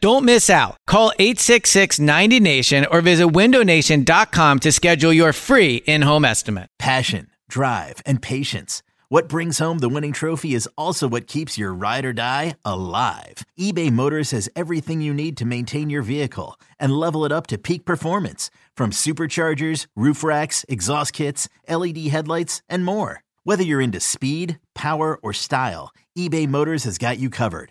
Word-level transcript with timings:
Don't 0.00 0.24
miss 0.24 0.50
out. 0.50 0.76
Call 0.86 1.12
866 1.18 1.98
90 1.98 2.40
Nation 2.40 2.86
or 2.90 3.00
visit 3.00 3.28
windownation.com 3.28 4.58
to 4.60 4.72
schedule 4.72 5.12
your 5.12 5.32
free 5.32 5.76
in 5.86 6.02
home 6.02 6.24
estimate. 6.24 6.68
Passion, 6.78 7.28
drive, 7.48 8.02
and 8.04 8.20
patience. 8.20 8.82
What 9.08 9.28
brings 9.28 9.58
home 9.58 9.78
the 9.78 9.88
winning 9.88 10.12
trophy 10.12 10.52
is 10.52 10.68
also 10.76 11.06
what 11.08 11.28
keeps 11.28 11.56
your 11.56 11.72
ride 11.72 12.04
or 12.04 12.12
die 12.12 12.56
alive. 12.64 13.44
eBay 13.58 13.90
Motors 13.90 14.32
has 14.32 14.50
everything 14.56 15.00
you 15.00 15.14
need 15.14 15.36
to 15.36 15.44
maintain 15.44 15.88
your 15.90 16.02
vehicle 16.02 16.58
and 16.80 16.92
level 16.92 17.24
it 17.24 17.30
up 17.30 17.46
to 17.46 17.56
peak 17.56 17.84
performance 17.84 18.50
from 18.76 18.90
superchargers, 18.90 19.86
roof 19.94 20.24
racks, 20.24 20.64
exhaust 20.68 21.12
kits, 21.12 21.48
LED 21.68 21.98
headlights, 22.08 22.62
and 22.68 22.84
more. 22.84 23.22
Whether 23.44 23.62
you're 23.62 23.80
into 23.80 24.00
speed, 24.00 24.58
power, 24.74 25.20
or 25.22 25.32
style, 25.32 25.92
eBay 26.18 26.48
Motors 26.48 26.82
has 26.82 26.98
got 26.98 27.18
you 27.18 27.30
covered. 27.30 27.70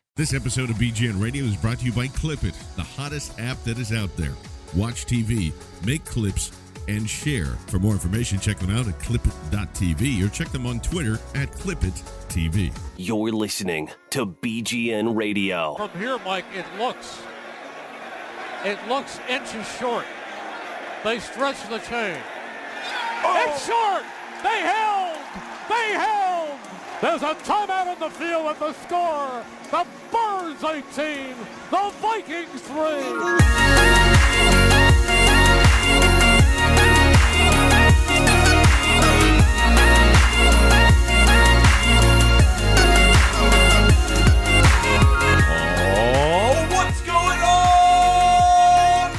This 0.17 0.33
episode 0.33 0.69
of 0.69 0.75
BGN 0.75 1.21
Radio 1.23 1.45
is 1.45 1.55
brought 1.55 1.79
to 1.79 1.85
you 1.85 1.93
by 1.93 2.07
Clipit, 2.07 2.53
the 2.75 2.83
hottest 2.83 3.39
app 3.39 3.63
that 3.63 3.77
is 3.79 3.93
out 3.93 4.13
there. 4.17 4.33
Watch 4.75 5.05
TV, 5.05 5.53
make 5.85 6.03
clips, 6.03 6.51
and 6.89 7.09
share. 7.09 7.45
For 7.67 7.79
more 7.79 7.93
information, 7.93 8.37
check 8.37 8.59
them 8.59 8.71
out 8.71 8.89
at 8.89 8.99
clipit.tv 8.99 10.21
or 10.21 10.27
check 10.27 10.49
them 10.49 10.67
on 10.67 10.81
Twitter 10.81 11.13
at 11.33 11.49
clipit.tv. 11.53 12.77
You're 12.97 13.31
listening 13.31 13.89
to 14.09 14.25
BGN 14.25 15.15
Radio. 15.15 15.75
From 15.75 15.91
here, 15.97 16.19
Mike, 16.25 16.43
it 16.53 16.65
looks, 16.77 17.21
it 18.65 18.85
looks 18.89 19.17
inches 19.29 19.65
short. 19.79 20.05
They 21.05 21.19
stretch 21.19 21.69
the 21.69 21.79
chain. 21.79 22.17
Oh. 23.23 23.45
It's 23.47 23.65
short. 23.65 24.03
They 24.43 24.59
held. 24.59 25.17
They 25.69 25.93
held. 25.97 26.30
There's 27.01 27.23
a 27.23 27.33
timeout 27.33 27.87
on 27.87 27.99
the 27.99 28.11
field 28.11 28.45
at 28.45 28.59
the 28.59 28.73
score. 28.73 29.43
The 29.71 29.87
Birds 30.11 30.63
18, 30.63 31.35
the 31.71 31.91
Vikings 31.99 32.61
3. 32.61 32.75
Oh, 45.97 46.67
what's 46.69 47.01
going 47.01 47.41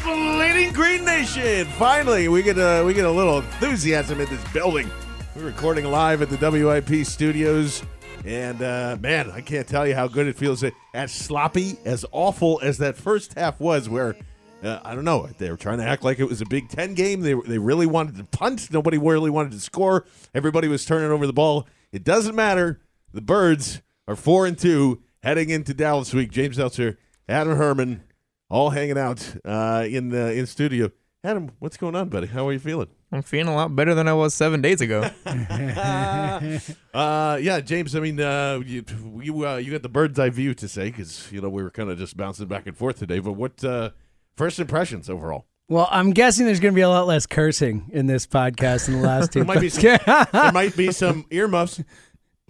on, 0.07 0.37
Bleeding 0.37 0.73
Green 0.73 1.05
Nation? 1.05 1.67
Finally, 1.73 2.29
we 2.29 2.45
get 2.45 2.59
a 2.59 2.85
we 2.85 2.95
get 2.95 3.07
a 3.07 3.11
little 3.11 3.39
enthusiasm 3.41 4.21
in 4.21 4.29
this 4.29 4.45
building. 4.53 4.89
We're 5.35 5.45
recording 5.45 5.87
live 5.87 6.21
at 6.21 6.29
the 6.29 6.37
WIP 6.37 7.07
studios, 7.07 7.83
and 8.27 8.61
uh, 8.61 8.99
man, 9.01 9.31
I 9.31 9.41
can't 9.41 9.67
tell 9.67 9.87
you 9.87 9.95
how 9.95 10.07
good 10.07 10.27
it 10.27 10.37
feels. 10.37 10.63
As 10.93 11.11
sloppy, 11.11 11.79
as 11.87 12.05
awful 12.13 12.61
as 12.63 12.77
that 12.79 12.99
first 12.99 13.33
half 13.33 13.59
was, 13.59 13.89
where 13.89 14.15
uh, 14.63 14.81
I 14.85 14.95
don't 14.95 15.07
know, 15.07 15.27
they 15.39 15.51
were 15.51 15.57
trying 15.57 15.79
to 15.79 15.85
act 15.85 16.05
like 16.05 16.19
it 16.19 16.29
was 16.29 16.43
a 16.43 16.45
Big 16.45 16.69
Ten 16.69 16.93
game. 16.93 17.23
They 17.23 17.33
they 17.33 17.57
really 17.57 17.87
wanted 17.87 18.17
to 18.17 18.25
punt. 18.25 18.71
Nobody 18.71 18.99
really 18.99 19.31
wanted 19.31 19.53
to 19.53 19.61
score. 19.61 20.05
Everybody 20.35 20.69
was 20.69 20.85
turning 20.85 21.11
over 21.11 21.27
the 21.27 21.33
ball. 21.33 21.67
It 21.93 22.05
doesn't 22.05 22.35
matter. 22.35 22.83
The 23.15 23.23
Birds 23.23 23.81
are 24.07 24.17
four 24.17 24.45
and 24.47 24.59
two 24.59 25.01
heading 25.23 25.49
into 25.49 25.73
Dallas 25.73 26.13
week. 26.13 26.31
James 26.31 26.57
Seltzer, 26.57 26.99
Adam 27.27 27.57
Herman, 27.57 28.03
all 28.51 28.69
hanging 28.69 28.99
out 28.99 29.35
uh, 29.47 29.87
in 29.89 30.11
the 30.11 30.35
in 30.35 30.45
studio. 30.45 30.93
Adam, 31.25 31.53
what's 31.59 31.79
going 31.79 31.97
on, 31.97 32.11
buddy? 32.11 32.27
How 32.27 32.47
are 32.49 32.53
you 32.53 32.59
feeling? 32.59 32.89
I'm 33.13 33.23
feeling 33.23 33.49
a 33.49 33.55
lot 33.55 33.77
better 33.77 33.95
than 33.95 34.09
I 34.09 34.15
was 34.15 34.33
seven 34.35 34.63
days 34.63 34.81
ago. 34.81 35.09
Uh, 36.95 37.39
yeah, 37.41 37.61
James. 37.61 37.97
I 37.97 38.01
mean, 38.01 38.21
uh, 38.21 38.61
you 38.67 38.85
you, 39.23 39.47
uh, 39.47 39.57
you 39.57 39.73
got 39.73 39.83
the 39.83 39.89
bird's 39.89 40.19
eye 40.19 40.29
view 40.29 40.53
to 40.55 40.69
say 40.69 40.91
because 40.91 41.31
you 41.33 41.41
know 41.41 41.49
we 41.49 41.63
were 41.63 41.71
kind 41.71 41.89
of 41.89 41.97
just 41.97 42.17
bouncing 42.17 42.47
back 42.47 42.67
and 42.67 42.77
forth 42.77 42.99
today. 42.99 43.19
But 43.19 43.33
what 43.33 43.65
uh, 43.65 43.91
first 44.37 44.59
impressions 44.59 45.09
overall? 45.09 45.47
Well, 45.69 45.89
I'm 45.91 46.11
guessing 46.11 46.45
there's 46.45 46.61
going 46.61 46.75
to 46.75 46.77
be 46.77 46.83
a 46.83 46.89
lot 46.91 47.07
less 47.07 47.25
cursing 47.25 47.89
in 47.93 48.07
this 48.07 48.27
podcast 48.27 48.87
than 48.87 49.01
the 49.01 49.07
last 49.07 49.33
two. 49.33 49.39
There 49.39 49.47
might 49.47 49.61
be 49.61 49.71
some, 49.71 49.99
there 50.33 50.53
might 50.53 50.77
be 50.77 50.93
some 50.93 51.25
earmuffs. 51.31 51.83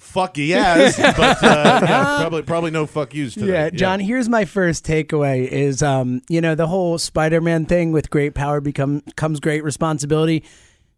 Fuck 0.03 0.37
yes, 0.37 0.97
but 1.17 1.43
uh, 1.43 1.81
yeah, 1.83 2.17
probably 2.21 2.43
probably 2.43 2.71
no 2.71 2.85
fuck 2.87 3.15
yous 3.15 3.33
today. 3.33 3.47
Yeah, 3.47 3.71
John. 3.71 3.99
Here's 3.99 4.29
my 4.29 4.45
first 4.45 4.85
takeaway: 4.85 5.49
is 5.49 5.83
um, 5.83 6.21
you 6.29 6.43
know 6.43 6.55
the 6.55 6.67
whole 6.67 6.99
Spider-Man 6.99 7.65
thing 7.65 7.93
with 7.93 8.11
great 8.11 8.35
power 8.35 8.61
become 8.61 9.03
comes 9.17 9.41
great 9.41 9.65
responsibility. 9.65 10.45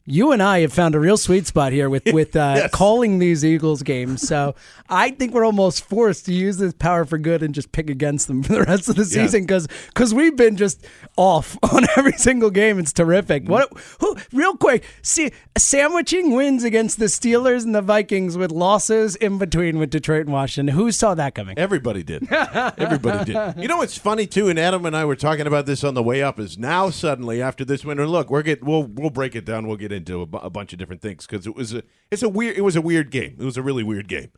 You 0.06 0.32
and 0.32 0.42
I 0.42 0.60
have 0.60 0.72
found 0.72 0.94
a 0.94 1.00
real 1.00 1.16
sweet 1.16 1.46
spot 1.46 1.72
here 1.72 1.88
with 1.88 2.02
with 2.12 2.36
uh, 2.36 2.54
Yes. 2.56 2.70
calling 2.72 3.20
these 3.20 3.42
Eagles 3.42 3.82
games. 3.82 4.20
So 4.20 4.54
I 4.90 5.10
think 5.12 5.32
we're 5.32 5.46
almost 5.46 5.82
forced 5.82 6.26
to 6.26 6.32
use 6.34 6.58
this 6.58 6.74
power 6.74 7.06
for 7.06 7.16
good 7.16 7.42
and 7.42 7.54
just 7.54 7.72
pick 7.72 7.88
against 7.88 8.28
them 8.28 8.42
for 8.42 8.52
the 8.52 8.62
rest 8.64 8.90
of 8.90 8.96
the 8.96 9.02
Yeah. 9.02 9.24
season 9.26 9.46
because 9.46 10.12
we've 10.12 10.36
been 10.36 10.58
just 10.58 10.86
off 11.16 11.56
on 11.72 11.86
every 11.96 12.12
single 12.12 12.50
game. 12.50 12.78
It's 12.78 12.92
terrific. 12.92 13.48
What? 13.48 13.70
Who? 14.00 14.14
Real 14.32 14.58
quick, 14.58 14.84
see, 15.00 15.32
sandwiching 15.56 16.32
wins 16.34 16.64
against 16.64 16.98
the 16.98 17.06
Steelers 17.06 17.64
and 17.64 17.74
the 17.74 17.80
Vikings 17.80 18.36
with 18.36 18.52
losses 18.52 19.16
in 19.16 19.38
between 19.38 19.78
with 19.78 19.88
Detroit 19.88 20.26
and 20.26 20.32
Washington. 20.34 20.74
Who 20.76 20.92
saw 20.92 21.14
that 21.14 21.34
coming? 21.34 21.58
Everybody 21.58 22.02
did. 22.02 22.30
Everybody 22.30 23.32
did. 23.32 23.54
You 23.56 23.68
know 23.68 23.78
what's 23.78 23.96
funny 23.96 24.26
too, 24.26 24.48
and 24.48 24.58
Adam 24.58 24.84
and 24.84 24.94
I 24.94 25.06
were 25.06 25.16
talking 25.16 25.46
about 25.46 25.64
this 25.64 25.82
on 25.82 25.94
the 25.94 26.02
way 26.02 26.22
up. 26.22 26.38
Is 26.38 26.58
now 26.58 26.90
suddenly 26.90 27.40
after 27.40 27.64
this 27.64 27.86
winter, 27.86 28.06
look, 28.06 28.28
we're 28.28 28.42
get 28.42 28.62
we'll 28.62 28.82
we'll 28.84 29.08
break 29.08 29.34
it 29.34 29.46
down. 29.46 29.66
We'll 29.66 29.78
get 29.78 29.92
into 29.94 30.20
a, 30.20 30.26
bunch 30.26 30.72
of 30.72 30.78
different 30.78 31.00
things 31.00 31.26
because 31.26 31.46
it 31.46 31.54
was 31.54 31.72
a 31.72 31.82
it's 32.10 32.22
a 32.22 32.28
weird 32.28 32.56
it 32.56 32.62
was 32.62 32.76
a 32.76 32.82
weird 32.82 33.10
game. 33.10 33.36
It 33.38 33.44
was 33.44 33.56
a 33.56 33.62
really 33.62 33.82
weird 33.82 34.08
game. 34.08 34.30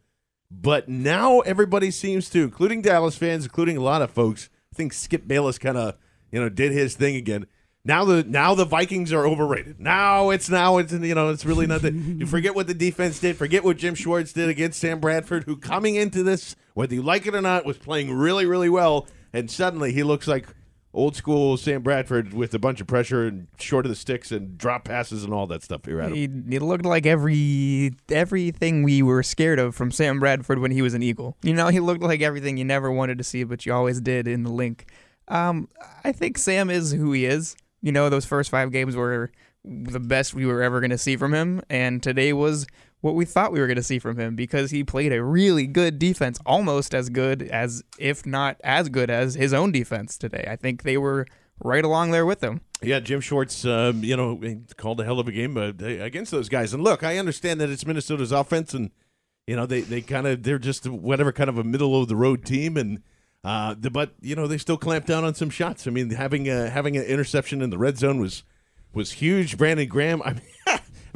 But 0.51 0.89
now 0.89 1.41
everybody 1.41 1.91
seems 1.91 2.31
to, 2.31 2.45
including 2.45 2.83
Dallas 2.83 3.17
fans, 3.17 3.45
including 3.45 3.77
a 3.77 3.83
lot 3.83 4.03
of 4.03 4.11
folks, 4.13 4.49
I 4.73 4.77
think 4.77 4.93
Skip 4.93 5.27
Bayless 5.27 5.59
kind 5.59 5.77
of 5.77 5.97
you 6.31 6.41
know 6.41 6.49
did 6.49 6.73
his 6.73 6.95
thing 6.95 7.17
again. 7.17 7.47
Now 7.85 8.05
the 8.05 8.25
now 8.25 8.55
the 8.55 8.65
Vikings 8.65 9.13
are 9.13 9.27
overrated. 9.27 9.81
Now 9.81 10.31
it's 10.31 10.51
now 10.51 10.79
it's 10.79 10.93
you 10.93 11.15
know 11.15 11.31
it's 11.31 11.45
really 11.45 11.67
nothing. 11.67 12.17
you 12.21 12.27
forget 12.27 12.55
what 12.55 12.67
the 12.67 12.75
defense 12.75 13.21
did. 13.21 13.37
Forget 13.37 13.65
what 13.65 13.77
Jim 13.77 13.95
Schwartz 13.95 14.33
did 14.33 14.49
against 14.49 14.81
Sam 14.81 15.01
Bradford, 15.01 15.45
who 15.45 15.57
coming 15.57 15.95
into 15.95 16.23
this, 16.23 16.57
whether 16.75 16.95
you 16.95 17.03
like 17.03 17.27
it 17.27 17.35
or 17.35 17.41
not, 17.41 17.65
was 17.65 17.79
playing 17.79 18.13
really 18.13 18.45
really 18.45 18.69
well, 18.69 19.07
and 19.33 19.51
suddenly 19.51 19.93
he 19.93 20.03
looks 20.03 20.27
like 20.27 20.49
old 20.97 21.15
school 21.15 21.59
Sam 21.59 21.83
Bradford 21.83 22.33
with 22.33 22.55
a 22.55 22.59
bunch 22.59 22.81
of 22.81 22.87
pressure 22.87 23.27
and 23.27 23.47
short 23.61 23.85
of 23.85 23.91
the 23.91 23.97
sticks 23.97 24.33
and 24.33 24.57
drop 24.57 24.85
passes 24.85 25.23
and 25.23 25.33
all 25.33 25.47
that 25.49 25.63
stuff. 25.63 25.85
Here, 25.85 26.09
he 26.09 26.27
looked 26.27 26.87
like 26.87 27.07
every 27.07 27.95
everything 28.09 28.83
we 28.83 29.03
were 29.03 29.23
scared 29.23 29.59
of 29.59 29.77
from 29.77 29.93
Sam 29.93 30.19
Bradford 30.19 30.59
when 30.59 30.71
he 30.71 30.83
was 30.83 30.95
an 30.95 31.03
Eagle. 31.03 31.37
You 31.43 31.53
know, 31.53 31.69
he 31.69 31.79
looked 31.79 32.03
like 32.03 32.23
everything 32.23 32.57
you 32.57 32.65
never 32.65 32.91
wanted 32.91 33.19
to 33.19 33.25
see, 33.25 33.45
but 33.45 33.67
you 33.67 33.75
always 33.75 34.01
did 34.01 34.27
in 34.27 34.43
the 34.43 34.51
link. 34.51 34.87
Um, 35.29 35.69
I 36.03 36.13
think 36.13 36.39
Sam 36.39 36.71
is 36.71 36.93
who 36.93 37.13
he 37.13 37.27
is. 37.27 37.57
You 37.83 37.93
know, 37.93 38.09
those 38.09 38.25
first 38.25 38.51
five 38.51 38.73
games 38.73 38.97
were 38.97 39.31
the 39.65 40.01
best 40.01 40.33
we 40.33 40.47
were 40.47 40.63
ever 40.63 40.81
going 40.81 40.91
to 40.91 40.99
see 40.99 41.17
from 41.17 41.35
him, 41.35 41.61
and 41.69 42.03
today 42.03 42.33
was 42.33 42.67
what 43.07 43.15
we 43.15 43.25
thought 43.25 43.53
we 43.53 43.61
were 43.61 43.67
going 43.67 43.77
to 43.77 43.83
see 43.83 43.99
from 43.99 44.19
him 44.19 44.35
because 44.35 44.73
he 44.73 44.83
played 44.85 45.13
a 45.13 45.23
really 45.23 45.67
good 45.67 45.99
defense, 45.99 46.39
almost 46.45 46.95
as 46.95 47.09
good 47.09 47.45
as, 47.45 47.83
if 47.99 48.27
not 48.27 48.61
as 48.65 48.89
good 48.89 49.11
as, 49.11 49.35
his 49.35 49.55
own 49.55 49.71
defense 49.73 50.19
today. 50.19 50.45
I 50.51 50.57
think 50.57 50.83
they 50.83 50.97
were 50.97 51.27
right 51.63 51.85
along 51.85 52.11
there 52.11 52.27
with 52.27 52.43
him. 52.43 52.61
Yeah, 52.83 53.01
Jim 53.01 53.21
Schwartz, 53.21 53.65
um, 53.65 54.03
you 54.03 54.17
know, 54.17 54.41
called 54.77 55.01
a 55.01 55.05
hell 55.05 55.21
of 55.21 55.29
a 55.29 55.33
game 55.33 55.57
uh, 55.57 55.73
against 55.81 56.33
those 56.33 56.49
guys. 56.49 56.75
And 56.75 56.83
look, 56.83 57.05
I 57.05 57.17
understand 57.17 57.61
that 57.61 57.71
it's 57.71 57.87
Minnesota's 57.87 58.33
offense, 58.33 58.75
and 58.75 58.91
you 59.47 59.57
know 59.57 59.65
they 59.65 59.81
they 59.81 60.03
kind 60.03 60.27
of 60.27 60.43
they're 60.43 60.59
just 60.59 60.87
whatever 60.87 61.33
kind 61.33 61.49
of 61.49 61.57
a 61.57 61.65
middle 61.65 62.01
of 62.03 62.09
the 62.09 62.17
road 62.17 62.45
team, 62.45 62.77
and 62.77 63.03
Uh, 63.45 63.77
the, 63.79 63.91
but 63.91 64.11
you 64.21 64.35
know 64.35 64.49
they 64.49 64.59
still 64.59 64.77
clamped 64.77 65.07
down 65.07 65.23
on 65.25 65.33
some 65.33 65.51
shots. 65.51 65.87
I 65.87 65.91
mean, 65.91 66.11
having 66.11 66.49
a, 66.49 66.69
having 66.69 66.97
an 66.97 67.05
interception 67.05 67.63
in 67.63 67.71
the 67.71 67.79
red 67.79 67.97
zone 67.97 68.19
was 68.19 68.43
was 68.93 69.13
huge. 69.23 69.57
Brandon 69.57 69.87
Graham, 69.87 70.21
I 70.23 70.33
mean, 70.33 70.43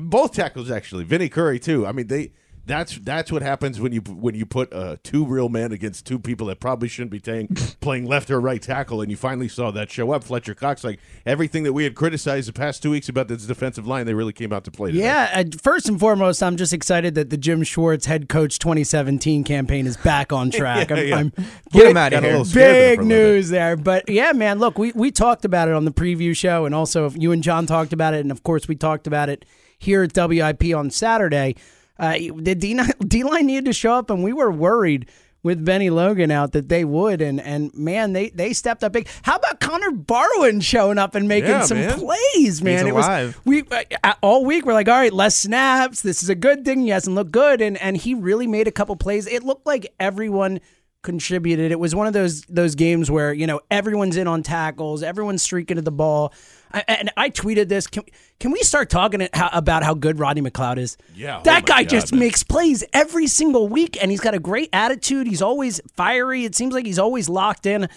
both 0.00 0.32
tackles 0.32 0.70
actually. 0.70 1.04
Vinny 1.04 1.28
Curry 1.28 1.58
too. 1.58 1.86
I 1.86 1.92
mean, 1.92 2.06
they 2.06 2.32
that's 2.66 2.98
that's 2.98 3.32
what 3.32 3.42
happens 3.42 3.80
when 3.80 3.92
you 3.92 4.00
when 4.00 4.34
you 4.34 4.46
put 4.46 4.72
uh, 4.72 4.96
two 5.02 5.24
real 5.24 5.48
men 5.48 5.72
against 5.72 6.06
two 6.06 6.18
people 6.18 6.46
that 6.48 6.60
probably 6.60 6.88
shouldn't 6.88 7.10
be 7.10 7.18
playing 7.18 7.48
playing 7.80 8.06
left 8.06 8.30
or 8.30 8.40
right 8.40 8.60
tackle, 8.60 9.00
and 9.00 9.10
you 9.10 9.16
finally 9.16 9.48
saw 9.48 9.70
that 9.72 9.90
show 9.90 10.12
up. 10.12 10.22
Fletcher 10.22 10.54
Cox, 10.54 10.84
like 10.84 11.00
everything 11.26 11.64
that 11.64 11.72
we 11.72 11.84
had 11.84 11.94
criticized 11.94 12.48
the 12.48 12.52
past 12.52 12.82
two 12.82 12.90
weeks 12.90 13.08
about 13.08 13.28
this 13.28 13.44
defensive 13.46 13.86
line, 13.86 14.06
they 14.06 14.14
really 14.14 14.32
came 14.32 14.52
out 14.52 14.64
to 14.64 14.70
play. 14.70 14.92
Today. 14.92 15.04
Yeah, 15.04 15.30
uh, 15.34 15.44
first 15.62 15.88
and 15.88 15.98
foremost, 15.98 16.42
I'm 16.42 16.56
just 16.56 16.72
excited 16.72 17.14
that 17.16 17.30
the 17.30 17.36
Jim 17.36 17.62
Schwartz 17.62 18.06
head 18.06 18.28
coach 18.28 18.58
2017 18.58 19.42
campaign 19.44 19.86
is 19.86 19.96
back 19.96 20.32
on 20.32 20.50
track. 20.52 20.90
Yeah, 20.90 20.96
I'm, 20.96 21.06
yeah. 21.06 21.16
I'm 21.16 21.32
Get 21.72 21.86
him 21.88 21.96
out 21.96 22.12
of 22.12 22.22
here. 22.22 22.30
little 22.32 22.44
scared 22.44 22.74
there 22.74 22.90
big 22.90 22.98
for 22.98 23.02
a 23.02 23.06
little 23.06 23.18
bit. 23.18 23.34
news 23.34 23.48
there. 23.48 23.76
But 23.76 24.08
yeah, 24.08 24.32
man, 24.32 24.58
look, 24.58 24.78
we, 24.78 24.92
we 24.92 25.10
talked 25.10 25.44
about 25.44 25.68
it 25.68 25.74
on 25.74 25.84
the 25.86 25.92
preview 25.92 26.36
show, 26.36 26.66
and 26.66 26.74
also 26.74 27.10
you 27.10 27.32
and 27.32 27.42
John 27.42 27.66
talked 27.66 27.92
about 27.92 28.14
it, 28.14 28.20
and 28.20 28.30
of 28.30 28.42
course 28.42 28.68
we 28.68 28.76
talked 28.76 29.06
about 29.06 29.28
it 29.28 29.44
here 29.80 30.04
at 30.04 30.12
WIP 30.14 30.72
on 30.76 30.90
Saturday. 30.90 31.56
Uh, 31.98 32.14
the 32.36 32.54
D 32.54 33.24
line 33.24 33.46
needed 33.46 33.64
to 33.64 33.72
show 33.72 33.94
up, 33.94 34.08
and 34.10 34.22
we 34.22 34.32
were 34.32 34.50
worried 34.52 35.08
with 35.42 35.64
Bennie 35.64 35.88
Logan 35.88 36.30
out 36.30 36.52
that 36.52 36.68
they 36.68 36.84
would, 36.84 37.20
and 37.22 37.40
and 37.40 37.72
man, 37.74 38.12
they 38.12 38.28
they 38.28 38.52
stepped 38.52 38.84
up 38.84 38.92
big. 38.92 39.08
How 39.22 39.36
about 39.36 39.58
Connor 39.58 39.90
Barwin 39.90 40.60
showing 40.62 40.98
up 40.98 41.14
and 41.14 41.26
making 41.26 41.50
Yeah, 41.50 41.62
some 41.62 41.78
man. 41.78 41.98
plays, 41.98 42.62
man? 42.62 42.86
it 42.86 42.90
alive. 42.90 43.36
was 43.44 43.46
we 43.46 43.64
uh, 44.04 44.12
all 44.22 44.44
week 44.44 44.64
we're 44.66 44.74
like, 44.74 44.88
all 44.88 44.94
right, 44.98 45.12
less 45.12 45.36
snaps. 45.36 46.02
This 46.02 46.22
is 46.22 46.28
a 46.28 46.34
good 46.34 46.64
thing. 46.64 46.82
He 46.82 46.90
hasn't 46.90 47.16
looked 47.16 47.32
good, 47.32 47.60
and 47.62 47.76
and 47.78 47.96
he 47.96 48.14
really 48.14 48.46
made 48.46 48.68
a 48.68 48.72
couple 48.72 48.94
plays. 48.96 49.26
It 49.26 49.42
looked 49.42 49.66
like 49.66 49.92
everyone 49.98 50.60
contributed. 51.02 51.72
It 51.72 51.80
was 51.80 51.94
one 51.94 52.06
of 52.06 52.12
those 52.12 52.42
those 52.42 52.74
games 52.74 53.10
where 53.10 53.32
you 53.32 53.46
know 53.46 53.60
everyone's 53.70 54.16
in 54.16 54.26
on 54.28 54.42
tackles, 54.42 55.02
everyone's 55.02 55.42
streaking 55.42 55.76
to 55.76 55.82
the 55.82 55.90
ball. 55.92 56.32
I, 56.72 56.84
and 56.86 57.10
I 57.16 57.30
tweeted 57.30 57.68
this. 57.68 57.86
Can, 57.86 58.04
can 58.38 58.52
we 58.52 58.60
start 58.60 58.90
talking 58.90 59.28
about 59.32 59.82
how 59.82 59.94
good 59.94 60.18
Rodney 60.18 60.42
McLeod 60.42 60.78
is? 60.78 60.96
Yeah, 61.14 61.38
oh 61.38 61.42
that 61.42 61.62
my 61.62 61.66
guy 61.66 61.82
God, 61.82 61.90
just 61.90 62.12
man. 62.12 62.20
makes 62.20 62.42
plays 62.42 62.84
every 62.92 63.26
single 63.26 63.68
week, 63.68 64.00
and 64.00 64.10
he's 64.10 64.20
got 64.20 64.34
a 64.34 64.38
great 64.38 64.70
attitude. 64.72 65.26
He's 65.26 65.42
always 65.42 65.80
fiery. 65.94 66.44
It 66.44 66.54
seems 66.54 66.72
like 66.72 66.86
he's 66.86 66.98
always 66.98 67.28
locked 67.28 67.66
in. 67.66 67.88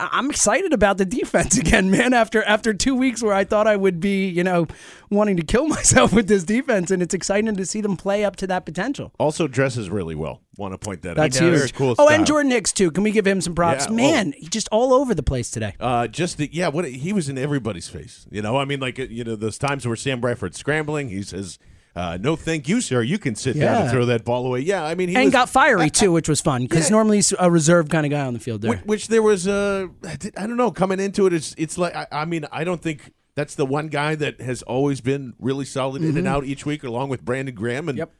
I- 0.00 0.08
I'm 0.12 0.30
excited 0.30 0.72
about 0.72 0.98
the 0.98 1.04
defense 1.04 1.56
again, 1.64 1.90
man. 1.90 2.14
After 2.14 2.42
after 2.44 2.72
two 2.74 2.94
weeks 2.94 3.22
where 3.22 3.34
I 3.34 3.44
thought 3.44 3.66
I 3.66 3.76
would 3.76 4.00
be, 4.00 4.28
you 4.28 4.42
know, 4.42 4.66
wanting 5.10 5.36
to 5.36 5.42
kill 5.42 5.66
myself 5.76 6.12
with 6.12 6.26
this 6.28 6.44
defense, 6.44 6.90
and 6.90 7.02
it's 7.02 7.14
exciting 7.14 7.54
to 7.56 7.66
see 7.66 7.80
them 7.80 7.96
play 7.96 8.24
up 8.24 8.36
to 8.36 8.46
that 8.48 8.64
potential. 8.64 9.12
Also 9.18 9.46
dresses 9.46 9.90
really 9.90 10.14
well. 10.14 10.40
Want 10.56 10.74
to 10.74 10.78
point 10.78 11.02
that 11.02 11.16
That's 11.16 11.36
out. 11.38 11.44
Very 11.44 11.58
huge. 11.60 11.74
cool. 11.74 11.90
oh, 11.90 11.94
style. 11.94 12.08
and 12.10 12.26
Jordan 12.26 12.50
Hicks 12.50 12.72
too. 12.72 12.90
Can 12.90 13.02
we 13.04 13.12
give 13.12 13.26
him 13.26 13.40
some 13.40 13.54
props? 13.54 13.84
Yeah, 13.86 13.92
oh. 13.92 13.94
Man, 13.94 14.34
he's 14.36 14.48
just 14.50 14.68
all 14.72 14.92
over 14.92 15.14
the 15.14 15.22
place 15.22 15.50
today. 15.50 15.74
Uh, 15.80 16.06
just 16.06 16.36
the, 16.38 16.50
yeah, 16.52 16.68
what 16.68 16.84
he 16.84 17.12
was 17.12 17.28
in 17.28 17.38
everybody's 17.38 17.88
face. 17.88 18.26
You 18.30 18.42
know, 18.42 18.56
I 18.58 18.64
mean, 18.64 18.80
like 18.80 18.98
uh, 18.98 19.04
you 19.04 19.24
know, 19.24 19.36
those 19.36 19.56
times 19.58 19.86
where 19.86 19.96
Sam 19.96 20.20
Bradford's 20.20 20.58
scrambling, 20.58 21.08
he 21.08 21.22
says, 21.22 21.58
uh, 21.96 22.18
"No, 22.20 22.36
thank 22.36 22.68
you, 22.68 22.80
sir. 22.80 23.02
You 23.02 23.18
can 23.18 23.34
sit 23.34 23.58
down 23.58 23.82
and 23.82 23.90
throw 23.90 24.06
that 24.06 24.24
ball 24.24 24.46
away." 24.46 24.60
Yeah, 24.60 24.84
I 24.84 24.94
mean, 24.94 25.08
he 25.08 25.16
and 25.16 25.24
was, 25.26 25.32
got 25.32 25.48
fiery 25.48 25.90
too, 25.90 26.12
which 26.12 26.28
was 26.28 26.40
fun 26.40 26.62
because 26.62 26.88
Yeah. 26.88 26.96
normally 26.96 27.18
he's 27.18 27.32
a 27.38 27.50
reserve 27.50 27.88
kind 27.88 28.06
of 28.06 28.10
guy 28.10 28.24
on 28.26 28.34
the 28.34 28.40
field 28.40 28.62
there. 28.62 28.70
Which, 28.72 28.80
which 28.84 29.08
there 29.08 29.22
was 29.22 29.46
uh, 29.48 29.86
I 30.04 30.46
don't 30.46 30.56
know 30.56 30.70
coming 30.70 31.00
into 31.00 31.26
it. 31.26 31.32
It's 31.32 31.54
it's 31.58 31.76
like 31.78 31.94
I, 31.94 32.06
I 32.12 32.24
mean 32.24 32.46
I 32.52 32.64
don't 32.64 32.80
think 32.82 33.12
that's 33.34 33.54
the 33.54 33.66
one 33.66 33.88
guy 33.88 34.14
that 34.16 34.40
has 34.40 34.62
always 34.62 35.00
been 35.00 35.34
really 35.38 35.64
solid 35.64 36.02
in 36.02 36.16
and 36.16 36.26
out 36.26 36.44
each 36.44 36.66
week, 36.66 36.82
along 36.84 37.08
with 37.08 37.24
Brandon 37.24 37.54
Graham. 37.54 37.88
And 37.88 37.98
Mm-hmm. 37.98 37.98
Yep. 37.98 38.12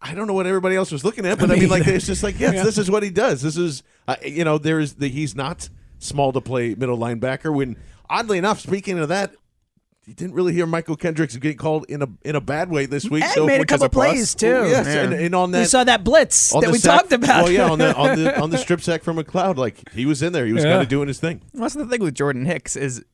I 0.00 0.14
don't 0.14 0.28
know 0.28 0.32
what 0.34 0.46
everybody 0.46 0.76
else 0.76 0.92
was 0.92 1.04
looking 1.04 1.26
at, 1.26 1.38
but 1.40 1.50
I 1.50 1.56
mean, 1.56 1.68
like 1.68 1.86
it's 1.86 2.06
just 2.06 2.22
like 2.22 2.38
yes, 2.38 2.64
this 2.64 2.78
is 2.78 2.88
what 2.90 3.02
he 3.02 3.10
does. 3.10 3.42
This 3.42 3.56
is 3.56 3.82
uh, 4.06 4.16
you 4.24 4.44
know 4.44 4.56
there's 4.58 4.94
the 4.94 5.08
he's 5.08 5.34
not 5.34 5.68
small 5.98 6.32
to 6.32 6.40
play 6.40 6.74
middle 6.76 6.96
linebacker. 6.96 7.52
When 7.52 7.76
oddly 8.08 8.38
enough, 8.38 8.60
speaking 8.60 8.98
of 8.98 9.08
that. 9.08 9.34
You 10.08 10.14
didn't 10.14 10.34
really 10.34 10.54
hear 10.54 10.66
Mychal 10.66 10.98
Kendricks 10.98 11.36
get 11.36 11.58
called 11.58 11.84
in 11.90 12.00
a 12.00 12.08
in 12.24 12.34
a 12.34 12.40
bad 12.40 12.70
way 12.70 12.86
this 12.86 13.10
week. 13.10 13.24
And 13.24 13.32
so 13.34 13.44
made 13.46 13.56
a 13.56 13.58
which 13.60 13.70
is 13.72 13.78
couple 13.80 13.88
plus. 13.90 14.10
plays, 14.10 14.34
too. 14.34 14.46
Oh, 14.54 14.66
yes, 14.66 14.86
and, 14.86 15.12
and 15.12 15.34
on 15.34 15.50
that 15.50 15.58
we 15.60 15.64
saw 15.66 15.84
that 15.84 16.02
blitz 16.02 16.48
that 16.50 16.70
we 16.70 16.78
sack- 16.78 17.00
talked 17.00 17.12
about. 17.12 17.44
Well, 17.44 17.52
yeah, 17.52 17.68
on 17.70 17.78
the 17.78 17.94
on 17.94 18.16
the 18.16 18.40
on 18.42 18.48
the 18.48 18.56
strip 18.56 18.80
sack 18.80 19.02
from 19.02 19.18
McLeod, 19.18 19.56
like 19.58 19.90
he 19.90 20.06
was 20.06 20.22
in 20.22 20.32
there, 20.32 20.46
he 20.46 20.54
was 20.54 20.64
Yeah. 20.64 20.70
kind 20.70 20.82
of 20.82 20.88
doing 20.88 21.08
his 21.08 21.20
thing. 21.20 21.42
That's 21.52 21.74
the 21.74 21.84
thing 21.84 22.00
with 22.00 22.14
Jordan 22.14 22.46
Hicks 22.46 22.74
is 22.74 23.04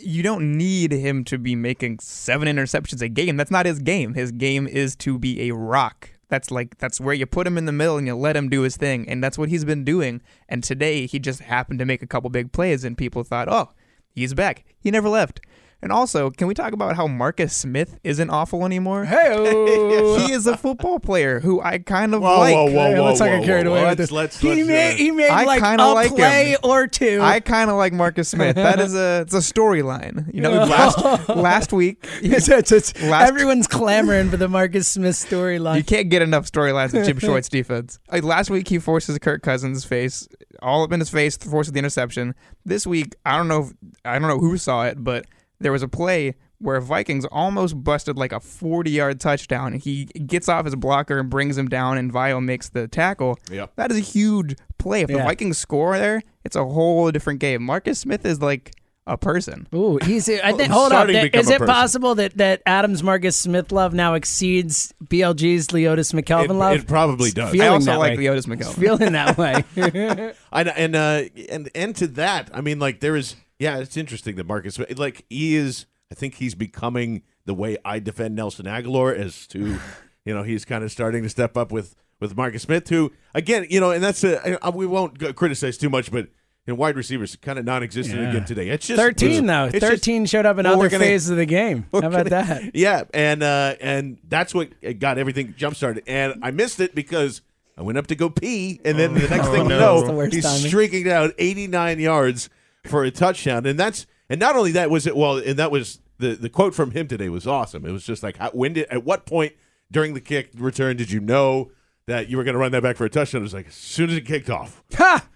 you 0.00 0.22
don't 0.22 0.56
need 0.56 0.92
him 0.92 1.24
to 1.24 1.38
be 1.38 1.56
making 1.56 1.98
seven 1.98 2.46
interceptions 2.46 3.02
a 3.02 3.08
game. 3.08 3.36
That's 3.36 3.50
not 3.50 3.66
his 3.66 3.80
game. 3.80 4.14
His 4.14 4.30
game 4.30 4.68
is 4.68 4.94
to 4.96 5.18
be 5.18 5.48
a 5.48 5.54
rock. 5.56 6.10
That's 6.28 6.52
like 6.52 6.78
that's 6.78 7.00
where 7.00 7.14
you 7.14 7.26
put 7.26 7.48
him 7.48 7.58
in 7.58 7.64
the 7.64 7.72
middle 7.72 7.96
and 7.98 8.06
you 8.06 8.14
let 8.14 8.36
him 8.36 8.48
do 8.48 8.60
his 8.62 8.76
thing, 8.76 9.08
and 9.08 9.24
that's 9.24 9.36
what 9.36 9.48
he's 9.48 9.64
been 9.64 9.82
doing. 9.82 10.22
And 10.48 10.62
today 10.62 11.06
he 11.06 11.18
just 11.18 11.40
happened 11.40 11.80
to 11.80 11.84
make 11.84 12.00
a 12.00 12.06
couple 12.06 12.30
big 12.30 12.52
plays, 12.52 12.84
and 12.84 12.96
people 12.96 13.24
thought, 13.24 13.48
"Oh, 13.48 13.70
he's 14.12 14.34
back." 14.34 14.64
He 14.78 14.92
never 14.92 15.08
left. 15.08 15.40
And 15.84 15.92
also, 15.92 16.30
can 16.30 16.48
we 16.48 16.54
talk 16.54 16.72
about 16.72 16.96
how 16.96 17.06
Marcus 17.06 17.54
Smith 17.54 18.00
isn't 18.02 18.30
awful 18.30 18.64
anymore? 18.64 19.04
Hey, 19.04 19.34
he 20.26 20.32
is 20.32 20.46
a 20.46 20.56
football 20.56 20.98
player 20.98 21.40
who 21.40 21.60
I 21.60 21.76
kind 21.76 22.14
of 22.14 22.22
Whoa, 22.22 22.38
like. 22.38 22.54
whoa, 22.54 22.64
whoa, 22.70 22.94
Hey, 22.94 23.00
let's 23.00 23.20
not 23.20 23.28
whoa, 23.28 23.38
get 23.40 23.44
carried 23.44 23.66
away 23.66 23.82
whoa. 23.82 23.88
with 23.90 23.98
this. 23.98 24.10
Let's- 24.10 24.40
he 24.40 24.48
let's, 24.64 24.66
made 24.68 24.92
uh, 24.94 24.96
he 24.96 25.10
made 25.10 25.28
I 25.28 25.44
like 25.44 25.60
a 25.62 25.92
like 25.92 26.10
him. 26.12 26.16
play 26.16 26.56
or 26.64 26.86
two. 26.86 27.20
I 27.20 27.40
kind 27.40 27.68
of 27.68 27.76
like 27.76 27.92
Marcus 27.92 28.30
Smith. 28.30 28.56
That 28.56 28.80
is 28.80 28.94
a 28.94 29.20
it's 29.26 29.34
a 29.34 29.40
storyline. 29.40 30.32
You 30.34 30.40
know, 30.40 30.52
last 30.64 31.28
last 31.28 31.72
week 31.74 31.98
it's, 32.22 32.48
it's, 32.48 32.72
it's- 32.72 33.02
Last- 33.02 33.28
everyone's 33.28 33.66
clamoring 33.66 34.30
for 34.30 34.38
the 34.38 34.48
Marcus 34.48 34.88
Smith 34.88 35.16
storyline. 35.16 35.76
you 35.76 35.84
can't 35.84 36.08
get 36.08 36.22
enough 36.22 36.50
storylines 36.50 36.94
with 36.94 37.04
Jim 37.04 37.18
Schwartz's 37.18 37.50
defense. 37.50 37.98
Like 38.10 38.24
last 38.24 38.48
week, 38.48 38.68
he 38.68 38.78
forces 38.78 39.18
Kirk 39.18 39.42
Cousins' 39.42 39.84
face 39.84 40.26
all 40.62 40.82
up 40.82 40.92
in 40.92 41.00
his 41.00 41.10
face, 41.10 41.36
forces 41.36 41.72
the 41.74 41.78
interception. 41.78 42.34
This 42.64 42.86
week, 42.86 43.14
I 43.26 43.36
don't 43.36 43.48
know, 43.48 43.64
if, 43.64 43.72
I 44.02 44.18
don't 44.18 44.28
know 44.28 44.38
who 44.38 44.56
saw 44.56 44.84
it, 44.86 45.04
but 45.04 45.26
there 45.60 45.72
was 45.72 45.82
a 45.82 45.88
play 45.88 46.34
where 46.58 46.80
Vikings 46.80 47.26
almost 47.26 47.82
busted 47.84 48.16
like 48.16 48.32
a 48.32 48.40
40-yard 48.40 49.20
touchdown. 49.20 49.74
He 49.74 50.06
gets 50.06 50.48
off 50.48 50.64
his 50.64 50.74
blocker 50.76 51.18
and 51.18 51.28
brings 51.28 51.58
him 51.58 51.68
down, 51.68 51.98
and 51.98 52.10
Vio 52.10 52.40
makes 52.40 52.70
the 52.70 52.88
tackle. 52.88 53.38
Yep. 53.50 53.72
That 53.76 53.90
is 53.90 53.98
a 53.98 54.00
huge 54.00 54.54
play. 54.78 55.02
If 55.02 55.08
the 55.08 55.18
Vikings 55.18 55.58
score 55.58 55.98
there, 55.98 56.22
it's 56.44 56.56
a 56.56 56.64
whole 56.64 57.10
different 57.10 57.40
game. 57.40 57.62
Marcus 57.62 57.98
Smith 57.98 58.24
is 58.24 58.40
like 58.40 58.72
a 59.06 59.18
person. 59.18 59.68
Ooh, 59.74 59.98
he's. 60.02 60.28
I 60.30 60.52
think. 60.52 60.62
Hold 60.72 60.84
on. 60.84 60.90
starting 60.90 61.16
to 61.16 61.22
become 61.24 61.40
Is 61.40 61.50
it 61.50 61.58
person. 61.58 61.66
possible 61.74 62.14
that 62.14 62.38
that 62.38 62.62
Adams 62.64 63.02
Marcus 63.02 63.36
Smith 63.36 63.70
love 63.70 63.92
now 63.92 64.14
exceeds 64.14 64.94
BLG's 65.04 65.66
Leotis 65.68 66.14
McKelvin 66.18 66.56
love? 66.56 66.78
it 66.78 66.86
probably 66.86 67.30
does. 67.30 67.50
Feeling 67.52 67.68
I 67.68 67.74
also 67.74 67.90
that 67.90 67.98
like 67.98 68.16
way. 68.16 68.24
Leotis 68.24 68.46
McKelvin. 68.46 68.74
Feeling 68.80 69.12
that 69.12 69.36
way. 70.26 70.32
I, 70.50 70.62
and 70.62 70.96
uh, 70.96 71.24
and 71.50 71.68
and 71.74 71.94
to 71.96 72.06
that, 72.08 72.50
I 72.54 72.62
mean, 72.62 72.78
like 72.78 73.00
there 73.00 73.16
is, 73.16 73.36
yeah, 73.58 73.78
it's 73.78 73.96
interesting 73.96 74.36
that 74.36 74.46
Marcus, 74.46 74.78
like 74.96 75.24
he 75.30 75.56
is, 75.56 75.86
I 76.10 76.14
think 76.14 76.34
he's 76.34 76.54
becoming 76.54 77.22
the 77.46 77.54
way 77.54 77.76
I 77.84 77.98
defend 77.98 78.34
Nelson 78.36 78.66
Agholor 78.66 79.16
as 79.16 79.46
to, 79.48 79.78
you 80.24 80.34
know, 80.34 80.42
he's 80.42 80.64
kind 80.64 80.82
of 80.84 80.90
starting 80.90 81.22
to 81.22 81.28
step 81.28 81.56
up 81.56 81.70
with 81.72 81.94
with 82.20 82.36
Marcus 82.36 82.62
Smith, 82.62 82.88
who 82.88 83.12
again, 83.34 83.66
you 83.68 83.80
know, 83.80 83.90
and 83.90 84.02
that's 84.02 84.22
a, 84.24 84.58
we 84.74 84.86
won't 84.86 85.18
go 85.18 85.32
criticize 85.32 85.76
too 85.78 85.90
much, 85.90 86.10
but. 86.10 86.28
You 86.66 86.72
know, 86.72 86.78
wide 86.78 86.96
receivers 86.96 87.36
kind 87.36 87.58
of 87.58 87.66
non-existent 87.66 88.18
Yeah. 88.18 88.30
again 88.30 88.44
today. 88.46 88.70
It's 88.70 88.86
just 88.86 88.98
Thirteen 88.98 89.44
though. 89.44 89.64
it's 89.66 89.74
just- 89.80 89.84
Thirteen 89.86 90.24
showed 90.24 90.46
up 90.46 90.56
in 90.58 90.64
Well, 90.64 90.78
other 90.80 90.88
gonna- 90.88 91.04
phases 91.04 91.28
of 91.28 91.36
the 91.36 91.44
game. 91.44 91.84
How 91.92 91.98
about 91.98 92.12
gonna- 92.12 92.30
that? 92.30 92.70
Yeah, 92.74 93.02
and 93.12 93.42
uh, 93.42 93.74
and 93.82 94.16
that's 94.26 94.54
what 94.54 94.70
got 94.98 95.18
everything 95.18 95.52
jump 95.58 95.76
started. 95.76 96.04
And 96.06 96.36
I 96.42 96.52
missed 96.52 96.80
it 96.80 96.94
because 96.94 97.42
I 97.76 97.82
went 97.82 97.98
up 97.98 98.06
to 98.06 98.14
go 98.14 98.30
pee, 98.30 98.80
and 98.82 98.98
then 98.98 99.12
the 99.12 99.28
next 99.28 99.48
thing 99.48 99.64
you 99.64 99.68
no. 99.68 100.06
The 100.06 100.12
know, 100.14 100.20
he's 100.20 100.42
timing. 100.42 100.66
streaking 100.68 101.04
down 101.04 101.34
89 101.36 101.98
yards 102.00 102.48
for 102.84 103.04
a 103.04 103.10
touchdown. 103.10 103.66
And 103.66 103.78
that's 103.78 104.06
and 104.28 104.40
not 104.40 104.56
only 104.56 104.72
that 104.72 104.90
was 104.90 105.06
it. 105.06 105.16
Well, 105.16 105.38
and 105.38 105.58
that 105.58 105.70
was 105.70 106.00
the 106.18 106.34
the 106.34 106.48
quote 106.48 106.74
from 106.74 106.92
him 106.92 107.08
today 107.08 107.28
was 107.28 107.46
awesome. 107.46 107.84
It 107.86 107.92
was 107.92 108.04
just 108.04 108.22
like, 108.22 108.36
how, 108.36 108.50
when 108.50 108.72
did 108.74 108.86
at 108.88 109.04
what 109.04 109.26
point 109.26 109.52
during 109.90 110.14
the 110.14 110.20
kick 110.20 110.50
return 110.56 110.96
did 110.96 111.10
you 111.10 111.20
know 111.20 111.70
that 112.06 112.28
you 112.28 112.36
were 112.36 112.44
going 112.44 112.54
to 112.54 112.58
run 112.58 112.72
that 112.72 112.82
back 112.82 112.96
for 112.96 113.04
a 113.04 113.10
touchdown? 113.10 113.40
It 113.40 113.44
was 113.44 113.54
like 113.54 113.68
as 113.68 113.74
soon 113.74 114.10
as 114.10 114.16
it 114.16 114.22
kicked 114.26 114.50
off. 114.50 114.82
Ha! 114.96 115.28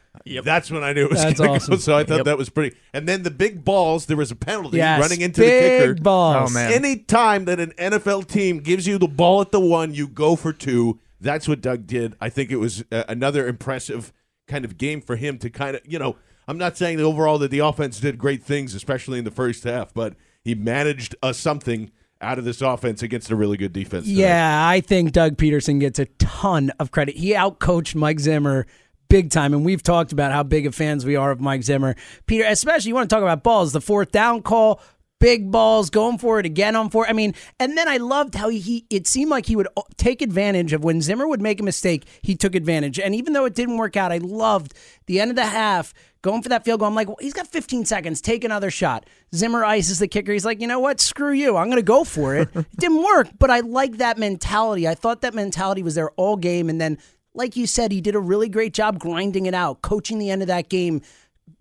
That's 0.42 0.70
when 0.70 0.82
I 0.82 0.92
knew 0.92 1.04
it 1.04 1.10
was 1.10 1.22
That's 1.22 1.38
gonna 1.38 1.50
go. 1.50 1.54
awesome. 1.54 1.78
So 1.78 1.96
I 1.96 2.02
thought 2.04 2.16
Yep. 2.18 2.24
that 2.26 2.38
was 2.38 2.48
pretty. 2.50 2.76
And 2.92 3.06
then 3.08 3.22
the 3.22 3.30
big 3.30 3.64
balls, 3.64 4.06
there 4.06 4.16
was 4.16 4.30
a 4.30 4.36
penalty 4.36 4.78
Yes. 4.78 5.00
running 5.00 5.20
into 5.20 5.40
the 5.42 5.46
kicker. 5.46 5.94
Big 5.94 6.02
balls. 6.02 6.50
Oh, 6.50 6.54
man. 6.54 6.72
Any 6.72 6.96
time 6.96 7.44
that 7.44 7.60
an 7.60 7.72
NFL 7.78 8.26
team 8.26 8.58
gives 8.58 8.86
you 8.86 8.98
the 8.98 9.06
ball 9.08 9.40
at 9.40 9.52
the 9.52 9.60
one, 9.60 9.94
you 9.94 10.08
go 10.08 10.34
for 10.36 10.52
two. 10.52 10.98
That's 11.20 11.46
what 11.48 11.60
Doug 11.60 11.86
did. 11.86 12.14
I 12.20 12.28
think 12.30 12.50
it 12.50 12.56
was 12.56 12.84
uh, 12.90 13.04
another 13.08 13.46
impressive 13.46 14.12
kind 14.48 14.64
of 14.64 14.76
game 14.76 15.00
for 15.00 15.16
him 15.16 15.38
to 15.38 15.50
kind 15.50 15.76
of, 15.76 15.82
you 15.86 15.98
know, 15.98 16.16
I'm 16.48 16.58
not 16.58 16.78
saying 16.78 16.96
that 16.96 17.04
overall 17.04 17.38
that 17.38 17.50
the 17.50 17.58
offense 17.60 18.00
did 18.00 18.16
great 18.18 18.42
things, 18.42 18.74
especially 18.74 19.18
in 19.18 19.24
the 19.24 19.30
first 19.30 19.64
half, 19.64 19.92
but 19.92 20.14
he 20.42 20.54
managed 20.54 21.14
uh, 21.22 21.34
something 21.34 21.92
out 22.22 22.38
of 22.38 22.44
this 22.44 22.62
offense 22.62 23.02
against 23.02 23.30
a 23.30 23.36
really 23.36 23.58
good 23.58 23.72
defense. 23.72 24.06
tonight. 24.06 24.18
Yeah, 24.18 24.68
I 24.68 24.80
think 24.80 25.12
Doug 25.12 25.36
Pederson 25.36 25.78
gets 25.78 25.98
a 25.98 26.06
ton 26.18 26.72
of 26.80 26.90
credit. 26.90 27.16
He 27.16 27.34
outcoached 27.34 27.94
Mike 27.94 28.18
Zimmer 28.18 28.66
big 29.08 29.30
time, 29.30 29.52
and 29.54 29.64
we've 29.64 29.82
talked 29.82 30.12
about 30.12 30.32
how 30.32 30.42
big 30.42 30.66
of 30.66 30.74
fans 30.74 31.04
we 31.04 31.16
are 31.16 31.30
of 31.30 31.40
Mike 31.40 31.62
Zimmer. 31.62 31.96
Peter, 32.26 32.44
especially 32.46 32.88
you 32.88 32.94
want 32.94 33.08
to 33.08 33.14
talk 33.14 33.22
about 33.22 33.42
balls, 33.42 33.72
the 33.72 33.80
fourth 33.80 34.10
down 34.10 34.42
call, 34.42 34.80
big 35.20 35.50
balls, 35.50 35.90
going 35.90 36.18
for 36.18 36.38
it 36.38 36.46
again 36.46 36.76
on 36.76 36.90
four. 36.90 37.08
I 37.08 37.12
mean, 37.12 37.34
and 37.58 37.76
then 37.76 37.88
I 37.88 37.96
loved 37.96 38.34
how 38.34 38.48
he. 38.48 38.86
It 38.90 39.06
seemed 39.06 39.30
like 39.30 39.46
he 39.46 39.56
would 39.56 39.68
uh, 39.76 39.82
take 39.96 40.22
advantage 40.22 40.72
of 40.72 40.84
when 40.84 41.00
Zimmer 41.00 41.26
would 41.26 41.40
make 41.40 41.60
a 41.60 41.64
mistake. 41.64 42.04
He 42.22 42.36
took 42.36 42.54
advantage, 42.54 42.98
and 42.98 43.14
even 43.14 43.32
though 43.32 43.44
it 43.44 43.54
didn't 43.54 43.78
work 43.78 43.96
out, 43.96 44.12
I 44.12 44.18
loved 44.18 44.74
the 45.06 45.20
end 45.20 45.30
of 45.30 45.36
the 45.36 45.46
half 45.46 45.94
going 46.22 46.42
for 46.42 46.48
that 46.48 46.64
field 46.64 46.80
goal. 46.80 46.88
I'm 46.88 46.94
like, 46.94 47.08
well, 47.08 47.16
he's 47.20 47.32
got 47.32 47.46
15 47.46 47.84
seconds. 47.84 48.20
Take 48.20 48.44
another 48.44 48.70
shot. 48.70 49.06
Zimmer 49.34 49.64
ices 49.64 49.98
the 49.98 50.08
kicker. 50.08 50.32
He's 50.32 50.44
like, 50.44 50.60
you 50.60 50.66
know 50.66 50.80
what? 50.80 51.00
Screw 51.00 51.32
you. 51.32 51.56
I'm 51.56 51.66
going 51.66 51.76
to 51.76 51.82
go 51.82 52.04
for 52.04 52.36
it. 52.36 52.48
it 52.54 52.66
didn't 52.76 53.02
work, 53.02 53.28
but 53.38 53.50
I 53.50 53.60
like 53.60 53.98
that 53.98 54.18
mentality. 54.18 54.88
I 54.88 54.94
thought 54.94 55.22
that 55.22 55.34
mentality 55.34 55.82
was 55.82 55.94
there 55.94 56.10
all 56.12 56.36
game, 56.36 56.68
and 56.68 56.80
then. 56.80 56.98
Like 57.34 57.56
you 57.56 57.68
said, 57.68 57.92
he 57.92 58.00
did 58.00 58.16
a 58.16 58.18
really 58.18 58.48
great 58.48 58.74
job 58.74 58.98
grinding 58.98 59.46
it 59.46 59.54
out, 59.54 59.80
coaching 59.80 60.18
the 60.18 60.28
end 60.28 60.42
of 60.42 60.48
that 60.48 60.68
game, 60.68 61.02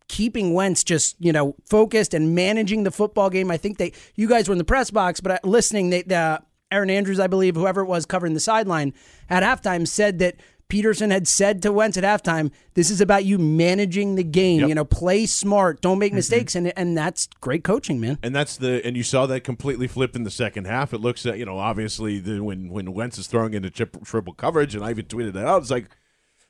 keeping 0.08 0.54
Wentz 0.54 0.84
just 0.84 1.16
you 1.20 1.32
know 1.32 1.56
focused 1.66 2.14
and 2.14 2.34
managing 2.34 2.84
the 2.84 2.90
football 2.90 3.30
game. 3.30 3.52
I 3.52 3.58
think 3.58 3.78
they 3.78 3.92
you 4.16 4.28
guys 4.28 4.48
were 4.48 4.54
in 4.54 4.58
the 4.58 4.64
press 4.64 4.90
box, 4.90 5.20
but 5.20 5.32
uh, 5.34 5.40
listening, 5.44 5.90
they, 5.90 6.04
uh, 6.04 6.40
Erin 6.72 6.90
Andrews, 6.90 7.20
I 7.20 7.28
believe, 7.28 7.56
whoever 7.56 7.82
it 7.82 7.88
was 7.88 8.06
covering 8.06 8.34
the 8.34 8.40
sideline 8.40 8.94
at 9.30 9.44
halftime, 9.44 9.88
said 9.88 10.20
that 10.20 10.36
Pederson 10.70 11.12
had 11.12 11.28
said 11.28 11.62
to 11.62 11.72
Wentz 11.72 11.98
at 11.98 12.04
halftime, 12.04 12.52
"This 12.74 12.90
is 12.90 13.00
about 13.00 13.26
you 13.26 13.38
managing 13.38 14.16
the 14.16 14.24
game. 14.24 14.62
Yep. 14.62 14.70
You 14.70 14.76
know, 14.76 14.86
play 14.86 15.26
smart, 15.26 15.82
don't 15.82 16.00
make 16.00 16.12
mm-hmm. 16.12 16.18
mistakes," 16.18 16.56
and 16.56 16.74
and 16.78 16.98
that's 16.98 17.28
great 17.40 17.64
coaching, 17.64 18.00
man. 18.00 18.18
And 18.22 18.36
that's 18.36 18.58
the 18.58 18.86
and 18.86 18.98
you 18.98 19.04
saw 19.04 19.26
that 19.28 19.42
completely 19.42 19.88
flipped 19.88 20.16
in 20.16 20.24
the 20.24 20.32
second 20.32 20.66
half. 20.66 20.94
It 20.94 21.00
looks 21.00 21.26
at 21.26 21.38
you 21.38 21.46
know 21.46 21.58
obviously 21.58 22.20
the, 22.20 22.42
when 22.44 22.70
when 22.70 22.94
Wentz 22.94 23.18
is 23.18 23.28
throwing 23.28 23.54
into 23.54 23.70
triple, 23.70 24.02
triple 24.02 24.34
coverage, 24.34 24.76
and 24.76 24.84
I 24.84 24.90
even 24.90 25.06
tweeted 25.06 25.34
that 25.34 25.46
out. 25.46 25.62
It's 25.62 25.72
like, 25.72 25.90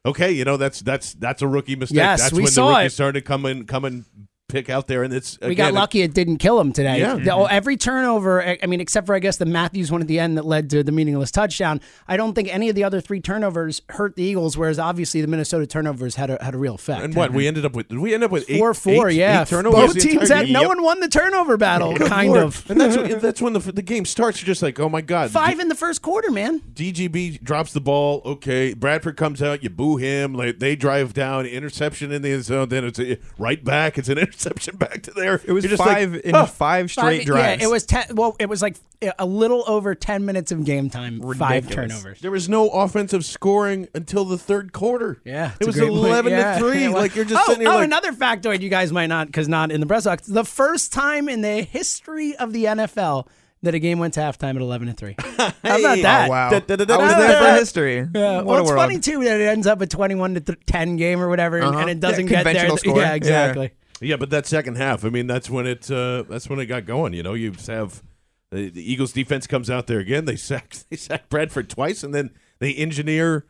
okay, 0.06 0.32
you 0.32 0.46
know 0.46 0.58
that's 0.58 0.80
that's 0.82 1.14
that's 1.14 1.42
a 1.42 1.48
rookie 1.48 1.76
mistake. 1.76 1.98
Yes, 1.98 2.22
that's 2.22 2.34
we 2.34 2.44
when 2.44 2.52
saw 2.52 2.70
the 2.70 2.74
rookies 2.74 2.94
it. 2.94 2.96
started 2.96 3.26
coming 3.26 3.66
come 3.66 3.86
in 3.86 3.86
come 3.86 3.86
and 3.86 4.06
pick 4.50 4.70
out 4.70 4.88
there, 4.88 5.04
and 5.04 5.14
it's 5.14 5.38
we 5.42 5.56
got 5.56 5.74
lucky 5.74 6.02
it 6.02 6.14
didn't 6.14 6.38
kill 6.38 6.60
him 6.60 6.72
today. 6.72 7.00
Yeah. 7.00 7.16
The- 7.16 7.34
oh, 7.34 7.46
every 7.46 7.76
turnover, 7.76 8.42
I 8.62 8.66
mean, 8.66 8.80
except 8.80 9.06
for 9.06 9.14
I 9.14 9.20
guess 9.20 9.38
the 9.38 9.46
Matthews 9.46 9.92
one 9.92 10.02
at 10.02 10.08
the 10.08 10.20
end 10.20 10.38
that 10.38 10.46
led 10.46 10.70
to 10.70 10.84
the 10.84 10.92
meaningless 10.94 11.32
touchdown. 11.32 11.82
I 12.08 12.16
don't 12.16 12.34
think 12.34 12.54
any 12.54 12.70
of 12.70 12.76
the 12.76 12.84
other 12.86 13.02
three 13.02 13.20
turnovers 13.20 13.82
hurt 13.90 14.16
the 14.16 14.24
Eagles, 14.24 14.58
whereas 14.58 14.80
obviously 14.80 15.20
the 15.22 15.28
Minnesota 15.28 15.68
turnovers 15.68 16.16
had 16.16 16.30
a 16.30 16.42
had 16.42 16.54
a 16.56 16.58
real 16.58 16.76
effect. 16.76 17.04
And 17.04 17.14
what 17.16 17.34
we 17.34 17.46
ended 17.46 17.66
up 17.66 17.74
with? 17.76 17.90
Did 17.90 18.00
we 18.00 18.14
end 18.14 18.24
up 18.24 18.32
with 18.32 18.50
eight, 18.50 18.60
Four 18.60 18.74
four, 18.74 19.10
eight- 19.10 19.18
yeah. 19.18 19.42
eight 19.42 19.48
turnovers 19.50 19.94
Both 19.94 20.02
teams 20.04 20.30
had 20.30 20.46
game? 20.46 20.54
no 20.54 20.64
one 20.68 20.82
won 20.82 21.02
the 21.02 21.10
turnover 21.10 21.58
battle, 21.58 21.94
kind 21.98 22.32
Lord. 22.32 22.44
of. 22.44 22.70
and 22.72 22.80
that's 22.80 22.96
when, 22.96 23.20
that's 23.20 23.42
when 23.42 23.54
the 23.54 23.60
the 23.60 23.82
game 23.82 24.06
starts. 24.06 24.42
You're 24.42 24.48
just 24.48 24.62
like, 24.62 24.80
oh 24.80 24.88
my 24.90 25.02
god, 25.02 25.30
Five 25.32 25.60
in 25.60 25.68
the 25.68 25.76
first 25.76 26.02
quarter, 26.02 26.32
man. 26.32 26.62
DGB 26.74 27.44
drops 27.44 27.74
the 27.74 27.82
ball. 27.82 28.22
Okay, 28.24 28.74
Bradford 28.74 29.18
comes 29.18 29.42
out. 29.42 29.62
You 29.62 29.70
boo 29.70 29.98
him. 29.98 30.34
Like 30.34 30.60
they 30.60 30.78
drive 30.78 31.14
down, 31.14 31.46
interception 31.46 32.14
in 32.14 32.22
the 32.22 32.32
end 32.32 32.46
zone. 32.46 32.70
Then 32.70 32.86
it's 32.86 33.00
a, 33.00 33.18
right 33.38 33.62
back. 33.62 33.98
It's 33.98 34.08
an 34.08 34.18
interception 34.18 34.37
back 34.74 35.04
to 35.04 35.12
there. 35.12 35.42
It 35.46 35.52
was 35.52 35.64
You're 35.64 35.72
just 35.78 35.84
five 35.84 36.14
like, 36.14 36.22
in 36.22 36.36
oh. 36.36 36.46
five 36.46 36.92
straight 36.92 37.20
Five- 37.20 37.26
drives. 37.26 37.62
Yeah, 37.62 37.68
it 37.68 37.72
was 37.72 37.86
ten. 37.86 38.16
Well, 38.16 38.36
it 38.40 38.48
was 38.50 38.62
like 38.62 38.76
a 39.20 39.26
little 39.26 39.64
over 39.68 39.96
ten 39.96 40.26
minutes 40.26 40.52
of 40.52 40.64
game 40.66 40.90
time. 40.90 41.22
Five 41.34 41.70
turnovers. 41.70 42.20
There 42.22 42.32
was 42.32 42.48
no 42.50 42.70
offensive 42.70 43.26
scoring 43.26 43.88
until 43.94 44.26
the 44.26 44.38
third 44.38 44.74
quarter. 44.74 45.20
Yeah, 45.26 45.52
it 45.60 45.66
was 45.66 45.78
eleven 45.78 46.32
Yeah. 46.32 46.54
to 46.54 46.60
three. 46.60 46.84
It 46.86 46.88
was- 46.90 46.96
Like 47.02 47.16
you're 47.16 47.26
just 47.26 47.42
oh, 47.42 47.52
sitting 47.52 47.62
here 47.68 47.72
oh, 47.72 47.76
like, 47.78 47.86
another 47.86 48.12
factoid 48.14 48.62
you 48.62 48.70
guys 48.70 48.92
might 48.92 49.08
not, 49.08 49.28
because 49.28 49.48
not 49.48 49.72
in 49.72 49.80
the 49.82 49.86
press 49.88 50.06
box. 50.06 50.26
The 50.28 50.44
first 50.46 50.94
time 50.94 51.30
in 51.30 51.42
the 51.42 51.62
history 51.64 52.36
of 52.36 52.54
the 52.54 52.66
NFL 52.66 53.28
that 53.64 53.74
a 53.74 53.80
game 53.80 53.98
went 53.98 54.14
to 54.14 54.20
halftime 54.20 54.56
at 54.56 54.62
eleven 54.62 54.88
to 54.88 54.94
three. 54.94 55.16
How 55.38 55.48
about 55.64 56.02
that? 56.02 56.28
Oh, 56.28 56.32
wow. 56.32 56.50
Da- 56.52 56.60
da- 56.60 56.76
da- 56.76 56.86
da- 56.86 56.94
I 56.96 56.98
was 56.98 57.16
there 57.16 57.42
for 57.42 57.60
history. 57.60 57.96
Yeah, 58.14 58.42
well, 58.42 58.60
it's 58.62 58.70
world. 58.70 58.80
funny 58.82 59.00
too 59.00 59.24
that 59.24 59.40
it 59.40 59.46
ends 59.48 59.66
up 59.68 59.82
a 59.82 59.88
twenty-one 59.88 60.36
to 60.36 60.42
th- 60.42 60.60
ten 60.68 60.96
game 60.96 61.20
or 61.22 61.28
whatever, 61.28 61.58
and, 61.58 61.68
Uh-huh. 61.70 61.80
and 61.80 61.90
it 61.90 62.00
doesn't 62.00 62.28
Yeah, 62.28 62.44
get 62.44 62.44
there. 62.44 62.54
conventional 62.54 62.78
score. 62.94 62.98
Yeah, 62.98 63.08
Yeah. 63.10 63.14
exactly. 63.16 63.64
Yeah, 63.66 63.70
but 64.02 64.30
that 64.30 64.46
second 64.46 64.78
half, 64.78 65.04
I 65.04 65.10
mean, 65.10 65.28
that's 65.28 65.50
when 65.50 65.66
it 65.68 65.90
uh, 65.90 66.24
that's 66.30 66.50
when 66.50 66.60
it 66.60 66.66
got 66.68 66.86
going. 66.86 67.14
You 67.14 67.24
know, 67.24 67.34
you 67.34 67.54
have 67.68 68.04
the, 68.52 68.70
the 68.70 68.92
Eagles 68.92 69.12
defense 69.12 69.48
comes 69.48 69.70
out 69.70 69.88
there 69.88 70.00
again. 70.00 70.26
They 70.26 70.36
sack 70.38 70.76
they 70.90 70.98
sack 70.98 71.30
Bradford 71.30 71.70
twice, 71.70 72.04
and 72.04 72.14
then 72.14 72.32
they 72.60 72.74
engineer 72.74 73.46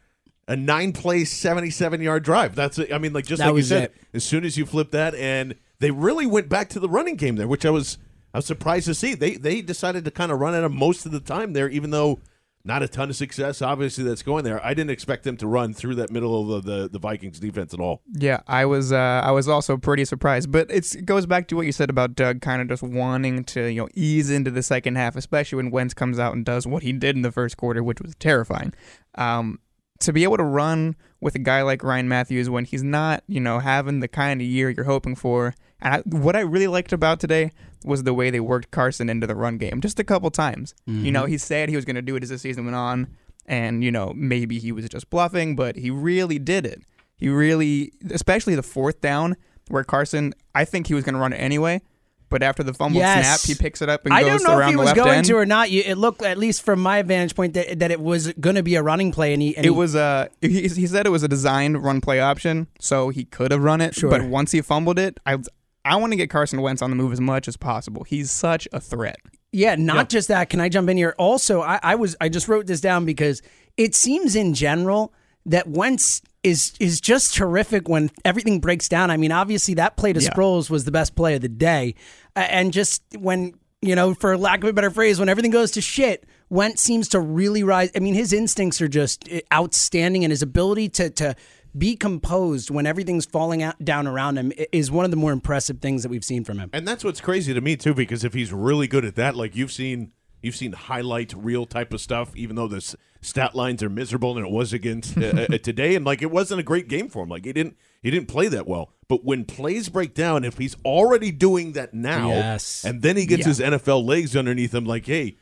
a 0.48 0.56
nine 0.56 0.94
play, 0.94 1.26
seventy 1.26 1.70
seven 1.70 2.02
yard 2.02 2.24
drive. 2.24 2.56
That's. 2.56 2.80
I 2.80 2.98
mean, 2.98 3.14
like 3.14 3.26
just 3.26 3.40
That 3.40 3.48
like 3.48 3.52
you 3.52 3.56
was 3.56 3.68
said, 3.70 3.84
it. 3.84 3.96
as 4.14 4.24
soon 4.24 4.46
as 4.46 4.58
you 4.58 4.66
flip 4.66 4.92
that, 4.92 5.14
and 5.16 5.56
they 5.80 5.92
really 5.92 6.26
went 6.26 6.50
back 6.50 6.70
to 6.70 6.80
the 6.80 6.90
running 6.90 7.16
game 7.16 7.36
there, 7.36 7.48
which 7.48 7.66
I 7.66 7.70
was 7.70 7.98
I 8.34 8.38
was 8.38 8.46
surprised 8.46 8.86
to 8.86 8.96
see. 8.96 9.16
They 9.16 9.36
they 9.36 9.62
decided 9.62 10.06
to 10.06 10.12
kind 10.12 10.32
of 10.32 10.40
run 10.40 10.54
at 10.54 10.64
him 10.64 10.78
most 10.78 11.06
of 11.06 11.12
the 11.12 11.20
time 11.20 11.54
there, 11.54 11.70
even 11.70 11.92
though. 11.92 12.20
Not 12.68 12.84
a 12.84 12.88
ton 12.90 13.10
of 13.10 13.16
success, 13.16 13.62
obviously, 13.62 14.04
that's 14.04 14.22
going 14.24 14.44
there. 14.44 14.64
I 14.64 14.74
didn't 14.74 14.90
expect 14.90 15.24
them 15.24 15.38
to 15.38 15.48
run 15.48 15.74
through 15.74 15.96
that 15.96 16.12
middle 16.12 16.54
of 16.54 16.66
the, 16.66 16.72
the, 16.72 16.90
the 16.90 17.00
Vikings 17.00 17.40
defense 17.40 17.74
at 17.74 17.80
all. 17.80 18.02
Yeah, 18.12 18.42
I 18.46 18.66
was 18.66 18.92
uh, 18.92 19.22
I 19.24 19.32
was 19.32 19.48
also 19.48 19.78
pretty 19.78 20.04
surprised, 20.04 20.52
but 20.52 20.70
it 20.70 21.06
goes 21.06 21.26
back 21.26 21.48
to 21.48 21.56
what 21.56 21.66
you 21.66 21.72
said 21.72 21.90
about 21.90 22.14
Doug 22.14 22.42
kind 22.42 22.62
of 22.62 22.68
just 22.68 22.84
wanting 22.84 23.46
to 23.46 23.68
you 23.72 23.84
know 23.84 23.88
ease 23.94 24.30
into 24.30 24.52
the 24.52 24.62
second 24.62 24.98
half, 24.98 25.16
especially 25.16 25.56
when 25.56 25.72
Wentz 25.72 25.94
comes 25.94 26.20
out 26.20 26.36
and 26.36 26.44
does 26.44 26.68
what 26.68 26.84
he 26.84 26.92
did 26.92 27.16
in 27.16 27.22
the 27.22 27.32
first 27.32 27.56
quarter, 27.56 27.82
which 27.82 28.02
was 28.02 28.14
terrifying. 28.16 28.74
Um, 29.16 29.60
to 30.00 30.12
be 30.12 30.24
able 30.24 30.36
to 30.36 30.44
run 30.44 30.98
with 31.22 31.36
a 31.36 31.40
guy 31.40 31.62
like 31.62 31.84
Ryan 31.84 32.10
Mathews 32.10 32.50
when 32.50 32.66
he's 32.66 32.84
not 32.84 33.24
you 33.28 33.40
know 33.40 33.60
having 33.60 34.02
the 34.02 34.10
kind 34.10 34.42
of 34.42 34.48
year 34.48 34.70
you're 34.70 34.84
hoping 34.84 35.16
for, 35.16 35.56
and 35.82 35.94
I, 35.96 36.00
what 36.06 36.36
I 36.36 36.42
really 36.42 36.68
liked 36.68 36.92
about 36.94 37.20
today 37.20 37.52
was 37.86 38.04
the 38.04 38.14
way 38.14 38.30
they 38.30 38.40
worked 38.40 38.72
Carson 38.72 39.10
into 39.10 39.28
the 39.28 39.36
run 39.36 39.58
game 39.58 39.80
just 39.82 40.00
a 40.00 40.04
couple 40.04 40.30
times. 40.32 40.74
You 40.86 41.12
know, 41.12 41.26
he 41.26 41.38
said 41.38 41.70
he 41.70 41.76
was 41.76 41.86
going 41.86 41.96
to 41.96 42.02
do 42.02 42.16
it 42.16 42.24
as 42.24 42.30
the 42.30 42.38
season 42.38 42.66
went 42.66 42.76
on, 42.76 43.08
and 43.46 43.84
you 43.84 43.92
know 43.92 44.12
maybe 44.16 44.60
he 44.60 44.72
was 44.72 44.88
just 44.90 45.10
bluffing, 45.10 45.56
but 45.56 45.76
he 45.76 45.90
really 45.92 46.40
did 46.40 46.66
it. 46.66 46.82
He 47.18 47.30
really, 47.30 47.92
especially 48.12 48.56
the 48.56 48.64
fourth 48.64 49.02
down 49.02 49.36
where 49.70 49.84
Carson, 49.84 50.34
I 50.56 50.66
think 50.66 50.88
he 50.88 50.94
was 50.94 51.04
going 51.04 51.16
to 51.16 51.20
run 51.20 51.34
it 51.34 51.38
anyway, 51.38 51.82
but 52.30 52.44
after 52.44 52.62
the 52.64 52.74
fumble 52.74 53.00
Yes. 53.00 53.42
snap, 53.42 53.56
he 53.58 53.62
picks 53.62 53.82
it 53.82 53.90
up 53.90 54.06
and 54.06 54.14
I 54.14 54.22
goes 54.22 54.44
don't 54.44 54.44
know 54.58 54.60
if 54.64 54.70
he 54.70 54.76
was 54.76 54.94
going 54.94 55.10
end. 55.20 55.26
to 55.28 55.34
or 55.36 55.46
not. 55.46 55.72
You, 55.72 55.82
it 55.86 55.96
looked, 55.98 56.22
at 56.22 56.38
least 56.38 56.62
from 56.64 56.80
my 56.80 57.02
vantage 57.02 57.36
point, 57.36 57.54
that, 57.56 57.80
that 57.80 57.90
it 57.92 58.00
was 58.02 58.32
going 58.34 58.56
to 58.56 58.64
be 58.64 58.76
a 58.76 58.84
running 58.84 59.12
play, 59.12 59.34
and 59.34 59.42
he. 59.42 59.56
And 59.58 59.66
it 59.66 59.70
he- 59.72 59.76
was 59.76 59.96
uh 59.96 60.28
he, 60.42 60.68
he 60.68 60.88
said 60.88 61.06
it 61.06 61.10
was 61.10 61.24
a 61.24 61.28
designed 61.28 61.84
run 61.84 62.02
play 62.02 62.20
option, 62.20 62.68
so 62.80 63.10
he 63.10 63.26
could 63.26 63.52
have 63.52 63.64
run 63.64 63.82
it. 63.82 63.96
Sure. 63.96 64.10
But 64.10 64.24
once 64.24 64.52
he 64.52 64.62
fumbled 64.62 65.00
it, 65.00 65.20
I 65.26 65.38
I 65.88 65.96
want 65.96 66.12
to 66.12 66.18
get 66.18 66.30
Carson 66.30 66.62
Wentz 66.62 66.82
on 66.82 66.90
the 66.90 66.96
move 66.96 67.14
as 67.14 67.22
much 67.22 67.48
as 67.48 67.58
possible. 67.58 68.04
He's 68.04 68.30
such 68.30 68.68
a 68.74 68.80
threat. 68.80 69.18
Yeah, 69.52 69.76
not 69.76 70.10
just 70.10 70.28
that. 70.28 70.50
Can 70.50 70.60
I 70.60 70.70
jump 70.70 70.90
in 70.90 70.98
here? 70.98 71.16
Also, 71.18 71.62
I, 71.62 71.80
I 71.82 71.96
was 71.96 72.16
I 72.20 72.30
just 72.30 72.48
wrote 72.48 72.68
this 72.68 72.82
down 72.82 73.06
because 73.06 73.42
it 73.78 73.96
seems 73.96 74.36
in 74.36 74.54
general 74.54 75.14
that 75.46 75.68
Wentz 75.68 76.22
is 76.44 76.74
is 76.80 77.00
just 77.00 77.34
terrific 77.34 77.88
when 77.88 78.12
everything 78.26 78.60
breaks 78.60 78.90
down. 78.90 79.10
I 79.10 79.18
mean, 79.18 79.32
obviously 79.32 79.74
that 79.76 79.96
play 79.98 80.14
to 80.14 80.22
Yeah. 80.22 80.30
Sproles 80.30 80.70
was 80.70 80.84
the 80.86 80.92
best 80.92 81.16
play 81.16 81.36
of 81.36 81.42
the 81.42 81.50
day, 81.50 81.96
and 82.36 82.74
just 82.74 83.02
when 83.18 83.54
you 83.82 83.96
know, 83.96 84.14
for 84.14 84.38
lack 84.38 84.64
of 84.64 84.70
a 84.70 84.74
better 84.74 84.90
phrase, 84.90 85.20
when 85.20 85.30
everything 85.30 85.52
goes 85.52 85.72
to 85.72 85.82
shit, 85.82 86.26
Wentz 86.50 86.82
seems 86.82 87.08
to 87.10 87.20
really 87.20 87.64
rise. 87.64 87.92
I 87.96 88.00
mean, 88.00 88.16
his 88.16 88.34
instincts 88.34 88.82
are 88.82 88.88
just 88.88 89.30
eh, 89.30 89.42
outstanding, 89.54 90.24
and 90.24 90.32
his 90.32 90.42
ability 90.42 90.90
to 90.90 91.10
to 91.12 91.36
be 91.76 91.96
composed 91.96 92.70
when 92.70 92.86
everything's 92.86 93.26
falling 93.26 93.64
out, 93.64 93.84
down 93.84 94.08
around 94.08 94.38
him 94.38 94.52
is 94.72 94.92
one 94.92 95.06
of 95.06 95.12
the 95.12 95.18
more 95.18 95.32
impressive 95.32 95.80
things 95.80 96.04
that 96.04 96.10
we've 96.10 96.24
seen 96.24 96.44
from 96.44 96.60
him. 96.60 96.70
And 96.74 96.88
that's 96.88 97.04
what's 97.04 97.22
crazy 97.22 97.54
to 97.54 97.62
me 97.62 97.76
too, 97.76 97.94
because 97.94 98.24
if 98.24 98.34
he's 98.34 98.52
really 98.54 98.88
good 98.88 99.06
at 99.06 99.16
that, 99.16 99.36
like 99.36 99.56
you've 99.56 99.72
seen, 99.72 100.12
you've 100.42 100.56
seen 100.56 100.74
highlight 100.74 101.34
reel 101.34 101.66
type 101.66 101.94
of 101.94 102.02
stuff, 102.02 102.36
even 102.36 102.56
though 102.56 102.68
the 102.68 102.96
stat 103.22 103.56
lines 103.56 103.82
are 103.82 103.90
miserable, 103.90 104.38
and 104.38 104.46
it 104.46 104.52
was 104.52 104.74
against 104.74 105.18
uh, 105.18 105.22
uh, 105.50 105.58
today, 105.64 105.96
and 105.96 106.06
like 106.06 106.22
it 106.22 106.32
wasn't 106.32 106.60
a 106.60 106.64
great 106.64 106.88
game 106.88 107.10
for 107.10 107.24
him. 107.24 107.30
Like 107.30 107.46
he 107.46 107.54
didn't, 107.54 107.76
he 108.02 108.12
didn't 108.12 108.28
play 108.28 108.48
that 108.48 108.68
well. 108.68 108.92
But 109.08 109.24
when 109.24 109.46
plays 109.46 109.90
break 109.90 110.14
down, 110.14 110.44
if 110.44 110.58
he's 110.58 110.76
already 110.86 111.32
doing 111.32 111.72
that 111.74 111.94
now, 111.94 112.30
Yes. 112.30 112.84
and 112.86 113.02
then 113.02 113.18
he 113.18 113.26
gets 113.26 113.46
his 113.46 113.60
NFL 113.60 114.06
legs 114.06 114.36
underneath 114.36 114.74
him, 114.74 114.86
like 114.86 115.06
hey. 115.06 115.38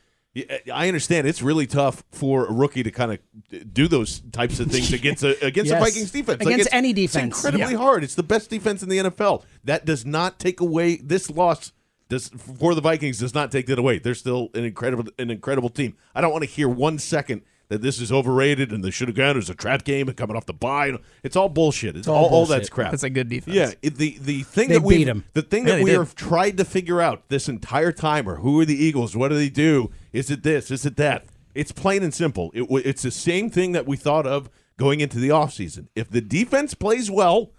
I 0.72 0.88
understand 0.88 1.26
it's 1.26 1.40
really 1.42 1.66
tough 1.66 2.04
for 2.12 2.46
a 2.46 2.52
rookie 2.52 2.82
to 2.82 2.90
kind 2.90 3.12
of 3.12 3.72
do 3.72 3.88
those 3.88 4.20
types 4.32 4.60
of 4.60 4.70
things 4.70 4.92
against 4.92 5.22
a, 5.22 5.42
against 5.44 5.70
Yes. 5.70 5.80
a 5.80 5.84
Vikings 5.84 6.10
defense. 6.10 6.40
Against 6.42 6.66
it's- 6.66 6.74
any 6.74 6.90
it's 6.90 7.12
defense. 7.12 7.36
incredibly 7.44 7.74
hard. 7.74 8.04
It's 8.04 8.14
the 8.14 8.22
best 8.22 8.50
defense 8.50 8.82
in 8.82 8.88
the 8.88 8.98
NFL. 8.98 9.44
That 9.64 9.84
does 9.84 10.04
not 10.04 10.38
take 10.38 10.60
away 10.60 10.96
this 10.96 11.30
loss. 11.30 11.72
Does 12.08 12.28
for 12.28 12.74
the 12.74 12.80
Vikings 12.80 13.18
does 13.18 13.34
not 13.34 13.50
take 13.50 13.66
that 13.66 13.78
away. 13.78 13.98
They're 13.98 14.14
still 14.14 14.50
an 14.54 14.64
incredible 14.64 15.10
an 15.18 15.30
incredible 15.30 15.70
team. 15.70 15.96
I 16.14 16.20
don't 16.20 16.30
want 16.32 16.44
to 16.44 16.50
hear 16.50 16.68
one 16.68 16.98
second 16.98 17.42
that 17.68 17.82
this 17.82 18.00
is 18.00 18.12
overrated 18.12 18.72
and 18.72 18.84
they 18.84 18.90
should 18.90 19.08
have 19.08 19.16
gone. 19.16 19.30
It 19.30 19.36
was 19.36 19.50
a 19.50 19.54
trap 19.54 19.84
game 19.84 20.08
and 20.08 20.16
coming 20.16 20.36
off 20.36 20.46
the 20.46 20.52
bye. 20.52 20.96
It's 21.22 21.34
all 21.36 21.48
bullshit. 21.48 21.96
It's, 21.96 22.06
all 22.08 22.16
all, 22.16 22.24
all 22.24 22.30
bullshit. 22.30 22.56
that's 22.56 22.68
crap. 22.68 22.90
That's 22.92 23.02
a 23.02 23.10
good 23.10 23.28
defense. 23.28 23.56
Yeah, 23.56 23.72
it, 23.82 23.96
the 23.96 24.16
the 24.20 24.42
thing 24.44 24.68
They 24.68 24.74
that 24.74 24.82
we 24.82 24.98
beat 24.98 25.08
'em. 25.08 25.24
the 25.34 25.42
thing 25.42 25.64
Yeah, 25.66 25.72
that 25.72 25.76
they 25.78 25.84
we 25.84 25.90
did. 25.90 25.98
have 25.98 26.14
tried 26.14 26.56
to 26.58 26.64
figure 26.64 27.00
out 27.00 27.28
this 27.28 27.48
entire 27.48 27.92
time, 27.92 28.28
or 28.28 28.36
who 28.36 28.60
are 28.60 28.64
the 28.64 28.76
Eagles? 28.76 29.16
What 29.16 29.28
do 29.28 29.34
they 29.34 29.48
do? 29.50 29.90
Is 30.12 30.30
it 30.30 30.42
this? 30.42 30.70
Is 30.70 30.86
it 30.86 30.96
that? 30.96 31.24
It's 31.54 31.72
plain 31.72 32.02
and 32.02 32.12
simple. 32.14 32.50
It, 32.54 32.66
it's 32.86 33.02
the 33.02 33.10
same 33.10 33.50
thing 33.50 33.72
that 33.72 33.86
we 33.86 33.96
thought 33.96 34.26
of 34.26 34.50
going 34.78 35.00
into 35.00 35.18
the 35.18 35.30
offseason. 35.30 35.88
If 35.96 36.10
the 36.10 36.20
defense 36.20 36.74
plays 36.74 37.10
well, 37.10 37.52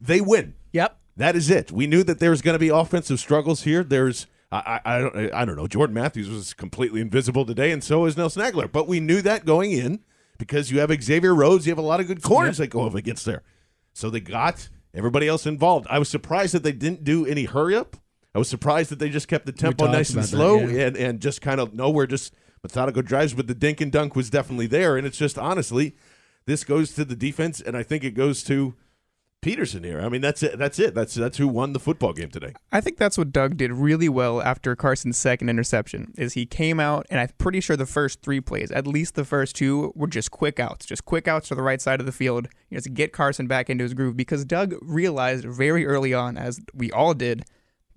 they 0.00 0.20
win. 0.20 0.54
Yep. 0.72 0.98
That 1.18 1.36
is 1.36 1.50
it. 1.50 1.70
We 1.70 1.86
knew 1.86 2.02
that 2.04 2.18
there 2.18 2.30
was 2.30 2.40
going 2.40 2.54
to 2.54 2.58
be 2.58 2.70
offensive 2.70 3.20
struggles 3.20 3.64
here. 3.64 3.84
There's 3.84 4.26
I, 4.52 4.80
I, 4.84 4.96
I 4.96 4.98
don't 5.00 5.34
I 5.34 5.44
don't 5.44 5.56
know. 5.56 5.66
Jordan 5.66 5.94
Matthews 5.94 6.28
was 6.28 6.52
completely 6.52 7.00
invisible 7.00 7.46
today, 7.46 7.72
and 7.72 7.82
so 7.82 8.04
is 8.04 8.16
Nelson 8.16 8.42
Agholor. 8.42 8.70
But 8.70 8.86
we 8.86 9.00
knew 9.00 9.22
that 9.22 9.46
going 9.46 9.72
in 9.72 10.00
because 10.38 10.70
you 10.70 10.80
have 10.80 10.92
Xavier 11.02 11.34
Rhodes. 11.34 11.66
You 11.66 11.70
have 11.70 11.78
a 11.78 11.82
lot 11.82 12.00
of 12.00 12.06
good 12.06 12.22
corners 12.22 12.58
that 12.58 12.68
go 12.68 12.86
up 12.86 12.94
against 12.94 13.24
there. 13.24 13.42
So 13.94 14.10
they 14.10 14.20
got 14.20 14.68
everybody 14.94 15.26
else 15.26 15.46
involved. 15.46 15.86
I 15.88 15.98
was 15.98 16.08
surprised 16.08 16.54
that 16.54 16.62
they 16.62 16.72
didn't 16.72 17.02
do 17.02 17.24
any 17.26 17.44
hurry 17.44 17.74
up. 17.74 17.96
I 18.34 18.38
was 18.38 18.48
surprised 18.48 18.90
that 18.90 18.98
they 18.98 19.08
just 19.08 19.28
kept 19.28 19.46
the 19.46 19.52
tempo 19.52 19.86
nice 19.86 20.10
and 20.10 20.18
about 20.18 20.22
that, 20.22 20.36
slow 20.36 20.58
yeah. 20.60 20.86
and, 20.86 20.96
and 20.96 21.20
just 21.20 21.40
kind 21.42 21.60
of 21.60 21.74
nowhere, 21.74 22.06
just 22.06 22.34
methodical 22.62 23.02
drives. 23.02 23.34
But 23.34 23.46
the 23.46 23.54
dink 23.54 23.80
and 23.80 23.92
dunk 23.92 24.16
was 24.16 24.30
definitely 24.30 24.66
there. 24.66 24.96
And 24.96 25.06
it's 25.06 25.18
just 25.18 25.38
honestly, 25.38 25.96
this 26.46 26.64
goes 26.64 26.94
to 26.94 27.04
the 27.04 27.16
defense, 27.16 27.60
and 27.60 27.76
I 27.76 27.82
think 27.82 28.04
it 28.04 28.12
goes 28.12 28.42
to 28.44 28.74
Pederson 29.42 29.84
here. 29.84 30.00
I 30.00 30.08
mean, 30.08 30.20
that's 30.20 30.42
it. 30.42 30.56
That's 30.56 30.78
it. 30.78 30.94
That's 30.94 31.14
that's 31.14 31.36
who 31.36 31.48
won 31.48 31.72
the 31.72 31.80
football 31.80 32.12
game 32.12 32.30
today. 32.30 32.54
I 32.70 32.80
think 32.80 32.96
that's 32.96 33.18
what 33.18 33.32
Doug 33.32 33.56
did 33.56 33.72
really 33.72 34.08
well 34.08 34.40
after 34.40 34.76
Carson's 34.76 35.18
second 35.18 35.48
interception. 35.48 36.14
Is 36.16 36.34
he 36.34 36.46
came 36.46 36.78
out 36.78 37.06
and 37.10 37.18
I'm 37.18 37.28
pretty 37.38 37.60
sure 37.60 37.76
the 37.76 37.84
first 37.84 38.22
three 38.22 38.40
plays, 38.40 38.70
at 38.70 38.86
least 38.86 39.16
the 39.16 39.24
first 39.24 39.56
two, 39.56 39.92
were 39.96 40.06
just 40.06 40.30
quick 40.30 40.60
outs, 40.60 40.86
just 40.86 41.04
quick 41.04 41.26
outs 41.26 41.48
to 41.48 41.56
the 41.56 41.62
right 41.62 41.80
side 41.80 41.98
of 41.98 42.06
the 42.06 42.12
field, 42.12 42.46
you 42.70 42.76
know, 42.76 42.80
to 42.80 42.88
get 42.88 43.12
Carson 43.12 43.48
back 43.48 43.68
into 43.68 43.82
his 43.82 43.94
groove. 43.94 44.16
Because 44.16 44.44
Doug 44.44 44.76
realized 44.80 45.44
very 45.44 45.84
early 45.86 46.14
on, 46.14 46.36
as 46.36 46.60
we 46.72 46.92
all 46.92 47.12
did, 47.12 47.44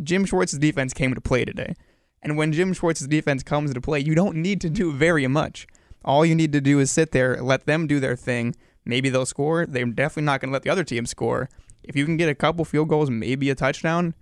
Jim 0.01 0.25
Schwartz's 0.25 0.57
defense 0.57 0.93
came 0.93 1.13
to 1.13 1.21
play 1.21 1.45
today. 1.45 1.75
And 2.23 2.37
when 2.37 2.53
Jim 2.53 2.73
Schwartz's 2.73 3.07
defense 3.07 3.43
comes 3.43 3.71
to 3.71 3.79
play, 3.79 3.99
you 3.99 4.15
don't 4.15 4.37
need 4.37 4.61
to 4.61 4.69
do 4.69 4.91
very 4.91 5.27
much. 5.27 5.67
All 6.03 6.25
you 6.25 6.33
need 6.33 6.53
to 6.53 6.61
do 6.61 6.79
is 6.79 6.89
sit 6.89 7.11
there, 7.11 7.39
let 7.41 7.67
them 7.67 7.85
do 7.85 7.99
their 7.99 8.15
thing. 8.15 8.55
Maybe 8.85 9.09
they'll 9.09 9.25
score. 9.25 9.65
They're 9.65 9.85
definitely 9.85 10.23
not 10.23 10.41
going 10.41 10.49
to 10.49 10.53
let 10.53 10.63
the 10.63 10.69
other 10.69 10.83
team 10.83 11.05
score. 11.05 11.49
If 11.83 11.95
you 11.95 12.05
can 12.05 12.17
get 12.17 12.29
a 12.29 12.35
couple 12.35 12.65
field 12.65 12.89
goals, 12.89 13.09
maybe 13.09 13.49
a 13.49 13.55
touchdown, 13.55 14.15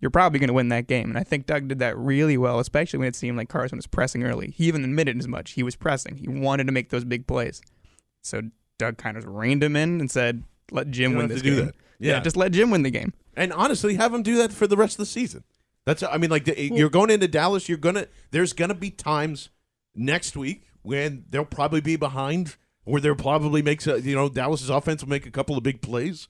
you're 0.00 0.10
probably 0.10 0.38
going 0.38 0.48
to 0.48 0.54
win 0.54 0.68
that 0.68 0.86
game. 0.86 1.08
And 1.10 1.18
I 1.18 1.22
think 1.22 1.46
Doug 1.46 1.68
did 1.68 1.78
that 1.78 1.96
really 1.96 2.36
well, 2.36 2.58
especially 2.58 2.98
when 2.98 3.08
it 3.08 3.16
seemed 3.16 3.36
like 3.36 3.48
Carson 3.48 3.78
was 3.78 3.86
pressing 3.86 4.24
early. 4.24 4.50
He 4.50 4.64
even 4.64 4.84
admitted 4.84 5.18
as 5.18 5.28
much. 5.28 5.52
He 5.52 5.62
was 5.62 5.76
pressing. 5.76 6.16
He 6.16 6.28
wanted 6.28 6.66
to 6.66 6.72
make 6.72 6.90
those 6.90 7.04
big 7.04 7.26
plays. 7.26 7.62
So 8.22 8.42
Doug 8.78 8.98
kind 8.98 9.16
of 9.16 9.26
reined 9.26 9.62
him 9.62 9.76
in 9.76 10.00
and 10.00 10.10
said, 10.10 10.42
"Let 10.70 10.90
Jim 10.90 11.14
win 11.14 11.28
this 11.28 11.38
have 11.38 11.44
to 11.44 11.50
do 11.50 11.56
game." 11.56 11.66
that. 11.66 11.74
Yeah. 11.98 12.12
Yeah. 12.14 12.20
just 12.20 12.36
let 12.36 12.52
Jim 12.52 12.70
win 12.70 12.82
the 12.82 12.90
game. 12.90 13.14
And 13.36 13.52
honestly, 13.52 13.94
have 13.94 14.12
him 14.12 14.22
do 14.22 14.36
that 14.38 14.52
for 14.52 14.66
the 14.66 14.76
rest 14.76 14.94
of 14.94 14.98
the 14.98 15.06
season. 15.06 15.44
That's 15.86 16.02
I 16.02 16.18
mean, 16.18 16.30
like 16.30 16.46
you're 16.56 16.90
going 16.90 17.10
into 17.10 17.28
Dallas. 17.28 17.68
You're 17.68 17.78
gonna 17.78 18.08
there's 18.32 18.52
gonna 18.52 18.74
be 18.74 18.90
times 18.90 19.50
next 19.94 20.36
week 20.36 20.66
when 20.82 21.24
they'll 21.30 21.44
probably 21.44 21.80
be 21.80 21.96
behind, 21.96 22.56
or 22.86 23.00
they'll 23.00 23.14
probably 23.14 23.60
makes 23.60 23.86
a, 23.86 24.00
you 24.00 24.14
know 24.14 24.30
Dallas's 24.30 24.70
offense 24.70 25.02
will 25.02 25.10
make 25.10 25.26
a 25.26 25.30
couple 25.30 25.56
of 25.56 25.62
big 25.62 25.82
plays. 25.82 26.28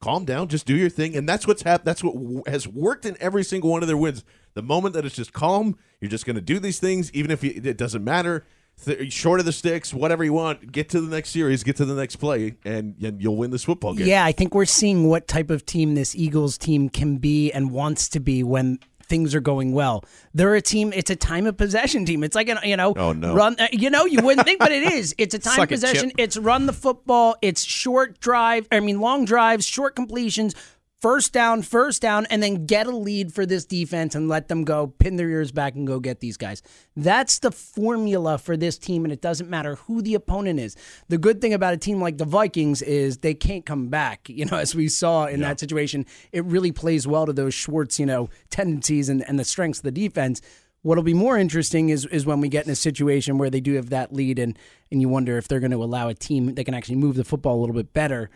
Calm 0.00 0.24
down, 0.24 0.48
just 0.48 0.64
do 0.64 0.74
your 0.74 0.88
thing, 0.88 1.14
and 1.14 1.28
that's 1.28 1.46
what's 1.46 1.60
hap- 1.62 1.84
That's 1.84 2.02
what 2.02 2.48
has 2.48 2.66
worked 2.66 3.04
in 3.04 3.18
every 3.20 3.44
single 3.44 3.70
one 3.70 3.82
of 3.82 3.86
their 3.86 3.98
wins. 3.98 4.24
The 4.54 4.62
moment 4.62 4.94
that 4.94 5.04
it's 5.04 5.14
just 5.14 5.34
calm, 5.34 5.76
you're 6.00 6.10
just 6.10 6.24
going 6.24 6.36
to 6.36 6.42
do 6.42 6.58
these 6.58 6.80
things, 6.80 7.12
even 7.12 7.30
if 7.30 7.44
you, 7.44 7.60
it 7.62 7.76
doesn't 7.76 8.02
matter. 8.02 8.46
Th- 8.82 9.12
short 9.12 9.40
of 9.40 9.46
the 9.46 9.52
sticks, 9.52 9.92
whatever 9.92 10.24
you 10.24 10.32
want, 10.32 10.72
get 10.72 10.88
to 10.90 11.02
the 11.02 11.14
next 11.14 11.30
series, 11.30 11.62
get 11.62 11.76
to 11.76 11.84
the 11.84 11.94
next 11.94 12.16
play, 12.16 12.56
and, 12.64 12.94
and 13.02 13.20
you'll 13.20 13.36
win 13.36 13.50
this 13.50 13.64
football 13.64 13.92
game. 13.94 14.06
Yeah, 14.06 14.24
I 14.24 14.32
think 14.32 14.54
we're 14.54 14.64
seeing 14.64 15.06
what 15.06 15.28
type 15.28 15.50
of 15.50 15.66
team 15.66 15.94
this 15.96 16.14
Eagles 16.16 16.56
team 16.56 16.88
can 16.88 17.18
be 17.18 17.52
and 17.52 17.70
wants 17.70 18.08
to 18.08 18.20
be 18.20 18.42
when 18.42 18.78
things 19.10 19.34
are 19.34 19.40
going 19.40 19.72
well. 19.72 20.02
They're 20.32 20.54
a 20.54 20.62
team. 20.62 20.94
It's 20.94 21.10
a 21.10 21.16
time 21.16 21.44
of 21.46 21.58
possession 21.58 22.06
team. 22.06 22.24
It's 22.24 22.34
like 22.34 22.48
an 22.48 22.58
you 22.64 22.76
know, 22.78 22.94
Oh, 22.96 23.12
no. 23.12 23.34
run. 23.34 23.56
uh, 23.58 23.66
You 23.72 23.90
know, 23.90 24.06
you 24.06 24.22
wouldn't 24.22 24.46
think, 24.46 24.58
but 24.60 24.72
it 24.72 24.84
is. 24.90 25.14
It's 25.18 25.34
a 25.34 25.38
time 25.38 25.56
Suck 25.56 25.64
of 25.68 25.72
it, 25.72 25.74
possession. 25.74 26.12
It's 26.16 26.38
run 26.38 26.64
the 26.64 26.72
football. 26.72 27.36
It's 27.42 27.62
short 27.62 28.20
drive. 28.20 28.66
I 28.72 28.80
mean, 28.80 29.00
long 29.00 29.26
drives, 29.26 29.66
short 29.66 29.94
completions. 29.94 30.54
First 31.00 31.32
down, 31.32 31.62
first 31.62 32.02
down, 32.02 32.26
and 32.26 32.42
then 32.42 32.66
get 32.66 32.86
a 32.86 32.94
lead 32.94 33.32
for 33.32 33.46
this 33.46 33.64
defense 33.64 34.14
and 34.14 34.28
let 34.28 34.48
them 34.48 34.64
go, 34.64 34.88
pin 34.88 35.16
their 35.16 35.30
ears 35.30 35.50
back 35.50 35.74
and 35.74 35.86
go 35.86 35.98
get 35.98 36.20
these 36.20 36.36
guys. 36.36 36.60
That's 36.94 37.38
the 37.38 37.50
formula 37.50 38.36
for 38.36 38.54
this 38.54 38.76
team, 38.76 39.04
and 39.04 39.12
it 39.12 39.22
doesn't 39.22 39.48
matter 39.48 39.76
who 39.76 40.02
the 40.02 40.14
opponent 40.14 40.60
is. 40.60 40.76
The 41.08 41.16
good 41.16 41.40
thing 41.40 41.54
about 41.54 41.72
a 41.72 41.78
team 41.78 42.02
like 42.02 42.18
the 42.18 42.26
Vikings 42.26 42.82
is 42.82 43.18
they 43.18 43.32
can't 43.32 43.64
come 43.64 43.88
back. 43.88 44.28
You 44.40 44.46
know, 44.46 44.56
as 44.56 44.74
we 44.74 44.88
saw 44.88 45.26
in 45.26 45.40
that 45.40 45.60
situation, 45.60 46.06
it 46.32 46.42
really 46.46 46.72
plays 46.72 47.06
well 47.06 47.26
to 47.26 47.32
those 47.34 47.52
Schwartz, 47.52 48.00
you 48.00 48.06
know, 48.06 48.30
tendencies 48.48 49.10
and, 49.10 49.22
and 49.28 49.38
the 49.38 49.44
strengths 49.44 49.80
of 49.80 49.82
the 49.82 49.90
defense. 49.90 50.40
What'll 50.80 51.04
be 51.04 51.12
more 51.12 51.36
interesting 51.36 51.90
is 51.90 52.06
is 52.06 52.24
when 52.24 52.40
we 52.40 52.48
get 52.48 52.64
in 52.64 52.72
a 52.72 52.76
situation 52.76 53.36
where 53.36 53.50
they 53.50 53.60
do 53.60 53.74
have 53.74 53.90
that 53.90 54.14
lead, 54.14 54.38
and 54.38 54.58
and 54.90 55.02
you 55.02 55.10
wonder 55.10 55.36
if 55.36 55.46
they're 55.46 55.60
going 55.60 55.72
to 55.72 55.84
allow 55.84 56.08
a 56.08 56.14
team 56.14 56.54
that 56.54 56.64
can 56.64 56.72
actually 56.72 56.96
move 56.96 57.16
the 57.16 57.24
football 57.24 57.58
a 57.58 57.60
little 57.60 57.74
bit 57.74 57.92
better 57.92 58.30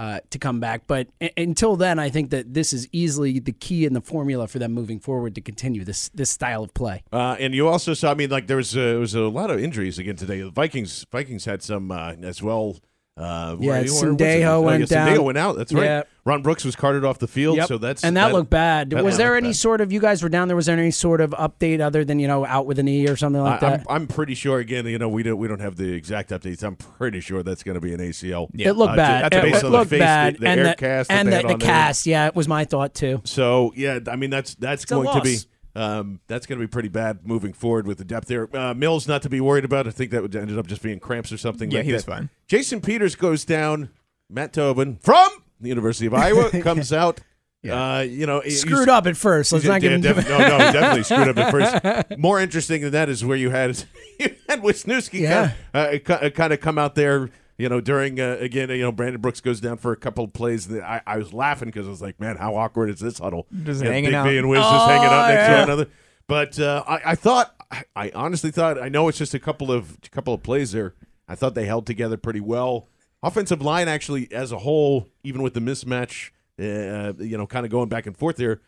uh, 0.00 0.20
to 0.30 0.38
come 0.38 0.60
back. 0.60 0.86
But 0.86 1.08
a- 1.20 1.32
until 1.36 1.76
then, 1.76 1.98
I 1.98 2.08
think 2.08 2.30
that 2.30 2.54
this 2.54 2.72
is 2.72 2.88
easily 2.90 3.38
the 3.38 3.52
key 3.52 3.84
in 3.84 3.92
the 3.92 4.00
formula 4.00 4.48
for 4.48 4.58
them 4.58 4.72
moving 4.72 4.98
forward 4.98 5.34
to 5.34 5.42
continue 5.42 5.84
this 5.84 6.08
this 6.14 6.30
style 6.30 6.62
of 6.62 6.72
play. 6.72 7.02
Uh, 7.12 7.36
and 7.38 7.54
you 7.54 7.68
also 7.68 7.92
saw, 7.92 8.12
I 8.12 8.14
mean, 8.14 8.30
like 8.30 8.46
there 8.46 8.56
was 8.56 8.74
uh, 8.74 8.80
there 8.80 8.98
was 8.98 9.14
a 9.14 9.20
lot 9.40 9.50
of 9.50 9.60
injuries 9.60 9.98
again 9.98 10.16
today. 10.16 10.40
The 10.40 10.50
Vikings 10.50 11.04
Vikings 11.12 11.44
had 11.44 11.62
some 11.62 11.90
uh, 11.90 12.14
as 12.22 12.42
well. 12.42 12.78
Uh, 13.16 13.56
Yeah, 13.60 13.68
where- 13.68 13.80
what's 13.82 14.02
it? 14.02 14.06
Sendejo 14.06 14.46
Oh, 14.46 14.60
went 14.62 14.80
yeah, 14.90 15.06
Sendejo 15.06 15.14
down. 15.16 15.24
went 15.24 15.38
out. 15.38 15.56
That's 15.56 15.72
right. 15.72 15.84
Yeah. 15.84 16.02
Ron 16.24 16.42
Brooks 16.42 16.64
was 16.64 16.76
carted 16.76 17.04
off 17.04 17.18
the 17.18 17.26
field. 17.26 17.56
Yep. 17.56 17.68
So 17.68 17.78
that's 17.78 18.04
and 18.04 18.16
that, 18.16 18.32
looked 18.32 18.50
bad. 18.50 18.90
that 18.90 19.02
was 19.04 19.16
there 19.16 19.36
any 19.36 19.48
bad. 19.48 19.56
sort 19.56 19.80
of 19.80 19.92
you 19.92 20.00
guys 20.00 20.22
were 20.22 20.28
down 20.28 20.48
there? 20.48 20.56
Was 20.56 20.66
there 20.66 20.78
any 20.78 20.90
sort 20.90 21.20
of 21.20 21.30
update 21.32 21.80
other 21.80 22.04
than 22.04 22.18
you 22.18 22.28
know 22.28 22.46
out 22.46 22.66
with 22.66 22.78
a 22.78 22.82
knee 22.82 23.08
or 23.08 23.16
something 23.16 23.42
like 23.42 23.62
I, 23.62 23.70
that? 23.70 23.80
I'm, 23.88 24.02
I'm 24.02 24.06
pretty 24.06 24.34
sure. 24.34 24.58
Again, 24.58 24.86
you 24.86 24.98
know, 24.98 25.08
we 25.08 25.22
don't 25.22 25.38
we 25.38 25.48
don't 25.48 25.60
have 25.60 25.76
the 25.76 25.92
exact 25.92 26.30
updates. 26.30 26.62
I'm 26.62 26.76
pretty 26.76 27.20
sure 27.20 27.42
that's 27.42 27.62
going 27.62 27.74
to 27.74 27.80
be 27.80 27.92
an 27.92 28.00
ACL. 28.00 28.48
it 28.58 28.72
looked 28.72 28.92
Uh, 28.92 28.96
bad. 28.96 29.32
just 29.32 29.44
It, 29.44 29.50
based 29.52 29.64
it 29.64 29.66
on 29.66 29.72
the 29.72 29.84
face, 29.86 29.98
bad. 29.98 30.34
the, 30.34 30.38
the 30.40 30.48
and 30.48 30.60
air 30.60 30.66
the, 30.68 30.74
cast 30.76 31.10
and 31.10 31.28
the, 31.28 31.30
the 31.32 31.36
on 31.42 31.46
there. 31.48 31.56
cast. 31.58 32.06
Yeah, 32.06 32.26
it 32.26 32.36
was 32.36 32.48
my 32.48 32.64
thought 32.64 32.94
too. 32.94 33.20
So 33.24 33.72
yeah, 33.76 33.98
I 34.06 34.16
mean 34.16 34.30
that's 34.30 34.54
that's 34.54 34.84
a 34.84 34.86
going 34.86 35.08
to 35.14 35.20
be 35.22 35.32
loss. 35.32 35.46
Um, 35.74 36.20
that's 36.26 36.46
going 36.46 36.58
to 36.60 36.66
be 36.66 36.70
pretty 36.70 36.88
bad 36.88 37.26
moving 37.26 37.52
forward 37.52 37.86
with 37.86 37.98
the 37.98 38.04
depth 38.04 38.28
there. 38.28 38.48
Uh, 38.56 38.74
Mills 38.74 39.06
not 39.06 39.22
to 39.22 39.28
be 39.28 39.40
worried 39.40 39.64
about. 39.64 39.86
I 39.86 39.90
think 39.90 40.10
that 40.10 40.22
would 40.22 40.34
ended 40.34 40.58
up 40.58 40.66
just 40.66 40.82
being 40.82 40.98
cramps 41.00 41.32
or 41.32 41.38
something. 41.38 41.70
Yeah, 41.70 41.78
like 41.78 41.86
he 41.86 41.92
was 41.92 42.04
fine. 42.04 42.30
Jason 42.46 42.80
Peters 42.80 43.14
goes 43.14 43.44
down. 43.44 43.90
Matt 44.28 44.52
Tobin 44.52 44.96
from 45.00 45.28
the 45.60 45.68
University 45.68 46.06
of 46.06 46.14
Iowa 46.14 46.50
comes 46.62 46.92
out. 46.92 47.20
Uh, 47.68 48.00
you 48.08 48.24
know, 48.26 48.40
Screwed 48.42 48.88
up 48.88 49.06
at 49.06 49.18
first. 49.18 49.52
Let's 49.52 49.66
not 49.66 49.82
yeah, 49.82 49.98
def- 49.98 50.26
no, 50.28 50.38
no, 50.38 50.58
definitely 50.72 51.02
screwed 51.02 51.28
up 51.28 51.36
at 51.36 51.50
first. 52.08 52.18
More 52.18 52.40
interesting 52.40 52.80
than 52.80 52.92
that 52.92 53.10
is 53.10 53.22
where 53.22 53.36
you 53.36 53.50
had 53.50 53.76
you 54.18 54.34
had 54.48 54.62
Wisniewski 54.62 55.20
Yeah. 55.20 55.52
kind, 55.74 55.94
of, 55.94 56.10
uh, 56.10 56.30
kind 56.30 56.52
of 56.54 56.60
come 56.60 56.78
out 56.78 56.94
there. 56.94 57.28
You 57.60 57.68
know, 57.68 57.80
during 57.82 58.18
uh, 58.18 58.38
again, 58.40 58.70
you 58.70 58.78
know, 58.78 58.90
Brandon 58.90 59.20
Brooks 59.20 59.42
goes 59.42 59.60
down 59.60 59.76
for 59.76 59.92
a 59.92 59.96
couple 59.96 60.24
of 60.24 60.32
plays. 60.32 60.66
And 60.66 60.82
I, 60.82 61.02
I 61.06 61.18
was 61.18 61.34
laughing 61.34 61.68
because 61.68 61.86
I 61.86 61.90
was 61.90 62.00
like, 62.00 62.18
man, 62.18 62.36
how 62.36 62.56
awkward 62.56 62.88
is 62.88 63.00
this 63.00 63.18
huddle? 63.18 63.46
Just 63.64 63.80
You 63.80 63.84
know, 63.84 63.92
hanging 63.92 64.10
Big 64.10 64.14
out. 64.14 64.26
V 64.26 64.38
and 64.38 64.48
Wiz 64.48 64.60
just 64.60 64.88
hanging 64.88 65.06
out 65.06 65.28
next 65.28 65.46
to 65.46 65.52
yeah. 65.52 65.60
one 65.60 65.68
another. 65.68 65.86
But 66.26 66.58
uh, 66.58 66.84
I, 66.88 67.00
I 67.04 67.14
thought, 67.16 67.54
I, 67.70 67.84
I 67.94 68.12
honestly 68.14 68.50
thought, 68.50 68.80
I 68.80 68.88
know 68.88 69.08
it's 69.08 69.18
just 69.18 69.34
a 69.34 69.38
couple 69.38 69.70
of 69.70 69.98
a 70.02 70.08
couple 70.08 70.32
of 70.32 70.42
plays 70.42 70.72
there. 70.72 70.94
I 71.28 71.34
thought 71.34 71.54
they 71.54 71.66
held 71.66 71.86
together 71.86 72.16
pretty 72.16 72.40
well. 72.40 72.88
Offensive 73.22 73.60
line 73.60 73.88
actually, 73.88 74.32
as 74.32 74.52
a 74.52 74.58
whole, 74.58 75.08
even 75.22 75.42
with 75.42 75.52
the 75.52 75.60
mismatch, 75.60 76.30
uh, 76.58 77.12
you 77.22 77.36
know, 77.36 77.46
kind 77.46 77.66
of 77.66 77.70
going 77.70 77.90
back 77.90 78.06
and 78.06 78.16
forth 78.16 78.36
there. 78.36 78.62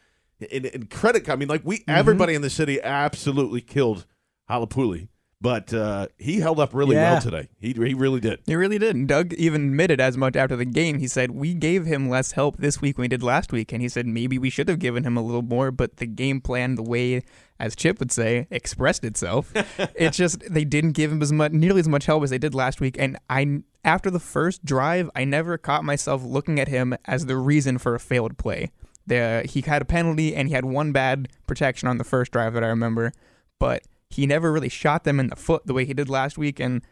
And, 0.52 0.66
and 0.66 0.90
credit, 0.90 1.30
I 1.30 1.36
mean, 1.36 1.48
like 1.48 1.62
we, 1.64 1.82
everybody 1.88 2.34
in 2.34 2.42
the 2.42 2.50
city 2.50 2.78
absolutely 2.82 3.62
killed 3.62 4.04
Halapuli, 4.50 5.08
but 5.42 5.74
uh, 5.74 6.06
he 6.18 6.38
held 6.40 6.60
up 6.60 6.72
really 6.72 6.94
Yeah. 6.96 7.12
well 7.14 7.20
today. 7.20 7.48
He 7.58 7.72
he 7.72 7.94
really 7.94 8.20
did. 8.20 8.38
He 8.46 8.54
really 8.54 8.78
did. 8.78 8.94
And 8.94 9.08
Doug 9.08 9.32
even 9.34 9.66
admitted 9.66 10.00
as 10.00 10.16
much 10.16 10.36
after 10.36 10.54
the 10.56 10.64
game. 10.64 10.98
He 10.98 11.08
said, 11.08 11.32
We 11.32 11.52
gave 11.52 11.84
him 11.84 12.08
less 12.08 12.32
help 12.32 12.58
this 12.58 12.80
week 12.80 12.94
than 12.96 13.02
we 13.02 13.08
did 13.08 13.22
last 13.22 13.50
week. 13.52 13.72
And 13.72 13.82
he 13.82 13.88
said, 13.88 14.06
maybe 14.06 14.38
we 14.38 14.48
should 14.50 14.68
have 14.68 14.78
given 14.78 15.02
him 15.04 15.16
a 15.16 15.22
little 15.22 15.42
more, 15.42 15.70
but 15.72 15.96
the 15.96 16.06
game 16.06 16.40
plan, 16.40 16.76
the 16.76 16.82
way, 16.82 17.22
as 17.58 17.74
Chip 17.74 17.98
would 17.98 18.12
say, 18.12 18.46
expressed 18.50 19.04
itself. 19.04 19.52
it's 19.96 20.16
just, 20.16 20.40
they 20.48 20.64
didn't 20.64 20.92
give 20.92 21.10
him 21.10 21.20
as 21.20 21.32
much, 21.32 21.50
nearly 21.52 21.80
as 21.80 21.88
much 21.88 22.06
help 22.06 22.22
as 22.22 22.30
they 22.30 22.38
did 22.38 22.54
last 22.54 22.80
week. 22.80 22.96
And 22.98 23.18
I, 23.28 23.62
after 23.84 24.10
the 24.10 24.20
first 24.20 24.64
drive, 24.64 25.10
I 25.16 25.24
never 25.24 25.58
caught 25.58 25.84
myself 25.84 26.22
looking 26.22 26.60
at 26.60 26.68
him 26.68 26.94
as 27.04 27.26
the 27.26 27.36
reason 27.36 27.78
for 27.78 27.94
a 27.96 28.00
failed 28.00 28.38
play. 28.38 28.70
The, 29.08 29.42
he 29.48 29.60
had 29.62 29.82
a 29.82 29.84
penalty 29.84 30.36
and 30.36 30.46
he 30.46 30.54
had 30.54 30.64
one 30.64 30.92
bad 30.92 31.28
protection 31.48 31.88
on 31.88 31.98
the 31.98 32.04
first 32.04 32.30
drive 32.30 32.54
that 32.54 32.62
I 32.62 32.68
remember, 32.68 33.12
but 33.58 33.82
he 34.14 34.26
never 34.26 34.52
really 34.52 34.68
shot 34.68 35.04
them 35.04 35.20
in 35.20 35.28
the 35.28 35.36
foot 35.36 35.66
the 35.66 35.74
way 35.74 35.84
he 35.84 35.94
did 35.94 36.08
last 36.08 36.38
week. 36.38 36.60
And 36.60 36.82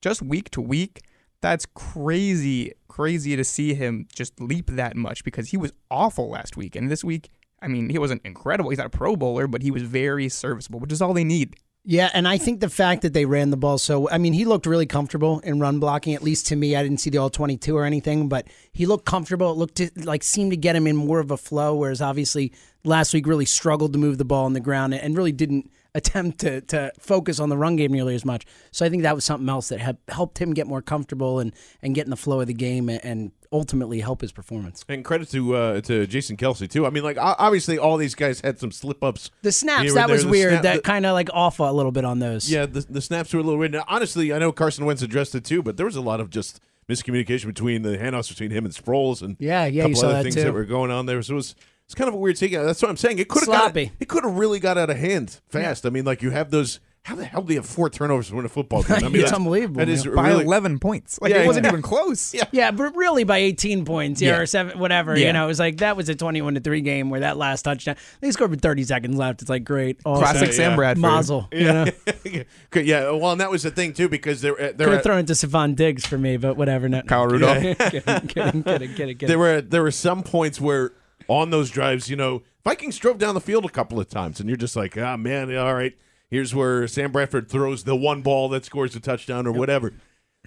just 0.00 0.22
week 0.22 0.50
to 0.50 0.60
week, 0.60 1.02
that's 1.40 1.66
crazy, 1.66 2.72
crazy 2.88 3.36
to 3.36 3.44
see 3.44 3.74
him 3.74 4.06
just 4.14 4.40
leap 4.40 4.70
that 4.72 4.96
much 4.96 5.24
because 5.24 5.50
he 5.50 5.56
was 5.56 5.72
awful 5.90 6.30
last 6.30 6.56
week. 6.56 6.76
And 6.76 6.90
this 6.90 7.02
week, 7.02 7.30
I 7.62 7.68
mean, 7.68 7.88
he 7.90 7.98
wasn't 7.98 8.22
incredible. 8.24 8.70
He's 8.70 8.78
not 8.78 8.86
a 8.86 8.90
Pro 8.90 9.16
Bowler, 9.16 9.46
but 9.46 9.62
he 9.62 9.70
was 9.70 9.82
very 9.82 10.28
serviceable, 10.28 10.80
which 10.80 10.92
is 10.92 11.02
all 11.02 11.12
they 11.12 11.24
need. 11.24 11.56
Yeah, 11.82 12.10
and 12.12 12.28
I 12.28 12.36
think 12.36 12.60
the 12.60 12.68
fact 12.68 13.02
that 13.02 13.14
they 13.14 13.24
ran 13.24 13.48
the 13.48 13.56
ball 13.56 13.78
so 13.78 14.08
I 14.10 14.18
mean, 14.18 14.34
he 14.34 14.44
looked 14.44 14.66
really 14.66 14.84
comfortable 14.84 15.40
in 15.40 15.60
run 15.60 15.80
blocking. 15.80 16.14
At 16.14 16.22
least 16.22 16.46
to 16.48 16.56
me, 16.56 16.76
I 16.76 16.82
didn't 16.82 16.98
see 16.98 17.08
the 17.08 17.16
all 17.18 17.30
twenty 17.30 17.56
two 17.56 17.74
or 17.74 17.86
anything, 17.86 18.28
but 18.28 18.48
he 18.72 18.84
looked 18.84 19.06
comfortable. 19.06 19.50
It 19.50 19.56
looked 19.56 19.76
to, 19.76 19.90
like 19.96 20.22
seemed 20.22 20.50
to 20.50 20.58
get 20.58 20.76
him 20.76 20.86
in 20.86 20.94
more 20.94 21.20
of 21.20 21.30
a 21.30 21.38
flow. 21.38 21.74
Whereas 21.74 22.02
obviously 22.02 22.52
last 22.84 23.14
week 23.14 23.26
really 23.26 23.46
struggled 23.46 23.94
to 23.94 23.98
move 23.98 24.18
the 24.18 24.26
ball 24.26 24.44
on 24.44 24.52
the 24.52 24.60
ground 24.60 24.92
and 24.92 25.16
really 25.16 25.32
didn't 25.32 25.70
attempt 25.94 26.38
to 26.40 26.60
to 26.62 26.92
focus 26.98 27.40
on 27.40 27.48
the 27.48 27.56
run 27.56 27.76
game 27.76 27.92
nearly 27.92 28.14
as 28.14 28.24
much. 28.24 28.46
So 28.70 28.84
I 28.86 28.88
think 28.90 29.02
that 29.02 29.14
was 29.14 29.24
something 29.24 29.48
else 29.48 29.68
that 29.70 29.96
helped 30.08 30.38
him 30.38 30.54
get 30.54 30.66
more 30.66 30.82
comfortable 30.82 31.38
and 31.40 31.52
and 31.82 31.94
get 31.94 32.04
in 32.04 32.10
the 32.10 32.16
flow 32.16 32.40
of 32.40 32.46
the 32.46 32.54
game 32.54 32.88
and, 32.88 33.04
and 33.04 33.32
ultimately 33.52 33.98
help 34.00 34.20
his 34.20 34.30
performance. 34.30 34.84
And 34.88 35.04
credit 35.04 35.28
to 35.30 35.56
uh, 35.56 35.80
to 35.82 36.06
Jason 36.06 36.36
Kelce 36.36 36.68
too. 36.70 36.86
I 36.86 36.90
mean, 36.90 37.02
like 37.02 37.16
obviously 37.18 37.78
all 37.78 37.96
these 37.96 38.14
guys 38.14 38.40
had 38.40 38.58
some 38.60 38.70
slip 38.70 39.02
ups. 39.02 39.30
The 39.42 39.50
snaps 39.52 39.94
that 39.94 40.06
there. 40.06 40.14
was 40.14 40.24
The 40.24 40.30
weird. 40.30 40.52
snap- 40.52 40.62
that 40.62 40.84
kind 40.84 41.04
of 41.06 41.14
like 41.14 41.28
off 41.32 41.58
a 41.58 41.64
little 41.64 41.92
bit 41.92 42.04
on 42.04 42.20
those. 42.20 42.50
Yeah, 42.50 42.66
the, 42.66 42.80
the 42.88 43.00
snaps 43.00 43.32
were 43.34 43.40
a 43.40 43.42
little 43.42 43.58
weird. 43.58 43.72
Now, 43.72 43.84
honestly, 43.88 44.32
I 44.32 44.38
know 44.38 44.52
Carson 44.52 44.84
Wentz 44.84 45.02
addressed 45.02 45.34
it 45.34 45.44
too, 45.44 45.62
but 45.62 45.76
there 45.76 45.86
was 45.86 45.96
a 45.96 46.00
lot 46.00 46.20
of 46.20 46.30
just 46.30 46.60
miscommunication 46.88 47.46
between 47.46 47.82
the 47.82 47.96
handoffs 47.98 48.28
between 48.28 48.50
him 48.50 48.64
and 48.64 48.74
Sproles 48.74 49.22
and 49.22 49.36
Yeah, 49.38 49.64
yeah, 49.66 49.84
a 49.84 49.88
couple 49.88 50.04
other 50.06 50.14
that 50.14 50.22
things 50.24 50.34
too. 50.36 50.42
that 50.44 50.52
were 50.52 50.64
going 50.64 50.90
on 50.90 51.06
there. 51.06 51.22
So 51.22 51.32
it 51.32 51.36
was 51.36 51.54
It's 51.90 51.94
kind 51.96 52.06
of 52.06 52.14
a 52.14 52.18
weird 52.18 52.38
thing. 52.38 52.52
That's 52.52 52.80
what 52.80 52.88
I'm 52.88 52.96
saying. 52.96 53.18
It 53.18 53.26
could 53.28 53.40
have 53.40 53.46
Sloppy. 53.48 53.86
got 53.86 53.94
it 53.98 54.08
could 54.08 54.22
have 54.22 54.34
really 54.38 54.60
got 54.60 54.78
out 54.78 54.90
of 54.90 54.96
hand 54.96 55.40
fast. 55.48 55.84
I 55.84 55.90
mean, 55.90 56.04
like 56.04 56.22
you 56.22 56.30
have 56.30 56.52
those. 56.52 56.78
How 57.02 57.16
the 57.16 57.24
hell 57.24 57.42
do 57.42 57.52
you 57.54 57.58
have 57.58 57.66
four 57.66 57.88
turnovers 57.90 58.28
to 58.28 58.36
win 58.36 58.44
a 58.44 58.48
football 58.48 58.82
game? 58.84 58.98
I 59.04 59.08
mean, 59.08 59.16
It's 59.22 59.32
unbelievable, 59.32 59.78
That 59.78 59.88
is 59.88 60.04
man. 60.06 60.14
by 60.14 60.28
really, 60.28 60.44
11 60.44 60.78
points. 60.78 61.18
Like 61.20 61.32
Yeah, 61.32 61.38
it 61.42 61.46
wasn't 61.46 61.64
yeah. 61.64 61.70
even 61.70 61.82
close. 61.82 62.32
Yeah. 62.34 62.44
Yeah, 62.52 62.70
but 62.72 62.94
really 62.94 63.24
by 63.24 63.38
18 63.38 63.86
points, 63.86 64.20
yeah, 64.20 64.32
Yeah. 64.32 64.38
or 64.40 64.46
seven, 64.46 64.78
whatever. 64.78 65.18
Yeah. 65.18 65.28
You 65.28 65.32
know, 65.32 65.44
it 65.44 65.48
was 65.48 65.58
like 65.58 65.78
that 65.78 65.96
was 65.96 66.10
a 66.10 66.14
21 66.14 66.54
to 66.54 66.60
three 66.60 66.82
game 66.82 67.08
where 67.10 67.20
that 67.20 67.38
last 67.38 67.62
touchdown 67.62 67.96
they 68.20 68.30
scored 68.30 68.50
with 68.50 68.60
30 68.60 68.84
seconds 68.84 69.16
left. 69.16 69.40
It's 69.40 69.48
like 69.50 69.64
great, 69.64 69.98
awesome. 70.04 70.22
Classic 70.22 70.48
Yeah, 70.48 70.54
Sam 70.54 70.70
yeah. 70.72 70.76
Bradford. 70.76 71.00
Mazel. 71.02 71.48
You 71.52 71.64
know, 71.64 71.86
yeah. 72.74 73.10
Well, 73.10 73.32
and 73.32 73.40
that 73.40 73.50
was 73.50 73.62
the 73.62 73.70
thing 73.70 73.94
too 73.94 74.10
because 74.10 74.42
they're 74.42 74.60
uh, 74.60 74.72
they're 74.76 74.90
have 74.92 75.02
thrown 75.02 75.18
it 75.20 75.26
to 75.28 75.32
Stefon 75.32 75.74
Diggs 75.74 76.06
for 76.06 76.18
me, 76.18 76.36
but 76.36 76.56
whatever. 76.58 76.88
No, 76.88 77.00
Kyle 77.02 77.26
Rudolph. 77.26 77.62
kidding, 77.78 78.02
kidding, 78.28 78.28
kidding, 78.28 78.62
kidding, 78.62 78.94
kidding. 78.94 79.26
there 79.26 79.38
were 79.38 79.62
there 79.62 79.82
were 79.82 79.90
some 79.90 80.22
points 80.22 80.60
where 80.60 80.92
on 81.30 81.50
those 81.50 81.70
drives, 81.70 82.10
you 82.10 82.16
know, 82.16 82.42
Vikings 82.64 82.98
drove 82.98 83.18
down 83.18 83.34
the 83.34 83.40
field 83.40 83.64
a 83.64 83.68
couple 83.70 84.00
of 84.00 84.08
times, 84.08 84.40
and 84.40 84.48
you're 84.48 84.56
just 84.58 84.74
like, 84.74 84.98
ah, 84.98 85.16
man, 85.16 85.56
all 85.56 85.74
right. 85.74 85.96
Here's 86.28 86.54
where 86.54 86.86
Sam 86.88 87.12
Bradford 87.12 87.48
throws 87.48 87.84
the 87.84 87.96
one 87.96 88.20
ball 88.20 88.48
that 88.50 88.64
scores 88.64 88.94
a 88.96 89.00
touchdown 89.00 89.46
or 89.46 89.52
whatever. 89.52 89.92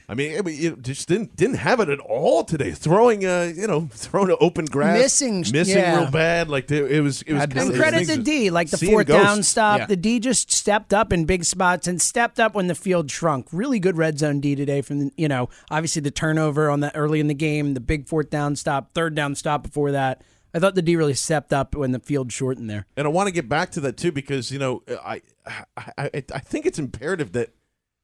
I 0.09 0.15
mean, 0.15 0.31
it, 0.31 0.45
it 0.47 0.81
just 0.81 1.07
didn't 1.07 1.35
didn't 1.37 1.55
have 1.57 1.79
it 1.79 1.87
at 1.87 1.99
all 1.99 2.43
today. 2.43 2.71
Throwing, 2.71 3.25
uh, 3.25 3.53
you 3.55 3.67
know, 3.67 3.87
throwing 3.91 4.27
to 4.27 4.37
open 4.37 4.65
grass, 4.65 4.97
Missing- 4.97 5.45
missing 5.53 5.77
yeah. 5.77 6.01
real 6.01 6.11
bad. 6.11 6.49
Like 6.49 6.69
it 6.71 6.91
it 6.91 6.99
was, 7.01 7.21
it 7.21 7.31
was. 7.33 7.39
Kind 7.41 7.51
And 7.53 7.69
of 7.69 7.75
say 7.75 7.79
credit 7.79 7.97
things 8.07 8.09
to 8.09 8.21
D, 8.21 8.49
like 8.49 8.69
the 8.69 8.77
fourth 8.77 9.07
ghosts. 9.07 9.23
down 9.25 9.43
stop. 9.43 9.79
Yeah. 9.79 9.85
The 9.85 9.95
D 9.95 10.19
just 10.19 10.51
stepped 10.51 10.93
up 10.93 11.13
in 11.13 11.23
big 11.23 11.45
spots 11.45 11.87
and 11.87 12.01
stepped 12.01 12.37
up 12.39 12.53
when 12.53 12.67
the 12.67 12.75
field 12.75 13.09
shrunk. 13.09 13.47
Really 13.53 13.79
good 13.79 13.97
red 13.97 14.19
zone 14.19 14.41
D 14.41 14.55
today 14.55 14.81
from 14.81 14.99
the, 14.99 15.11
you 15.15 15.29
know, 15.29 15.47
obviously 15.71 16.01
the 16.01 16.11
turnover 16.11 16.69
on 16.69 16.81
that 16.81 16.93
early 16.95 17.21
in 17.21 17.27
the 17.27 17.33
game, 17.33 17.73
the 17.73 17.79
big 17.79 18.07
fourth 18.07 18.29
down 18.29 18.57
stop, 18.57 18.93
third 18.93 19.15
down 19.15 19.35
stop 19.35 19.63
before 19.63 19.91
that. 19.93 20.21
I 20.53 20.59
thought 20.59 20.75
the 20.75 20.81
D 20.81 20.95
really 20.95 21.15
stepped 21.15 21.51
up 21.51 21.75
when 21.75 21.91
the 21.91 21.99
field 21.99 22.31
shortened 22.31 22.69
there. 22.69 22.85
And 22.95 23.07
I 23.07 23.09
want 23.09 23.27
to 23.27 23.33
get 23.33 23.49
back 23.49 23.71
to 23.71 23.79
that 23.81 23.97
too 23.97 24.11
because 24.11 24.51
you 24.51 24.59
know 24.59 24.83
I, 25.03 25.21
I 25.45 25.65
I 25.97 26.09
I 26.13 26.39
think 26.39 26.65
it's 26.65 26.79
imperative 26.79 27.31
that 27.33 27.53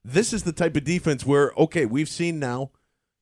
this 0.04 0.32
is 0.32 0.42
the 0.42 0.52
type 0.52 0.76
of 0.76 0.84
defense 0.84 1.24
where 1.24 1.52
okay 1.56 1.86
we've 1.86 2.08
seen 2.08 2.38
now 2.38 2.70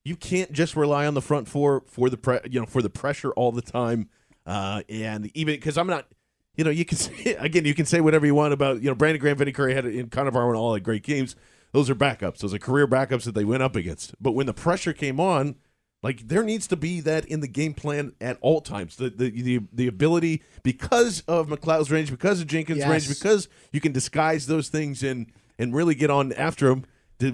you 0.03 0.15
can't 0.15 0.51
just 0.51 0.75
rely 0.75 1.05
on 1.05 1.13
the 1.13 1.21
front 1.21 1.47
four 1.47 1.83
for 1.87 2.09
the 2.09 2.17
pre, 2.17 2.39
you 2.49 2.59
know 2.59 2.65
for 2.65 2.81
the 2.81 2.89
pressure 2.89 3.31
all 3.31 3.51
the 3.51 3.61
time. 3.61 4.09
Uh, 4.45 4.81
and 4.89 5.29
even 5.35 5.55
because 5.55 5.77
I'm 5.77 5.87
not 5.87 6.07
you 6.55 6.63
know 6.63 6.71
you 6.71 6.85
can 6.85 6.97
say 6.97 7.35
again 7.35 7.65
you 7.65 7.75
can 7.75 7.85
say 7.85 8.01
whatever 8.01 8.25
you 8.25 8.35
want 8.35 8.53
about 8.53 8.81
you 8.81 8.89
know 8.89 8.95
Brandon 8.95 9.21
Graham 9.21 9.37
Vinny 9.37 9.51
Curry 9.51 9.75
had 9.75 9.85
in 9.85 10.09
Connor 10.09 10.31
Barwin 10.31 10.55
all 10.55 10.73
had 10.73 10.83
great 10.83 11.03
games. 11.03 11.35
Those 11.71 11.87
are 11.87 11.95
backups. 11.95 12.39
Those 12.39 12.55
are 12.55 12.59
career 12.59 12.87
backups 12.87 13.25
that 13.25 13.35
they 13.35 13.45
went 13.45 13.61
up 13.61 13.75
against. 13.75 14.15
But 14.19 14.31
when 14.31 14.47
the 14.47 14.55
pressure 14.55 14.91
came 14.91 15.19
on 15.19 15.55
like 16.01 16.27
there 16.27 16.43
needs 16.43 16.67
to 16.67 16.75
be 16.75 17.01
that 17.01 17.25
in 17.25 17.39
the 17.41 17.47
game 17.47 17.73
plan 17.73 18.13
at 18.21 18.37
all 18.41 18.61
times. 18.61 18.95
The 18.95 19.09
the 19.09 19.29
the, 19.29 19.59
the 19.71 19.87
ability 19.87 20.43
because 20.63 21.21
of 21.27 21.47
McLeod's 21.47 21.91
range, 21.91 22.11
because 22.11 22.41
of 22.41 22.47
Jenkins' 22.47 22.85
range, 22.85 23.09
because 23.09 23.47
you 23.71 23.81
can 23.81 23.91
disguise 23.91 24.47
those 24.47 24.69
things 24.69 25.03
and 25.03 25.27
and 25.57 25.73
really 25.73 25.95
get 25.95 26.09
on 26.09 26.33
after 26.33 26.69
them. 26.69 26.85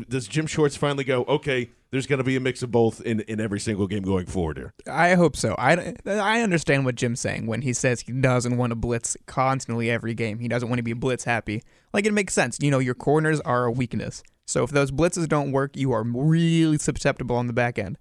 Does 0.10 0.28
Jim 0.28 0.48
Schwartz 0.48 0.76
finally 0.76 1.04
go? 1.04 1.26
Okay, 1.26 1.70
there's 1.92 2.08
going 2.08 2.18
to 2.18 2.24
be 2.24 2.36
a 2.36 2.40
mix 2.40 2.64
of 2.64 2.72
both 2.72 3.02
in, 3.02 3.20
in 3.22 3.40
every 3.40 3.60
single 3.60 3.86
game 3.86 4.02
going 4.02 4.26
forward 4.26 4.58
here. 4.58 4.74
I 4.92 5.14
hope 5.14 5.38
so. 5.38 5.54
I, 5.60 5.94
I 6.08 6.42
understand 6.42 6.86
what 6.86 6.96
Jim's 6.96 7.20
saying 7.20 7.46
when 7.46 7.62
he 7.62 7.72
says 7.72 8.02
he 8.02 8.12
doesn't 8.12 8.58
want 8.58 8.72
to 8.72 8.76
blitz 8.76 9.16
constantly 9.28 9.92
every 9.92 10.16
game. 10.16 10.40
He 10.40 10.48
doesn't 10.48 10.70
want 10.70 10.80
to 10.80 10.84
be 10.84 10.94
blitz 10.94 11.24
happy. 11.24 11.62
Like, 11.94 12.08
it 12.08 12.14
makes 12.14 12.34
sense. 12.34 12.58
You 12.60 12.72
know, 12.72 12.80
your 12.80 12.96
corners 12.96 13.40
are 13.42 13.66
a 13.66 13.72
weakness. 13.72 14.24
So 14.48 14.64
if 14.64 14.72
those 14.72 14.90
blitzes 14.90 15.30
don't 15.30 15.52
work, 15.52 15.78
you 15.78 15.92
are 15.92 16.04
really 16.04 16.80
susceptible 16.80 17.36
on 17.36 17.46
the 17.46 17.54
back 17.54 17.78
end. 17.78 18.00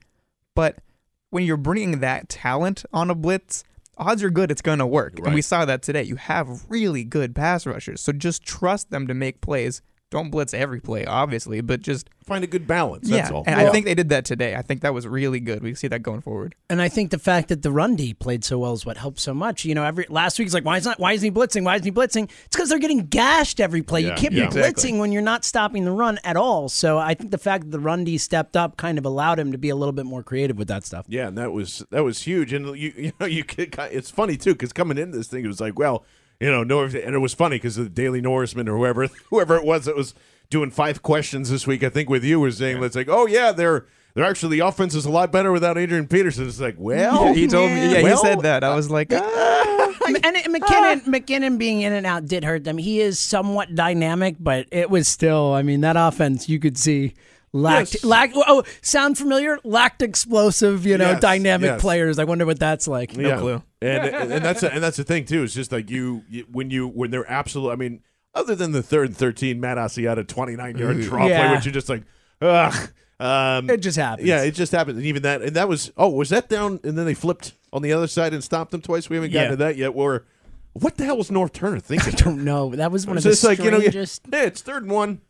But 0.55 0.79
when 1.31 1.45
you're 1.45 1.57
bringing 1.57 2.01
that 2.01 2.29
talent 2.29 2.85
on 2.93 3.11
a 3.11 3.15
blitz, 3.15 3.65
odds 3.99 4.23
are 4.23 4.31
good 4.31 4.51
it's 4.51 4.63
going 4.63 4.79
to 4.79 4.87
work. 4.87 5.19
And 5.25 5.35
we 5.35 5.43
saw 5.43 5.65
that 5.65 5.83
today. 5.83 6.03
You 6.03 6.17
have 6.17 6.65
really 6.69 7.05
good 7.05 7.35
pass 7.35 7.67
rushers. 7.67 8.01
So 8.01 8.13
just 8.13 8.45
trust 8.45 8.91
them 8.91 9.07
to 9.09 9.15
make 9.15 9.41
plays. 9.41 9.83
Don't 10.15 10.31
blitz 10.31 10.55
every 10.55 10.79
play, 10.79 11.05
obviously, 11.05 11.61
but 11.61 11.83
just 11.83 12.09
Find 12.25 12.43
a 12.43 12.47
good 12.47 12.67
balance. 12.67 13.07
yeah. 13.07 13.19
That's 13.19 13.31
all. 13.33 13.45
And 13.47 13.61
I 13.61 13.71
think 13.71 13.85
they 13.85 13.95
did 13.95 14.09
that 14.09 14.25
today. 14.25 14.55
I 14.55 14.63
think 14.63 14.81
that 14.81 14.95
was 14.95 15.07
really 15.07 15.41
good. 15.41 15.63
We 15.63 15.75
see 15.75 15.89
that 15.89 16.03
going 16.03 16.23
forward. 16.23 16.55
And 16.71 16.81
I 16.81 16.89
think 16.89 17.11
the 17.11 17.19
fact 17.19 17.49
that 17.49 17.63
the 17.63 17.71
run 17.71 17.97
D 17.97 18.15
played 18.15 18.45
so 18.45 18.59
well 18.61 18.73
is 18.73 18.87
what 18.87 18.97
helped 18.97 19.21
so 19.21 19.35
much. 19.35 19.67
You 19.67 19.75
know, 19.75 19.85
every 19.85 20.07
last 20.09 20.39
week's 20.39 20.55
like, 20.55 20.65
why 20.65 20.79
is 20.79 20.87
not? 20.87 20.99
Why 20.99 21.13
isn't 21.13 21.25
he 21.25 21.31
blitzing? 21.31 21.65
Why 21.65 21.75
isn't 21.75 21.85
he 21.85 21.93
blitzing? 21.93 22.31
It's 22.47 22.57
because 22.57 22.71
they're 22.71 22.79
getting 22.79 23.07
gashed 23.07 23.61
every 23.61 23.83
play. 23.83 24.03
Yeah, 24.03 24.11
you 24.11 24.15
can't 24.15 24.33
yeah. 24.33 24.41
be 24.43 24.47
Exactly. 24.47 24.93
blitzing 24.93 24.99
when 25.01 25.13
you're 25.13 25.21
not 25.21 25.45
stopping 25.45 25.85
the 25.85 25.91
run 25.91 26.19
at 26.25 26.37
all. 26.37 26.71
So 26.71 26.97
I 26.97 27.13
think 27.13 27.31
the 27.31 27.37
fact 27.37 27.65
that 27.65 27.73
the 27.73 27.81
run 27.81 28.05
D 28.05 28.17
stepped 28.17 28.57
up 28.57 28.79
kind 28.79 28.97
of 28.97 29.05
allowed 29.05 29.39
him 29.39 29.53
to 29.53 29.59
be 29.59 29.69
a 29.69 29.77
little 29.77 29.93
bit 29.93 30.07
more 30.07 30.23
creative 30.23 30.57
with 30.57 30.69
that 30.69 30.87
stuff. 30.87 31.05
Yeah, 31.09 31.29
and 31.29 31.37
that 31.37 31.53
was 31.53 31.85
that 31.91 32.05
was 32.05 32.23
huge. 32.23 32.55
And 32.55 32.67
you 32.79 32.93
you 32.97 33.13
know 33.21 33.27
you 33.27 33.45
could, 33.45 33.75
it's 33.93 34.11
funny 34.11 34.39
too 34.39 34.53
because 34.55 34.73
coming 34.73 34.97
into 34.97 35.19
this 35.19 35.29
thing 35.29 35.45
it 35.45 35.49
was 35.49 35.61
like 35.61 35.79
well 35.79 36.07
you 36.41 36.51
know 36.51 36.65
Norris 36.65 36.95
and 36.95 37.15
it 37.15 37.21
was 37.21 37.35
funny 37.35 37.57
because 37.57 37.77
the 37.77 37.89
Daily 37.89 38.21
Norseman 38.21 38.69
or 38.69 38.77
whoever 38.77 39.07
whoever 39.31 39.57
it 39.57 39.65
was 39.65 39.85
that 39.87 39.97
was 39.97 40.15
doing 40.51 40.71
five 40.71 41.03
questions 41.03 41.51
this 41.51 41.67
week 41.67 41.83
I 41.83 41.89
think 41.89 42.09
with 42.09 42.25
you 42.25 42.41
was 42.41 42.59
saying 42.59 42.83
it's 42.83 42.97
like 42.97 43.09
oh 43.09 43.27
yeah 43.27 43.53
they're 43.53 43.87
they're 44.15 44.25
actually 44.25 44.59
the 44.59 44.67
offense 44.67 44.95
is 44.95 45.07
a 45.07 45.11
lot 45.11 45.33
better 45.33 45.51
without 45.51 45.77
Adrian 45.77 46.07
Peterson. 46.07 46.47
It's 46.47 46.61
like 46.61 46.77
well 46.79 47.35
he 47.35 47.49
told 47.49 47.71
me. 47.71 47.93
Yeah, 47.93 48.03
well, 48.03 48.17
he 48.17 48.29
said 48.29 48.41
that. 48.43 48.63
I 48.63 48.75
was 48.77 48.89
like, 48.89 49.13
ah. 49.13 49.95
and 50.07 50.25
and 50.25 50.37
McKinnon, 50.55 51.01
McKinnon 51.07 51.59
being 51.59 51.81
in 51.83 51.93
and 51.93 52.07
out 52.07 52.27
did 52.27 52.45
hurt 52.45 52.63
them. 52.63 52.79
He 52.79 53.01
is 53.01 53.19
somewhat 53.19 53.75
dynamic, 53.75 54.37
but 54.39 54.69
it 54.71 54.89
was 54.89 55.09
still. 55.09 55.53
I 55.53 55.63
mean, 55.63 55.81
that 55.81 55.97
offense 55.97 56.49
you 56.49 56.61
could 56.61 56.79
see 56.79 57.15
lacked 57.53 57.95
Yes. 57.95 58.05
lacked. 58.05 58.35
Oh, 58.37 58.63
sound 58.83 59.17
familiar? 59.19 59.59
Lacked 59.65 60.03
explosive, 60.03 60.87
you 60.87 60.99
know, 60.99 61.13
Yes, 61.13 61.21
dynamic 61.21 61.71
yes. 61.71 61.81
players. 61.81 62.19
I 62.19 62.25
wonder 62.25 62.47
what 62.47 62.59
that's 62.61 62.87
like. 62.87 63.17
No 63.17 63.39
clue. 63.41 63.63
And 64.15 64.33
and 64.33 64.45
that's 64.45 64.63
and 64.63 64.83
that's 64.83 64.97
the 64.97 65.05
thing 65.05 65.25
too. 65.25 65.43
It's 65.43 65.55
just 65.55 65.73
like 65.73 65.91
you, 65.91 66.23
you 66.29 66.47
when 66.51 66.71
you 66.71 66.89
when 66.89 67.11
they're 67.11 67.31
absolute. 67.31 67.71
I 67.71 67.77
mean, 67.77 68.03
other 68.35 68.55
than 68.55 68.73
the 68.73 68.83
third 68.83 69.09
and 69.09 69.17
thirteen, 69.17 69.61
Matt 69.61 69.77
Asiata 69.79 70.27
twenty 70.27 70.57
nine 70.57 70.77
yard 70.79 71.01
drop 71.03 71.29
Yeah. 71.29 71.47
play, 71.49 71.57
which 71.57 71.65
you're 71.67 71.73
just 71.75 71.89
like, 71.89 72.03
ugh. 72.41 72.91
Um, 73.21 73.71
It 73.71 73.77
just 73.79 73.97
happens. 73.97 74.27
Yeah, 74.29 74.43
it 74.43 74.53
just 74.53 74.73
happened. 74.73 74.97
And 74.99 75.07
even 75.07 75.23
that, 75.23 75.41
and 75.41 75.55
that 75.55 75.69
was, 75.69 75.93
oh, 75.97 76.09
was 76.09 76.31
that 76.31 76.49
down? 76.49 76.81
And 76.83 76.99
then 76.99 77.05
they 77.07 77.15
flipped 77.15 77.53
on 77.73 77.81
the 77.81 77.93
other 77.93 78.09
side 78.09 78.35
and 78.35 78.43
stopped 78.43 78.73
them 78.73 78.81
twice. 78.83 79.09
We 79.09 79.17
haven't 79.17 79.31
gotten 79.33 79.45
Yeah. 79.47 79.51
to 79.51 79.57
that 79.57 79.77
yet. 79.77 79.89
Or 79.95 80.25
what 80.73 80.97
the 80.97 81.05
hell 81.05 81.17
was 81.17 81.31
Norv 81.31 81.53
Turner 81.53 81.79
thinking? 81.79 82.13
I 82.13 82.17
don't 82.17 82.43
know. 82.45 82.75
That 82.75 82.91
was 82.91 83.07
one 83.07 83.17
of 83.17 83.19
It's 83.19 83.25
the 83.25 83.31
just 83.31 83.45
like 83.45 83.59
you 83.61 83.71
know, 83.71 83.79
yeah, 83.79 83.91
yeah, 84.33 84.43
it's 84.47 84.63
third 84.63 84.83
and 84.83 84.91
one. 84.93 85.21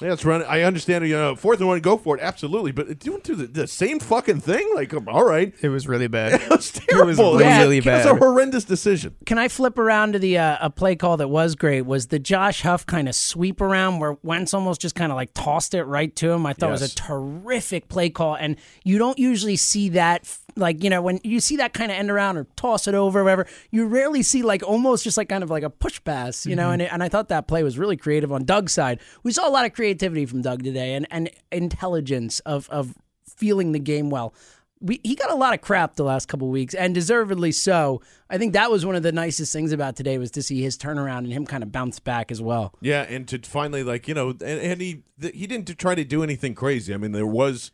Yeah, 0.00 0.12
it's 0.12 0.24
running. 0.24 0.46
I 0.46 0.62
understand. 0.62 1.06
You 1.06 1.16
know, 1.16 1.36
fourth 1.36 1.58
and 1.58 1.68
one, 1.68 1.80
go 1.80 1.96
for 1.96 2.16
it, 2.16 2.22
absolutely. 2.22 2.72
But 2.72 2.98
doing 2.98 3.20
to 3.22 3.34
the, 3.34 3.46
the 3.46 3.66
same 3.66 4.00
fucking 4.00 4.40
thing, 4.40 4.70
like, 4.74 4.92
all 5.08 5.24
right, 5.24 5.54
it 5.62 5.68
was 5.68 5.86
really 5.86 6.08
bad. 6.08 6.32
it 6.42 6.50
was 6.50 6.72
terrible. 6.72 7.36
really 7.38 7.80
bad. 7.80 8.06
it 8.06 8.12
was 8.12 8.20
a 8.20 8.24
horrendous 8.24 8.64
decision. 8.64 9.14
Can 9.26 9.38
I 9.38 9.48
flip 9.48 9.78
around 9.78 10.12
to 10.12 10.18
the 10.18 10.38
uh, 10.38 10.58
a 10.60 10.70
play 10.70 10.96
call 10.96 11.16
that 11.18 11.28
was 11.28 11.54
great? 11.54 11.82
Was 11.82 12.08
the 12.08 12.18
Josh 12.18 12.62
Huff 12.62 12.86
kind 12.86 13.08
of 13.08 13.14
sweep 13.14 13.60
around 13.60 13.98
where 13.98 14.16
Wentz 14.22 14.54
almost 14.54 14.80
just 14.80 14.94
kind 14.94 15.12
of 15.12 15.16
like 15.16 15.34
tossed 15.34 15.74
it 15.74 15.84
right 15.84 16.14
to 16.16 16.30
him? 16.30 16.46
I 16.46 16.52
thought 16.52 16.68
it 16.68 16.72
was 16.72 16.82
a 16.82 16.94
terrific 16.94 17.88
play 17.88 18.10
call, 18.10 18.34
and 18.34 18.56
you 18.84 18.98
don't 18.98 19.18
usually 19.18 19.56
see 19.56 19.90
that. 19.90 20.36
Like 20.56 20.82
you 20.82 20.90
know, 20.90 21.02
when 21.02 21.20
you 21.24 21.40
see 21.40 21.56
that 21.56 21.72
kind 21.72 21.90
of 21.90 21.98
end 21.98 22.10
around 22.10 22.36
or 22.36 22.44
toss 22.56 22.88
it 22.88 22.94
over, 22.94 23.20
or 23.20 23.24
whatever, 23.24 23.46
you 23.70 23.86
rarely 23.86 24.22
see 24.22 24.42
like 24.42 24.62
almost 24.62 25.04
just 25.04 25.16
like 25.16 25.28
kind 25.28 25.42
of 25.42 25.50
like 25.50 25.62
a 25.62 25.70
push 25.70 26.02
pass, 26.04 26.46
you 26.46 26.56
know. 26.56 26.64
Mm-hmm. 26.64 26.72
And 26.72 26.82
it, 26.82 26.92
and 26.92 27.02
I 27.02 27.08
thought 27.08 27.28
that 27.28 27.46
play 27.48 27.62
was 27.62 27.78
really 27.78 27.96
creative 27.96 28.32
on 28.32 28.44
Doug's 28.44 28.72
side. 28.72 29.00
We 29.22 29.32
saw 29.32 29.48
a 29.48 29.50
lot 29.50 29.64
of 29.64 29.72
creativity 29.72 30.26
from 30.26 30.42
Doug 30.42 30.62
today, 30.62 30.94
and 30.94 31.06
and 31.10 31.30
intelligence 31.52 32.40
of 32.40 32.68
of 32.70 32.94
feeling 33.26 33.72
the 33.72 33.78
game 33.78 34.10
well. 34.10 34.34
We, 34.82 34.98
he 35.02 35.14
got 35.14 35.30
a 35.30 35.34
lot 35.34 35.52
of 35.52 35.60
crap 35.60 35.96
the 35.96 36.04
last 36.04 36.26
couple 36.26 36.48
weeks, 36.48 36.72
and 36.72 36.94
deservedly 36.94 37.52
so. 37.52 38.00
I 38.30 38.38
think 38.38 38.54
that 38.54 38.70
was 38.70 38.86
one 38.86 38.96
of 38.96 39.02
the 39.02 39.12
nicest 39.12 39.52
things 39.52 39.72
about 39.72 39.94
today 39.94 40.16
was 40.16 40.30
to 40.30 40.42
see 40.42 40.62
his 40.62 40.78
turnaround 40.78 41.18
and 41.18 41.32
him 41.32 41.44
kind 41.44 41.62
of 41.62 41.70
bounce 41.70 42.00
back 42.00 42.32
as 42.32 42.40
well. 42.40 42.72
Yeah, 42.80 43.02
and 43.02 43.28
to 43.28 43.38
finally 43.40 43.82
like 43.82 44.08
you 44.08 44.14
know, 44.14 44.30
and, 44.30 44.42
and 44.42 44.80
he 44.80 45.02
th- 45.20 45.34
he 45.34 45.46
didn't 45.46 45.78
try 45.78 45.94
to 45.94 46.04
do 46.04 46.22
anything 46.22 46.54
crazy. 46.54 46.94
I 46.94 46.96
mean, 46.96 47.12
there 47.12 47.26
was 47.26 47.72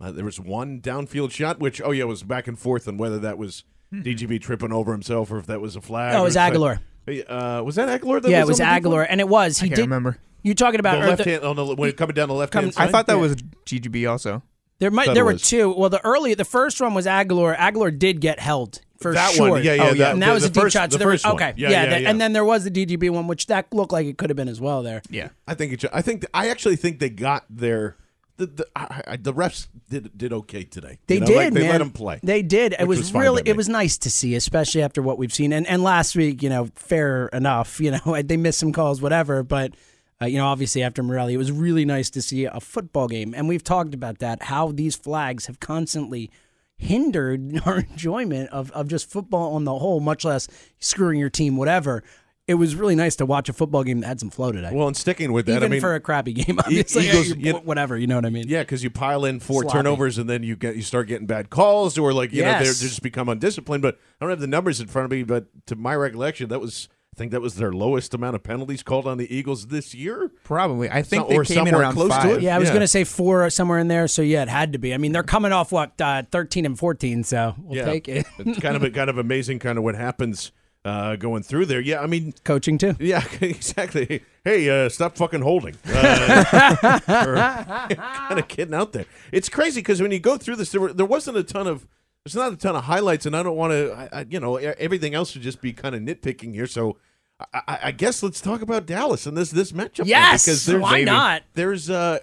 uh, 0.00 0.10
there 0.12 0.24
was 0.24 0.38
one 0.40 0.80
downfield 0.80 1.30
shot, 1.30 1.58
which 1.58 1.80
oh 1.82 1.90
yeah, 1.90 2.04
was 2.04 2.22
back 2.22 2.46
and 2.46 2.58
forth 2.58 2.86
on 2.88 2.96
whether 2.98 3.18
that 3.18 3.38
was 3.38 3.64
DGB 3.92 4.40
tripping 4.40 4.72
over 4.72 4.92
himself 4.92 5.30
or 5.30 5.38
if 5.38 5.46
that 5.46 5.60
was 5.60 5.76
a 5.76 5.80
flag. 5.80 6.14
Oh, 6.14 6.20
it 6.20 6.24
was 6.24 6.36
if- 6.36 6.42
Agholor. 6.42 6.80
Uh, 7.28 7.62
was 7.64 7.76
that 7.76 7.88
Agholor? 8.00 8.20
That 8.20 8.30
yeah, 8.30 8.38
it 8.38 8.40
was 8.42 8.48
was 8.58 8.60
on 8.60 8.68
the 8.68 8.80
deep 8.80 8.84
Agholor, 8.90 9.06
and 9.08 9.20
it 9.20 9.28
was. 9.28 9.58
He 9.60 9.66
I 9.66 9.68
can't 9.68 9.76
did. 9.76 9.82
remember. 9.82 10.18
You 10.42 10.54
talking 10.54 10.80
about 10.80 11.00
The 11.00 11.06
left 11.08 11.24
the- 11.24 11.30
hand 11.30 11.44
on 11.44 11.56
the 11.56 11.64
when 11.74 11.92
coming 11.92 12.14
down 12.14 12.28
the 12.28 12.34
left 12.34 12.52
Come- 12.52 12.64
hand 12.64 12.74
Side? 12.74 12.88
I 12.88 12.90
thought 12.90 13.06
that 13.06 13.14
Yeah. 13.14 13.20
was 13.20 13.36
DGB 13.64 14.06
also. 14.10 14.42
There 14.78 14.90
might 14.90 15.14
there 15.14 15.24
were 15.24 15.32
was. 15.32 15.42
two. 15.48 15.72
Well, 15.74 15.88
the 15.88 16.04
early 16.04 16.34
the 16.34 16.44
first 16.44 16.80
one 16.80 16.92
was 16.94 17.06
Agholor. 17.06 17.56
Agholor 17.56 17.96
did 17.96 18.20
get 18.20 18.40
held 18.40 18.80
for 18.98 19.12
That 19.14 19.32
sure. 19.34 19.50
one, 19.50 19.62
yeah, 19.64 19.74
yeah, 19.74 19.82
Oh, 19.82 19.86
yeah. 19.86 19.92
that- 19.94 20.12
and 20.14 20.22
that 20.22 20.26
the- 20.26 20.32
was 20.34 20.42
the 20.42 20.48
a 20.48 20.52
deep 20.52 20.62
first- 20.64 20.72
shot. 20.74 20.90
So 20.92 20.98
the 20.98 21.04
there 21.04 21.08
was 21.12 21.22
first 21.22 21.32
one. 21.34 21.42
okay, 21.42 21.54
yeah, 21.56 21.70
yeah, 21.70 21.82
yeah, 21.84 21.88
that- 21.90 22.02
yeah. 22.02 22.10
and 22.10 22.20
then 22.20 22.32
there 22.32 22.44
was 22.44 22.64
the 22.64 22.70
DGB 22.70 23.08
one, 23.10 23.26
which 23.28 23.46
that 23.46 23.72
looked 23.72 23.92
like 23.92 24.06
it 24.06 24.18
could 24.18 24.28
have 24.30 24.36
been 24.36 24.48
as 24.48 24.60
well 24.60 24.82
there. 24.82 25.00
Yeah. 25.10 25.28
I 25.46 25.54
think 25.54 25.72
it. 25.72 25.80
should- 25.82 25.90
I 25.92 26.02
think 26.02 26.26
I 26.34 26.48
actually 26.48 26.76
think 26.76 26.98
they 26.98 27.08
got 27.10 27.44
their 27.48 27.96
the 28.36 28.46
the, 28.46 28.66
I, 28.76 29.02
I, 29.06 29.16
the 29.16 29.32
refs 29.32 29.68
did 29.88 30.16
did 30.16 30.32
okay 30.32 30.64
today. 30.64 30.98
They 31.06 31.14
You 31.16 31.20
know, 31.20 31.26
did, 31.26 31.36
like, 31.36 31.52
they 31.54 31.60
man. 31.60 31.70
let 31.70 31.78
them 31.78 31.90
play. 31.90 32.20
They 32.22 32.42
did. 32.42 32.74
It 32.78 32.86
was, 32.86 32.98
was 32.98 33.14
really, 33.14 33.42
it 33.46 33.56
was 33.56 33.68
nice 33.68 33.98
to 33.98 34.10
see, 34.10 34.34
especially 34.34 34.82
after 34.82 35.02
what 35.02 35.18
we've 35.18 35.32
seen. 35.32 35.52
And 35.52 35.66
and 35.66 35.82
last 35.82 36.16
week, 36.16 36.42
you 36.42 36.48
know, 36.48 36.68
fair 36.74 37.28
enough. 37.28 37.80
You 37.80 37.92
know, 37.92 38.22
they 38.24 38.36
missed 38.36 38.58
some 38.58 38.72
calls, 38.72 39.00
whatever. 39.00 39.42
But 39.42 39.74
uh, 40.20 40.26
you 40.26 40.38
know, 40.38 40.46
obviously 40.46 40.82
after 40.82 41.02
Morelli, 41.02 41.34
it 41.34 41.38
was 41.38 41.52
really 41.52 41.84
nice 41.84 42.10
to 42.10 42.22
see 42.22 42.44
a 42.44 42.60
football 42.60 43.08
game. 43.08 43.34
And 43.34 43.48
we've 43.48 43.64
talked 43.64 43.94
about 43.94 44.18
that. 44.18 44.44
How 44.44 44.72
these 44.72 44.96
flags 44.96 45.46
have 45.46 45.60
constantly 45.60 46.30
hindered 46.78 47.60
our 47.66 47.80
enjoyment 47.80 48.50
of, 48.50 48.70
of 48.72 48.88
just 48.88 49.10
football 49.10 49.54
on 49.54 49.64
the 49.64 49.78
whole, 49.78 50.00
much 50.00 50.24
less 50.24 50.48
screwing 50.78 51.18
your 51.18 51.30
team, 51.30 51.56
whatever. 51.56 52.02
It 52.48 52.54
was 52.54 52.76
really 52.76 52.94
nice 52.94 53.16
to 53.16 53.26
watch 53.26 53.48
a 53.48 53.52
football 53.52 53.82
game 53.82 54.00
that 54.00 54.06
had 54.06 54.20
some 54.20 54.30
flow 54.30 54.52
today. 54.52 54.70
Well, 54.72 54.86
and 54.86 54.96
sticking 54.96 55.32
with 55.32 55.46
that, 55.46 55.56
Even 55.56 55.64
I 55.64 55.68
mean, 55.68 55.80
for 55.80 55.94
a 55.96 56.00
crappy 56.00 56.32
game, 56.32 56.58
obviously, 56.64 57.08
Eagles- 57.08 57.34
you're- 57.36 57.58
whatever, 57.60 57.96
you 57.96 58.06
know 58.06 58.14
what 58.14 58.24
I 58.24 58.30
mean? 58.30 58.44
Yeah, 58.46 58.60
because 58.62 58.84
you 58.84 58.90
pile 58.90 59.24
in 59.24 59.40
four 59.40 59.62
Sloppy. 59.62 59.78
turnovers 59.78 60.16
and 60.18 60.30
then 60.30 60.42
you 60.44 60.54
get 60.54 60.76
you 60.76 60.82
start 60.82 61.08
getting 61.08 61.26
bad 61.26 61.50
calls 61.50 61.98
or 61.98 62.12
like 62.12 62.32
you 62.32 62.42
know 62.42 62.52
they're, 62.52 62.62
Yes. 62.64 62.80
they 62.80 62.86
just 62.86 63.02
become 63.02 63.28
undisciplined. 63.28 63.82
But 63.82 63.98
I 64.20 64.24
don't 64.24 64.30
have 64.30 64.40
the 64.40 64.46
numbers 64.46 64.80
in 64.80 64.86
front 64.86 65.06
of 65.06 65.10
me, 65.10 65.24
but 65.24 65.46
to 65.66 65.74
my 65.74 65.96
recollection, 65.96 66.48
that 66.50 66.60
was 66.60 66.88
I 67.14 67.18
think 67.18 67.32
that 67.32 67.40
was 67.40 67.54
their 67.56 67.72
lowest 67.72 68.14
amount 68.14 68.36
of 68.36 68.42
penalties 68.44 68.82
called 68.84 69.06
on 69.08 69.16
the 69.18 69.34
Eagles 69.34 69.68
this 69.68 69.92
year. 69.94 70.30
Probably. 70.44 70.88
I 70.90 71.02
think 71.02 71.24
So- 71.24 71.28
they 71.30 71.36
or 71.38 71.44
came 71.44 71.66
in 71.66 71.74
around 71.74 71.94
close 71.94 72.10
to 72.10 72.14
five. 72.20 72.30
it. 72.36 72.42
Yeah, 72.42 72.54
I 72.54 72.58
was 72.60 72.68
Yeah. 72.68 72.74
going 72.74 72.82
to 72.82 72.86
say 72.88 73.02
four 73.04 73.44
or 73.44 73.50
somewhere 73.50 73.78
in 73.80 73.88
there. 73.88 74.06
So 74.06 74.22
yeah, 74.22 74.42
it 74.42 74.48
had 74.48 74.72
to 74.74 74.78
be. 74.78 74.94
I 74.94 74.98
mean, 74.98 75.10
they're 75.10 75.22
coming 75.24 75.50
off 75.50 75.72
what 75.72 76.00
uh, 76.00 76.22
thirteen 76.30 76.64
and 76.64 76.78
fourteen, 76.78 77.24
so 77.24 77.56
we'll 77.58 77.78
yeah, 77.78 77.84
take 77.86 78.08
it. 78.08 78.24
it's 78.38 78.60
kind 78.60 78.76
of 78.76 78.92
kind 78.92 79.10
of 79.10 79.18
amazing, 79.18 79.58
kind 79.58 79.78
of 79.78 79.82
what 79.84 79.96
happens 79.96 80.52
uh, 80.86 81.16
going 81.16 81.42
through 81.42 81.66
there. 81.66 81.80
Yeah, 81.80 82.00
I 82.00 82.06
mean, 82.06 82.32
Coaching 82.44 82.78
too. 82.78 82.94
Yeah, 83.00 83.24
exactly. 83.40 84.22
Hey, 84.44 84.70
uh, 84.70 84.88
stop 84.88 85.16
fucking 85.16 85.42
holding. 85.42 85.74
Uh, 85.84 87.00
kind 87.06 88.38
of 88.38 88.48
getting 88.48 88.74
out 88.74 88.92
there. 88.92 89.06
It's 89.32 89.48
crazy 89.48 89.80
because 89.80 90.00
when 90.00 90.12
you 90.12 90.20
go 90.20 90.36
through 90.36 90.56
this, 90.56 90.70
there, 90.70 90.80
were, 90.80 90.92
there 90.92 91.06
wasn't 91.06 91.36
a 91.36 91.42
ton 91.42 91.66
of. 91.66 91.86
There's 92.24 92.34
not 92.34 92.52
a 92.52 92.56
ton 92.56 92.74
of 92.74 92.84
highlights, 92.84 93.26
and 93.26 93.36
I 93.36 93.42
don't 93.42 93.56
want 93.56 93.72
to. 93.72 93.92
I, 94.12 94.20
I, 94.20 94.26
you 94.28 94.40
know, 94.40 94.58
e- 94.58 94.64
everything 94.78 95.14
else 95.14 95.34
would 95.34 95.42
just 95.42 95.60
be 95.60 95.72
kind 95.72 95.94
of 95.94 96.02
nitpicking 96.02 96.54
here. 96.54 96.66
So, 96.66 96.96
I, 97.40 97.60
I, 97.68 97.78
I 97.84 97.90
guess 97.92 98.20
let's 98.22 98.40
talk 98.40 98.62
about 98.62 98.84
Dallas 98.86 99.26
and 99.26 99.36
this 99.36 99.50
this 99.52 99.70
matchup. 99.72 99.98
then, 99.98 100.06
Yes, 100.08 100.44
because 100.44 100.66
there's, 100.66 100.82
why 100.82 101.02
not? 101.02 101.42
There's 101.54 101.88
uh, 101.88 102.18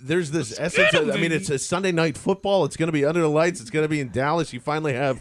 there's 0.00 0.30
this 0.30 0.58
essence. 0.60 0.94
Of, 0.94 1.10
I 1.10 1.16
mean, 1.16 1.32
it's 1.32 1.50
a 1.50 1.58
Sunday 1.58 1.90
night 1.90 2.16
football. 2.16 2.64
It's 2.64 2.76
going 2.76 2.86
to 2.88 2.92
be 2.92 3.04
under 3.04 3.20
the 3.20 3.28
lights. 3.28 3.60
It's 3.60 3.70
going 3.70 3.84
to 3.84 3.88
be 3.88 4.00
in 4.00 4.10
Dallas. 4.10 4.52
You 4.52 4.60
finally 4.60 4.92
have. 4.92 5.20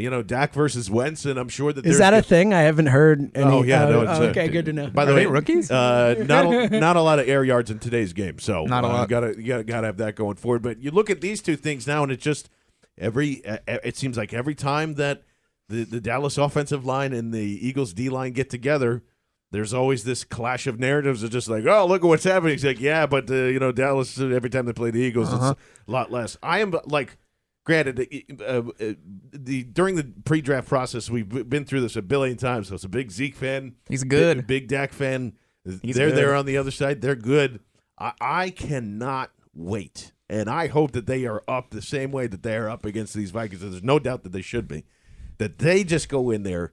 You 0.00 0.10
know, 0.10 0.22
Dak 0.22 0.52
versus 0.54 0.90
Wentz, 0.90 1.24
and 1.24 1.38
I'm 1.38 1.48
sure 1.48 1.72
that 1.72 1.84
Is 1.86 1.98
that 1.98 2.14
a 2.14 2.22
thing? 2.22 2.52
I 2.54 2.62
haven't 2.62 2.86
heard. 2.86 3.30
Any, 3.34 3.44
Oh 3.44 3.62
yeah, 3.62 3.84
uh, 3.84 3.90
no. 3.90 4.00
It's, 4.02 4.10
oh, 4.10 4.24
uh, 4.24 4.26
okay, 4.28 4.48
good 4.48 4.66
to 4.66 4.72
know. 4.72 4.88
By 4.88 5.04
the 5.04 5.12
Are 5.12 5.16
way, 5.16 5.26
rookies? 5.26 5.70
Uh, 5.70 6.24
not 6.26 6.46
a, 6.46 6.68
not 6.80 6.96
a 6.96 7.00
lot 7.02 7.18
of 7.18 7.28
air 7.28 7.44
yards 7.44 7.70
in 7.70 7.78
today's 7.78 8.12
game, 8.12 8.38
so 8.38 8.64
Not 8.64 8.84
a 8.84 8.86
uh, 8.86 8.90
lot. 8.90 9.00
You 9.02 9.06
gotta 9.08 9.36
you 9.36 9.46
gotta, 9.46 9.64
gotta 9.64 9.86
have 9.86 9.96
that 9.98 10.16
going 10.16 10.36
forward. 10.36 10.62
But 10.62 10.82
you 10.82 10.90
look 10.90 11.10
at 11.10 11.20
these 11.20 11.42
two 11.42 11.56
things 11.56 11.86
now, 11.86 12.02
and 12.02 12.10
it's 12.12 12.24
just 12.24 12.48
every. 12.98 13.44
Uh, 13.44 13.58
it 13.66 13.96
seems 13.96 14.16
like 14.16 14.32
every 14.32 14.54
time 14.54 14.94
that 14.94 15.22
the 15.68 15.84
the 15.84 16.00
Dallas 16.00 16.38
offensive 16.38 16.84
line 16.84 17.12
and 17.12 17.32
the 17.32 17.66
Eagles 17.66 17.92
D 17.92 18.08
line 18.08 18.32
get 18.32 18.50
together. 18.50 19.02
There's 19.52 19.74
always 19.74 20.04
this 20.04 20.22
clash 20.22 20.68
of 20.68 20.78
narratives 20.78 21.24
of 21.24 21.30
just 21.32 21.48
like, 21.48 21.64
oh, 21.66 21.84
look 21.84 22.04
at 22.04 22.06
what's 22.06 22.22
happening. 22.22 22.54
It's 22.54 22.62
like, 22.62 22.78
yeah, 22.78 23.06
but 23.06 23.28
uh, 23.28 23.34
you 23.34 23.58
know, 23.58 23.72
Dallas 23.72 24.20
uh, 24.20 24.26
every 24.26 24.48
time 24.48 24.64
they 24.66 24.72
play 24.72 24.92
the 24.92 25.00
Eagles, 25.00 25.32
Uh-huh. 25.32 25.54
it's 25.56 25.88
a 25.88 25.90
lot 25.90 26.12
less. 26.12 26.36
I 26.40 26.60
am 26.60 26.72
like, 26.86 27.16
granted, 27.64 28.08
uh, 28.40 28.44
uh, 28.44 28.94
the 29.32 29.64
during 29.64 29.96
the 29.96 30.12
pre-draft 30.24 30.68
process, 30.68 31.10
we've 31.10 31.28
been 31.48 31.64
through 31.64 31.80
this 31.82 31.96
a 31.96 32.02
billion 32.02 32.36
times. 32.36 32.68
So 32.68 32.74
it's 32.74 32.84
a 32.84 32.88
big 32.88 33.10
Zeke 33.10 33.36
fan. 33.36 33.76
He's 33.88 34.04
good. 34.04 34.38
Big, 34.38 34.46
big 34.46 34.68
Dak 34.68 34.92
fan. 34.92 35.34
He's 35.82 35.96
They're 35.96 36.08
good. 36.08 36.16
there 36.16 36.34
on 36.34 36.46
the 36.46 36.56
other 36.56 36.70
side. 36.70 37.00
They're 37.00 37.14
good. 37.14 37.60
I, 37.98 38.12
I 38.20 38.50
cannot 38.50 39.30
wait, 39.54 40.12
and 40.28 40.48
I 40.48 40.68
hope 40.68 40.92
that 40.92 41.06
they 41.06 41.26
are 41.26 41.42
up 41.46 41.70
the 41.70 41.82
same 41.82 42.12
way 42.12 42.26
that 42.26 42.42
they 42.42 42.56
are 42.56 42.70
up 42.70 42.84
against 42.84 43.14
these 43.14 43.30
Vikings. 43.30 43.60
There's 43.60 43.82
no 43.82 43.98
doubt 43.98 44.22
that 44.22 44.32
they 44.32 44.42
should 44.42 44.66
be. 44.66 44.84
That 45.38 45.58
they 45.58 45.84
just 45.84 46.08
go 46.08 46.30
in 46.30 46.42
there 46.42 46.72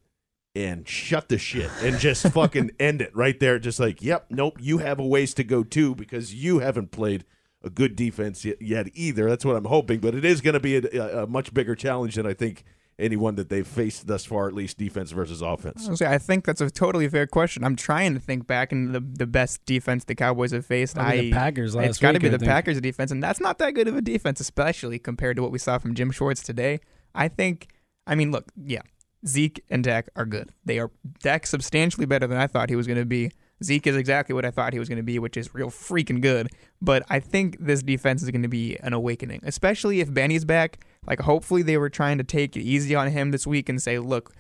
and 0.56 0.88
shut 0.88 1.30
the 1.30 1.38
shit 1.38 1.70
and 1.82 2.00
just 2.00 2.28
fucking 2.34 2.72
end 2.80 3.02
it 3.02 3.16
right 3.16 3.40
there. 3.40 3.60
Just 3.60 3.80
like, 3.80 4.02
yep, 4.02 4.26
nope, 4.30 4.58
you 4.60 4.80
have 4.80 5.00
a 5.00 5.06
ways 5.06 5.34
to 5.36 5.44
go 5.44 5.64
too 5.64 5.94
because 5.96 6.34
you 6.34 6.60
haven't 6.60 6.92
played 6.92 7.26
a 7.68 7.70
good 7.70 7.96
defense 7.96 8.44
yet, 8.44 8.62
yet 8.62 8.88
either. 8.96 9.30
That's 9.30 9.46
what 9.46 9.56
I'm 9.56 9.66
hoping, 9.66 10.00
but 10.00 10.16
it 10.16 10.26
is 10.26 10.42
going 10.42 10.56
to 10.56 10.60
be 10.60 10.78
a, 10.78 11.24
a 11.24 11.28
much 11.28 11.54
bigger 11.54 11.76
challenge 11.76 12.16
than 12.16 12.26
I 12.26 12.34
think 12.34 12.64
anyone 13.00 13.36
that 13.36 13.50
they've 13.50 13.68
faced 13.68 14.08
thus 14.08 14.26
far, 14.26 14.48
at 14.48 14.56
least 14.56 14.78
defense 14.78 15.12
versus 15.12 15.42
offense. 15.42 15.88
I 15.88 15.94
say, 15.94 16.08
I 16.08 16.18
think 16.18 16.46
that's 16.46 16.62
a 16.62 16.72
totally 16.72 17.08
fair 17.08 17.28
question. 17.28 17.64
I'm 17.64 17.76
trying 17.76 18.16
to 18.16 18.20
think 18.20 18.48
back 18.48 18.72
in 18.72 18.92
the 18.92 19.00
the 19.00 19.28
best 19.28 19.64
defense 19.66 20.06
the 20.06 20.16
Cowboys 20.16 20.52
have 20.52 20.66
faced. 20.66 20.98
I, 20.98 21.18
the 21.18 21.32
Packers 21.32 21.76
last 21.76 21.90
It's 21.90 22.00
got 22.00 22.14
to 22.14 22.20
be 22.20 22.28
I 22.28 22.32
the 22.32 22.40
think. 22.40 22.50
Packers 22.50 22.82
defense, 22.82 23.12
and 23.12 23.22
that's 23.22 23.40
not 23.40 23.60
that 23.60 23.76
good 23.76 23.88
of 23.88 23.96
a 23.96 24.02
defense, 24.02 24.40
especially 24.40 25.00
compared 25.00 25.36
to 25.36 25.44
what 25.44 25.52
we 25.52 25.60
saw 25.60 25.78
from 25.78 25.94
Jim 25.94 26.12
Schwartz 26.12 26.42
today. 26.42 26.80
I 27.14 27.28
think. 27.28 27.68
I 28.08 28.16
mean, 28.16 28.32
look, 28.32 28.46
yeah, 28.56 28.84
Zeke 29.26 29.64
and 29.70 29.84
Dak 29.84 30.10
are 30.16 30.26
good. 30.26 30.52
They 30.66 30.80
are 30.80 30.92
Dak 31.22 31.46
substantially 31.46 32.06
better 32.06 32.26
than 32.26 32.38
I 32.38 32.48
thought 32.48 32.70
he 32.70 32.76
was 32.76 32.88
going 32.88 33.00
to 33.00 33.06
be. 33.06 33.32
Zeke 33.64 33.88
is 33.88 33.96
exactly 33.96 34.34
what 34.34 34.46
I 34.46 34.52
thought 34.52 34.74
he 34.74 34.80
was 34.80 34.88
going 34.88 34.98
to 34.98 35.04
be, 35.04 35.20
which 35.20 35.38
is 35.38 35.54
real 35.54 35.70
freaking 35.70 36.22
good. 36.22 36.50
But 36.82 37.04
I 37.10 37.20
think 37.20 37.58
this 37.60 37.82
defense 37.82 38.22
is 38.22 38.30
going 38.30 38.44
to 38.44 38.48
be 38.48 38.78
an 38.78 38.94
awakening, 38.94 39.42
especially 39.44 40.00
if 40.00 40.14
Bennie's 40.14 40.46
back. 40.46 40.86
Like, 41.08 41.22
hopefully, 41.22 41.64
they 41.64 41.78
were 41.78 41.90
trying 41.90 42.18
to 42.20 42.24
take 42.24 42.56
it 42.56 42.62
easy 42.62 42.94
on 42.94 43.10
him 43.10 43.32
this 43.32 43.48
week 43.48 43.70
and 43.70 43.82
say, 43.82 43.98
look, 43.98 44.34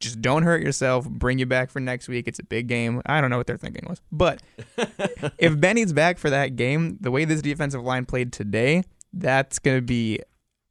just 0.00 0.20
don't 0.22 0.44
hurt 0.44 0.62
yourself. 0.62 1.08
Bring 1.08 1.38
you 1.38 1.46
back 1.46 1.70
for 1.70 1.80
next 1.80 2.08
week. 2.08 2.28
It's 2.28 2.38
a 2.38 2.44
big 2.44 2.68
game. 2.68 3.02
I 3.06 3.20
don't 3.20 3.30
know 3.30 3.38
what 3.38 3.46
their 3.46 3.56
thinking 3.56 3.84
was. 3.88 4.00
But 4.12 4.42
if 5.38 5.58
Bennie's 5.60 5.92
back 5.92 6.18
for 6.18 6.30
that 6.30 6.56
game, 6.56 6.98
the 7.00 7.10
way 7.10 7.24
this 7.24 7.42
defensive 7.42 7.82
line 7.82 8.06
played 8.06 8.32
today, 8.32 8.84
that's 9.12 9.58
going 9.58 9.78
to 9.78 9.82
be 9.82 10.20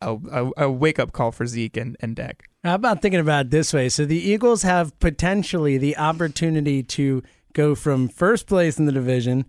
a, 0.01 0.17
a, 0.31 0.51
a 0.65 0.71
wake 0.71 0.99
up 0.99 1.11
call 1.11 1.31
for 1.31 1.45
Zeke 1.45 1.77
and, 1.77 1.97
and 1.99 2.15
Dak. 2.15 2.47
How 2.65 2.73
about 2.73 2.99
thinking 2.99 3.19
about 3.19 3.45
it 3.45 3.51
this 3.51 3.71
way? 3.73 3.89
So 3.89 4.05
the 4.05 4.17
Eagles 4.17 4.63
have 4.63 4.99
potentially 4.99 5.77
the 5.77 5.95
opportunity 5.97 6.81
to 6.81 7.21
go 7.53 7.75
from 7.75 8.07
first 8.07 8.47
place 8.47 8.79
in 8.79 8.87
the 8.87 8.91
division 8.91 9.45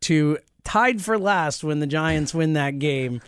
to 0.00 0.38
tied 0.64 1.00
for 1.00 1.16
last 1.16 1.62
when 1.62 1.78
the 1.78 1.86
Giants 1.86 2.34
win 2.34 2.54
that 2.54 2.80
game 2.80 3.20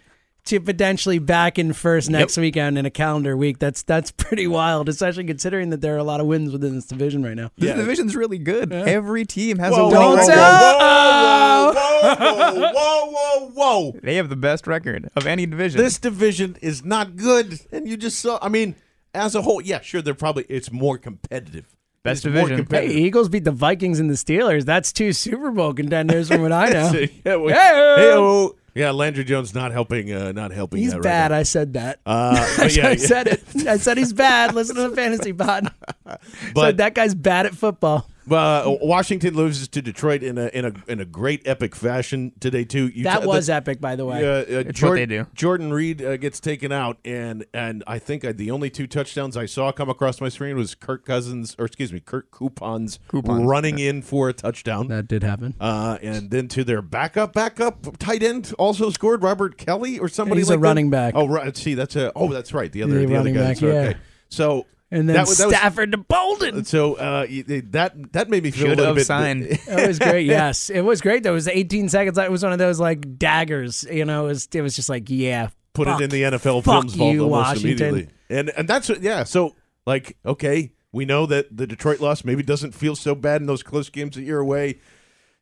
to 0.46 0.58
potentially 0.58 1.20
back 1.20 1.56
in 1.56 1.72
first 1.72 2.10
next 2.10 2.36
weekend 2.36 2.78
in 2.78 2.84
a 2.84 2.90
calendar 2.90 3.36
week. 3.36 3.60
That's 3.60 3.84
that's 3.84 4.10
pretty 4.10 4.48
wild, 4.48 4.88
especially 4.88 5.22
considering 5.22 5.70
that 5.70 5.82
there 5.82 5.94
are 5.94 5.98
a 5.98 6.04
lot 6.04 6.18
of 6.18 6.26
wins 6.26 6.50
within 6.50 6.74
this 6.74 6.86
division 6.86 7.22
right 7.22 7.36
now. 7.36 7.52
This 7.56 7.76
division's 7.76 8.16
really 8.16 8.38
good. 8.38 8.72
Every 8.72 9.24
team 9.24 9.58
has 9.58 9.72
Whoa, 9.72 9.88
a 9.88 9.94
whoa, 9.94 10.10
winning 10.16 10.26
whoa, 10.26 10.26
record. 10.26 11.76
whoa, 11.76 12.12
whoa, 12.12 12.72
whoa, 12.72 12.72
whoa, 12.72 13.10
whoa, 13.12 13.50
whoa. 13.50 14.00
They 14.02 14.16
have 14.16 14.30
the 14.30 14.36
best 14.36 14.66
record 14.66 15.08
of 15.14 15.28
any 15.28 15.46
division. 15.46 15.80
This 15.80 16.00
division 16.00 16.56
is 16.60 16.84
not 16.84 17.14
good, 17.14 17.60
and 17.70 17.88
you 17.88 17.96
just 17.96 18.18
saw. 18.18 18.40
I 18.42 18.48
mean, 18.48 18.74
as 19.18 19.34
a 19.34 19.42
whole, 19.42 19.60
yeah, 19.60 19.80
sure, 19.80 20.00
they're 20.02 20.14
probably 20.14 20.44
it's 20.48 20.70
more 20.72 20.96
competitive. 20.98 21.66
Best 22.04 22.24
It's 22.24 22.32
more 22.34 22.48
division. 22.48 22.66
Hey. 22.70 22.88
Eagles 22.94 23.28
beat 23.28 23.44
the 23.44 23.50
Vikings 23.52 23.98
and 24.00 24.08
the 24.08 24.14
Steelers. 24.14 24.64
That's 24.64 24.92
two 24.92 25.12
Super 25.12 25.50
Bowl 25.50 25.74
contenders 25.74 26.28
from 26.28 26.42
what 26.42 26.52
I 26.52 26.68
know. 26.70 26.92
yeah, 27.24 27.36
we- 27.36 27.52
Hey-o. 27.52 27.96
hey-o. 27.96 28.56
yeah, 28.74 28.92
Landry 28.92 29.24
Jones 29.24 29.52
not 29.54 29.72
helping, 29.72 30.12
uh, 30.12 30.30
not 30.32 30.52
helping. 30.52 30.78
He's 30.80 30.92
that 30.92 30.98
right 30.98 31.02
bad. 31.02 31.30
now. 31.32 31.38
I 31.38 31.42
said 31.42 31.72
that. 31.74 31.98
Uh, 32.06 32.34
but 32.58 32.74
yeah, 32.76 32.86
I 32.86 32.90
yeah. 32.92 32.96
said 32.96 33.26
it. 33.26 33.42
I 33.66 33.76
said 33.78 33.98
he's 33.98 34.12
bad. 34.12 34.54
Listen 34.54 34.76
to 34.76 34.88
the 34.88 34.96
fantasy 34.96 35.32
pod. 35.32 35.70
But- 36.04 36.20
so 36.54 36.72
that 36.72 36.94
guy's 36.94 37.14
bad 37.16 37.46
at 37.46 37.54
football. 37.54 38.08
Uh, 38.30 38.76
Washington 38.82 39.34
loses 39.34 39.68
to 39.68 39.82
Detroit 39.82 40.22
in 40.22 40.38
a 40.38 40.46
in 40.48 40.64
a 40.64 40.72
in 40.86 41.00
a 41.00 41.04
great 41.04 41.46
epic 41.46 41.74
fashion 41.74 42.32
today 42.40 42.64
too. 42.64 42.88
You 42.88 43.04
That 43.04 43.22
t- 43.22 43.26
was 43.26 43.46
the- 43.46 43.54
epic, 43.54 43.80
by 43.80 43.96
the 43.96 44.04
way. 44.04 44.24
Uh, 44.24 44.30
uh, 44.30 44.44
It's 44.48 44.66
what 44.66 44.74
Jordan, 44.74 45.08
they 45.08 45.16
do. 45.16 45.26
Jordan 45.34 45.72
Reed 45.72 46.02
uh, 46.02 46.16
gets 46.16 46.40
taken 46.40 46.72
out, 46.72 46.98
and 47.04 47.44
and 47.54 47.84
I 47.86 47.98
think 47.98 48.22
the 48.36 48.50
only 48.50 48.70
two 48.70 48.86
touchdowns 48.86 49.36
I 49.36 49.46
saw 49.46 49.72
come 49.72 49.88
across 49.88 50.20
my 50.20 50.28
screen 50.28 50.56
was 50.56 50.74
Kirk 50.74 51.04
Cousins, 51.04 51.54
or 51.58 51.64
excuse 51.66 51.92
me, 51.92 52.00
Kirk 52.00 52.30
Coupons, 52.30 52.98
Coupons, 53.08 53.44
running 53.44 53.78
in 53.78 54.02
for 54.02 54.28
a 54.28 54.32
touchdown. 54.32 54.88
That 54.88 55.08
did 55.08 55.22
happen. 55.22 55.54
Uh, 55.60 55.98
and 56.02 56.30
then 56.30 56.48
to 56.48 56.64
their 56.64 56.82
backup, 56.82 57.32
backup 57.32 57.98
tight 57.98 58.22
end 58.22 58.52
also 58.58 58.90
scored 58.90 59.22
Robert 59.22 59.56
Kelley 59.58 59.98
or 59.98 60.08
somebody. 60.08 60.40
He's 60.40 60.48
a 60.48 60.52
like 60.52 60.60
that. 60.60 60.66
running 60.66 60.90
back. 60.90 61.14
Oh, 61.16 61.26
right. 61.28 61.56
See, 61.56 61.74
that's 61.74 61.96
a. 61.96 62.12
Oh, 62.14 62.32
that's 62.32 62.52
right. 62.52 62.70
The 62.72 62.82
other, 62.82 62.94
The 62.94 62.98
the, 63.00 63.04
other 63.06 63.14
running 63.14 63.34
guy. 63.34 63.40
back, 63.54 63.60
yeah. 63.60 63.68
Okay. 63.68 63.96
So 64.28 64.66
And 64.90 65.06
then 65.08 65.16
that 65.16 65.26
was, 65.28 65.36
that 65.38 65.48
was- 65.48 65.56
Stafford 65.56 65.92
to 65.92 65.98
Boldin. 65.98 66.64
so 66.64 66.94
uh, 66.94 67.26
that 67.72 68.12
that 68.12 68.30
made 68.30 68.42
me 68.42 68.50
feel 68.50 68.66
a 68.66 68.68
Should 68.70 68.78
little 68.78 68.86
have 68.86 68.96
bit. 68.96 69.06
signed. 69.06 69.42
It 69.68 69.86
was 69.86 69.98
great. 69.98 70.26
Yes, 70.26 70.70
it 70.70 70.80
was 70.80 71.00
great. 71.00 71.22
Though 71.22 71.32
it 71.32 71.34
was 71.34 71.48
18 71.48 71.88
seconds. 71.90 72.16
It 72.16 72.30
was 72.30 72.42
one 72.42 72.52
of 72.52 72.58
those 72.58 72.80
like 72.80 73.18
daggers. 73.18 73.84
You 73.90 74.04
know, 74.06 74.24
it 74.24 74.28
was 74.28 74.48
it 74.52 74.62
was 74.62 74.74
just 74.74 74.88
like 74.88 75.10
yeah. 75.10 75.48
put 75.74 75.86
fuck, 75.88 76.00
it 76.00 76.04
in 76.04 76.10
the 76.10 76.22
NFL 76.22 76.64
fuck 76.64 76.74
films 76.74 76.94
vault 76.94 77.12
you, 77.14 77.24
almost 77.24 77.48
Washington. 77.48 77.88
immediately. 77.88 78.14
And 78.30 78.50
and 78.50 78.66
that's 78.66 78.88
yeah. 79.00 79.24
So 79.24 79.56
like 79.86 80.16
okay, 80.24 80.72
we 80.92 81.04
know 81.04 81.26
that 81.26 81.54
the 81.54 81.66
Detroit 81.66 82.00
loss 82.00 82.24
maybe 82.24 82.42
doesn't 82.42 82.72
feel 82.72 82.96
so 82.96 83.14
bad 83.14 83.42
in 83.42 83.46
those 83.46 83.62
close 83.62 83.90
games 83.90 84.16
that 84.16 84.22
you're 84.22 84.40
away. 84.40 84.80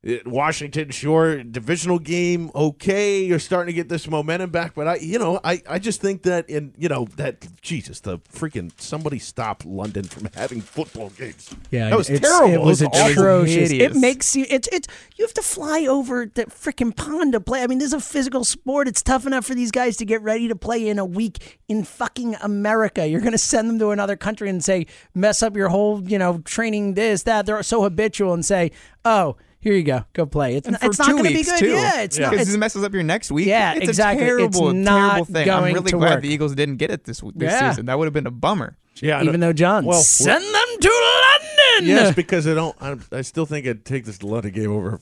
It- 0.07 0.27
Washington, 0.27 0.91
sure, 0.91 1.43
divisional 1.43 1.99
game, 1.99 2.51
okay. 2.55 3.25
You're 3.25 3.41
starting 3.41 3.73
to 3.75 3.77
get 3.77 3.89
this 3.89 4.09
momentum 4.09 4.51
back, 4.51 4.75
but 4.75 4.87
I, 4.87 4.97
you 4.97 5.19
know, 5.19 5.41
I, 5.43 5.61
I 5.69 5.79
just 5.81 6.01
think 6.01 6.23
that 6.23 6.49
in, 6.49 6.73
you 6.79 6.89
know, 6.89 7.07
that 7.17 7.61
Jesus, 7.61 7.99
the 8.01 8.19
freaking 8.19 8.71
somebody 8.81 9.19
stop 9.19 9.65
London 9.67 10.05
from 10.05 10.29
having 10.35 10.61
football 10.61 11.11
games. 11.11 11.51
Yeah, 11.73 11.91
that 11.91 11.99
was 11.99 12.09
it's- 12.09 12.31
terrible. 12.31 12.55
It 12.55 12.65
was 12.65 12.83
awful. 12.85 13.11
atrocious. 13.11 13.73
It 13.73 13.97
makes 13.97 14.37
you. 14.37 14.47
It's 14.49 14.69
it's 14.71 14.87
you 15.17 15.25
have 15.25 15.35
to 15.35 15.43
fly 15.43 15.87
over 15.87 16.27
the 16.27 16.45
freaking 16.47 16.95
pond 16.95 17.33
to 17.33 17.41
play. 17.41 17.63
I 17.63 17.67
mean, 17.67 17.79
this 17.79 17.89
is 17.89 17.93
a 17.95 18.01
physical 18.01 18.45
sport. 18.45 18.87
It's 18.87 19.03
tough 19.03 19.27
enough 19.27 19.45
for 19.45 19.55
these 19.57 19.73
guys 19.73 19.97
to 19.97 20.05
get 20.05 20.23
ready 20.23 20.47
to 20.47 20.55
play 20.55 20.89
in 20.89 20.99
a 21.01 21.05
week 21.05 21.59
in 21.67 21.83
fucking 21.83 22.37
America. 22.43 23.07
You're 23.09 23.21
gonna 23.23 23.39
send 23.39 23.69
them 23.69 23.79
to 23.81 23.91
another 23.91 24.15
country 24.17 24.49
and 24.49 24.63
say 24.63 24.87
mess 25.15 25.43
up 25.43 25.57
your 25.57 25.69
whole 25.69 26.03
you 26.09 26.19
know 26.19 26.39
training 26.45 26.95
this 26.95 27.25
that. 27.25 27.47
They're 27.47 27.63
so 27.65 27.83
habitual 27.83 28.33
and 28.33 28.45
say, 28.45 28.71
oh. 29.05 29.37
Here 29.67 29.75
you 29.75 29.83
go. 29.83 30.05
Go 30.13 30.27
play. 30.27 30.55
It's, 30.55 30.69
And 30.69 30.75
not, 30.75 30.85
it's 30.85 30.97
not 31.01 31.11
going 31.11 31.25
to 31.25 31.31
be 31.35 31.43
good. 31.43 31.59
too. 31.59 31.71
Yeah, 31.73 32.03
it's 32.03 32.17
not. 32.21 32.31
because 32.31 32.47
It's, 32.47 32.55
it 32.55 32.59
messes 32.59 32.85
up 32.85 32.93
your 32.95 33.03
next 33.03 33.33
week. 33.33 33.49
Yeah, 33.49 33.73
it's 33.75 33.89
exactly. 33.89 34.25
A 34.25 34.37
It's 34.45 34.57
terrible, 34.57 34.73
not 34.73 35.11
terrible 35.15 35.25
thing. 35.25 35.51
I'm 35.51 35.65
really 35.75 35.91
to 35.91 35.97
glad 35.99 36.11
work. 36.15 36.23
the 36.23 36.29
Eagles 36.29 36.55
didn't 36.55 36.77
get 36.77 36.93
it 36.93 37.03
this 37.03 37.21
this 37.35 37.51
Yeah. 37.51 37.71
season. 37.71 37.87
That 37.87 37.99
would 37.99 38.05
have 38.05 38.13
been 38.15 38.29
a 38.29 38.31
bummer. 38.31 38.77
Yeah, 39.03 39.25
even 39.25 39.41
though 39.41 39.53
John 39.53 39.85
well, 39.85 40.01
send 40.01 40.45
them 40.45 40.81
to 40.81 40.89
London. 40.89 41.89
Yes, 41.89 42.15
because 42.15 42.47
I 42.47 42.55
don't. 42.55 42.77
I, 42.81 42.97
I 43.11 43.23
still 43.23 43.45
think 43.45 43.67
I'd 43.67 43.85
take 43.85 44.05
this 44.05 44.23
London 44.23 44.53
game 44.53 44.71
over 44.71 45.01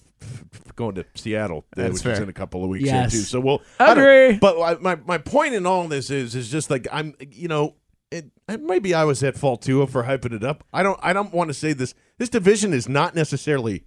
going 0.76 0.94
to 0.94 1.04
Seattle, 1.14 1.66
uh, 1.76 1.82
That's 1.82 1.92
which 1.92 2.02
fair. 2.02 2.12
is 2.14 2.18
in 2.20 2.30
a 2.30 2.32
couple 2.32 2.64
of 2.64 2.70
weeks 2.70 2.86
Yes. 2.86 3.12
too. 3.12 3.18
So 3.18 3.40
we'll 3.40 3.60
I 3.78 3.92
Agree. 3.92 4.38
But 4.38 4.58
I, 4.62 4.74
my 4.80 4.96
my 5.04 5.18
point 5.18 5.52
in 5.52 5.66
all 5.66 5.86
this 5.88 6.08
is 6.08 6.34
is 6.34 6.48
just 6.50 6.70
like 6.70 6.88
I'm, 6.90 7.14
you 7.30 7.48
know, 7.48 7.74
it, 8.10 8.30
it 8.48 8.62
maybe 8.62 8.94
I 8.94 9.04
was 9.04 9.22
at 9.22 9.36
fault 9.36 9.60
too 9.60 9.86
for 9.88 10.04
hyping 10.04 10.32
it 10.32 10.42
up. 10.42 10.64
I 10.72 10.82
don't 10.82 10.98
I 11.02 11.12
don't 11.12 11.34
want 11.34 11.50
to 11.50 11.54
say 11.54 11.74
this. 11.74 11.94
This 12.16 12.30
division 12.30 12.72
is 12.72 12.88
not 12.88 13.14
necessarily 13.14 13.84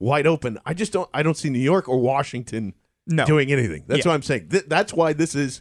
wide 0.00 0.26
open. 0.26 0.58
I 0.66 0.74
just 0.74 0.92
don't. 0.92 1.08
I 1.12 1.22
don't 1.22 1.36
see 1.36 1.50
New 1.50 1.58
York 1.58 1.88
or 1.88 1.98
Washington 1.98 2.74
No. 3.06 3.24
doing 3.26 3.50
anything. 3.52 3.84
That's 3.86 4.04
Yeah. 4.04 4.10
what 4.10 4.14
I'm 4.14 4.22
saying. 4.22 4.48
Th- 4.50 4.64
that's 4.66 4.92
why 4.92 5.12
this 5.12 5.34
is. 5.34 5.60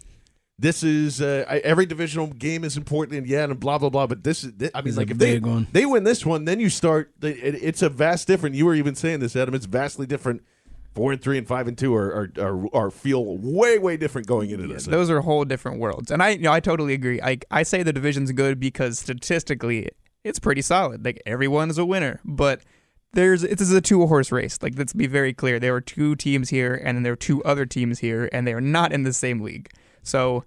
This 0.59 0.81
is 0.81 1.21
uh, 1.21 1.45
I, 1.47 1.59
every 1.59 1.85
divisional 1.85 2.25
game 2.27 2.63
is 2.63 2.77
important, 2.77 3.15
and 3.15 3.27
yeah, 3.27 3.43
and 3.43 3.59
blah 3.59 3.77
blah 3.77 3.89
blah. 3.89 4.07
But 4.07 4.23
this 4.23 4.43
is, 4.43 4.53
thi- 4.57 4.71
I 4.73 4.79
mean, 4.79 4.85
This 4.85 4.93
is 4.93 4.97
like 4.97 5.11
if 5.11 5.17
they 5.19 5.33
big 5.35 5.45
one. 5.45 5.67
they 5.71 5.85
win 5.85 6.03
this 6.03 6.25
one, 6.25 6.45
then 6.45 6.59
you 6.59 6.69
start. 6.69 7.11
the- 7.19 7.37
It, 7.47 7.55
it's 7.61 7.83
a 7.83 7.89
vast 7.89 8.27
different. 8.27 8.55
You 8.55 8.65
were 8.65 8.73
even 8.73 8.95
saying 8.95 9.19
this, 9.19 9.35
Adam. 9.35 9.53
It's 9.53 9.67
vastly 9.67 10.07
different. 10.07 10.41
Four 10.95 11.11
and 11.11 11.21
three 11.21 11.37
and 11.37 11.47
five 11.47 11.67
and 11.67 11.77
two 11.77 11.93
are 11.93 12.11
are, 12.39 12.43
are, 12.43 12.67
are 12.73 12.89
feel 12.89 13.37
way 13.37 13.77
way 13.77 13.97
different 13.97 14.25
going 14.25 14.49
into 14.49 14.65
this. 14.67 14.85
Those 14.85 15.11
are 15.11 15.21
whole 15.21 15.45
different 15.45 15.79
worlds, 15.79 16.09
and 16.09 16.23
I, 16.23 16.29
you 16.29 16.39
know, 16.41 16.51
I 16.51 16.59
totally 16.59 16.95
agree. 16.95 17.21
I, 17.21 17.37
I 17.51 17.61
say 17.61 17.83
the 17.83 17.93
division's 17.93 18.31
good 18.31 18.59
because 18.59 18.97
statistically, 18.97 19.89
it's 20.23 20.39
pretty 20.39 20.63
solid. 20.63 21.05
Like 21.05 21.21
everyone 21.27 21.69
is 21.69 21.77
a 21.77 21.85
winner, 21.85 22.19
but 22.25 22.61
there's 23.17 23.43
it 23.43 23.59
is 23.59 23.71
a 23.71 23.81
two 23.81 24.05
horse 24.05 24.31
race. 24.31 24.59
Like 24.61 24.77
let's 24.77 24.93
be 24.93 25.07
very 25.07 25.33
clear. 25.33 25.59
There 25.59 25.73
are 25.73 25.81
two 25.81 26.15
teams 26.15 26.49
here, 26.49 26.75
and 26.75 26.95
then 26.95 27.01
there 27.01 27.13
are 27.13 27.17
two 27.17 27.43
other 27.43 27.65
teams 27.65 27.97
here, 27.97 28.29
and 28.31 28.45
they 28.45 28.53
are 28.53 28.61
not 28.61 28.93
in 28.93 29.01
the 29.01 29.11
same 29.11 29.41
league. 29.41 29.71
So 30.03 30.43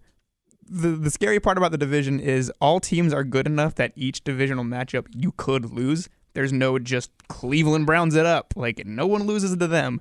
the 0.68 0.90
the 0.90 1.10
scary 1.10 1.40
part 1.40 1.58
about 1.58 1.72
the 1.72 1.78
division 1.78 2.20
is 2.20 2.50
all 2.60 2.78
teams 2.78 3.12
are 3.12 3.24
good 3.24 3.48
enough 3.48 3.74
that 3.74 3.92
each 3.96 4.22
divisional 4.22 4.62
matchup 4.62 5.06
you 5.12 5.32
could 5.32 5.72
lose. 5.72 6.08
There's 6.34 6.52
no 6.52 6.78
just 6.78 7.10
Cleveland 7.26 7.86
Browns 7.86 8.14
it 8.14 8.24
up. 8.24 8.54
Like 8.54 8.86
no 8.86 9.04
one 9.04 9.24
loses 9.24 9.56
to 9.56 9.66
them. 9.66 10.00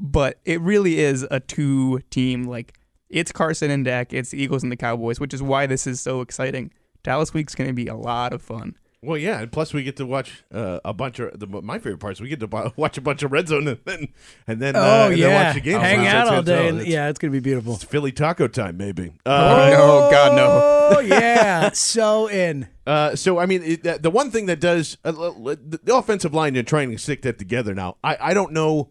But 0.00 0.40
it 0.46 0.62
really 0.62 1.00
is 1.00 1.26
a 1.30 1.40
two 1.40 2.00
team 2.08 2.44
like 2.44 2.78
it's 3.10 3.32
Carson 3.32 3.70
and 3.70 3.84
Dak, 3.84 4.14
it's 4.14 4.30
the 4.30 4.42
Eagles 4.42 4.62
and 4.62 4.72
the 4.72 4.76
Cowboys, 4.76 5.20
which 5.20 5.34
is 5.34 5.42
why 5.42 5.66
this 5.66 5.86
is 5.86 6.00
so 6.00 6.22
exciting. 6.22 6.72
Dallas 7.02 7.34
week's 7.34 7.54
going 7.54 7.68
to 7.68 7.74
be 7.74 7.86
a 7.86 7.94
lot 7.94 8.32
of 8.32 8.40
fun. 8.40 8.76
Well, 9.00 9.16
yeah, 9.16 9.40
and 9.40 9.52
plus 9.52 9.72
we 9.72 9.84
get 9.84 9.96
to 9.98 10.06
watch 10.06 10.42
uh, 10.52 10.80
a 10.84 10.92
bunch 10.92 11.20
of 11.20 11.38
the, 11.38 11.46
my 11.46 11.78
favorite 11.78 11.98
parts. 12.00 12.20
We 12.20 12.28
get 12.28 12.40
to 12.40 12.48
bu- 12.48 12.70
watch 12.76 12.98
a 12.98 13.00
bunch 13.00 13.22
of 13.22 13.30
red 13.30 13.46
zone 13.46 13.68
and 13.68 13.78
then 13.84 14.08
and 14.48 14.60
then 14.60 14.74
uh, 14.74 14.80
Oh 14.80 15.02
and 15.04 15.12
then 15.12 15.18
yeah, 15.20 15.44
watch 15.44 15.54
the 15.54 15.60
game. 15.60 15.80
hang 15.80 15.98
So 16.00 16.06
out 16.06 16.28
all 16.34 16.42
day. 16.42 16.64
oh, 16.64 16.68
and, 16.68 16.78
it's- 16.80 16.92
yeah, 16.92 17.08
it's 17.08 17.18
gonna 17.20 17.30
be 17.30 17.38
beautiful. 17.40 17.74
It's 17.74 17.84
Philly 17.84 18.10
taco 18.10 18.48
time, 18.48 18.76
maybe. 18.76 19.12
Oh, 19.24 19.32
Uh, 19.32 19.70
no, 19.70 20.10
God, 20.10 20.36
no. 20.36 20.96
Oh 20.96 21.00
yeah, 21.04 21.70
so 21.72 22.28
in. 22.28 22.66
Uh, 22.88 23.14
so 23.14 23.38
I 23.38 23.46
mean, 23.46 23.62
it, 23.62 23.82
the- 23.84 23.98
the 24.02 24.10
one 24.10 24.32
thing 24.32 24.46
that 24.46 24.58
does 24.60 24.98
uh, 25.04 25.10
l- 25.16 25.24
l- 25.48 25.56
the 25.64 25.78
the 25.84 25.94
offensive 25.94 26.34
line, 26.34 26.54
you're 26.54 26.64
trying 26.64 26.90
to 26.90 26.98
stick 26.98 27.22
that 27.22 27.38
together 27.38 27.74
now. 27.74 27.98
I, 28.02 28.16
I 28.20 28.34
don't 28.34 28.52
know. 28.52 28.90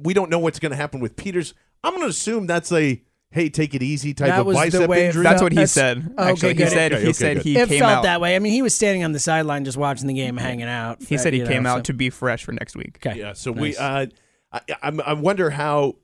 We 0.00 0.14
don't 0.14 0.30
know 0.30 0.40
what's 0.40 0.58
going 0.58 0.70
to 0.72 0.76
happen 0.76 0.98
with 1.00 1.14
Peters. 1.14 1.54
I'm 1.84 1.92
going 1.92 2.02
to 2.04 2.10
assume 2.10 2.48
that's 2.48 2.72
a 2.72 3.00
hey, 3.32 3.48
take 3.50 3.74
it 3.74 3.82
easy 3.82 4.14
type 4.14 4.28
That 4.28 4.40
of 4.40 4.46
was 4.46 4.56
the 4.56 4.62
bicep 4.62 4.88
way 4.88 5.04
it 5.04 5.06
injury. 5.08 5.22
That's 5.24 5.42
what 5.42 5.52
he 5.52 5.56
that's- 5.56 5.72
said. 5.72 5.98
okay, 6.18 6.30
Actually, 6.30 6.48
he 6.50 6.54
good. 6.54 6.68
said 6.70 6.92
Okay, 6.92 7.00
he 7.02 7.08
okay, 7.08 7.12
said 7.12 7.36
good. 7.38 7.42
he 7.44 7.56
It 7.58 7.68
came 7.68 7.78
felt 7.80 7.92
out. 7.98 8.02
that 8.04 8.20
way. 8.20 8.36
I 8.36 8.38
mean, 8.38 8.52
he 8.52 8.62
was 8.62 8.74
standing 8.74 9.02
on 9.04 9.12
the 9.12 9.18
sideline 9.18 9.64
just 9.64 9.76
watching 9.78 10.06
the 10.06 10.14
game, 10.14 10.36
hanging 10.36 10.68
out. 10.68 11.02
He 11.02 11.18
said 11.18 11.32
he 11.32 11.40
you 11.40 11.46
came 11.46 11.66
out 11.66 11.78
so- 11.78 11.82
to 11.82 11.92
be 11.94 12.10
fresh 12.10 12.44
for 12.44 12.52
next 12.52 12.76
week. 12.76 12.98
Okay. 13.04 13.18
Yeah. 13.18 13.32
So 13.32 13.50
we, 13.52 13.76
uh, 13.76 14.06
I, 14.52 14.60
I, 14.82 14.88
I 15.06 15.12
wonder 15.14 15.50
how. 15.50 15.96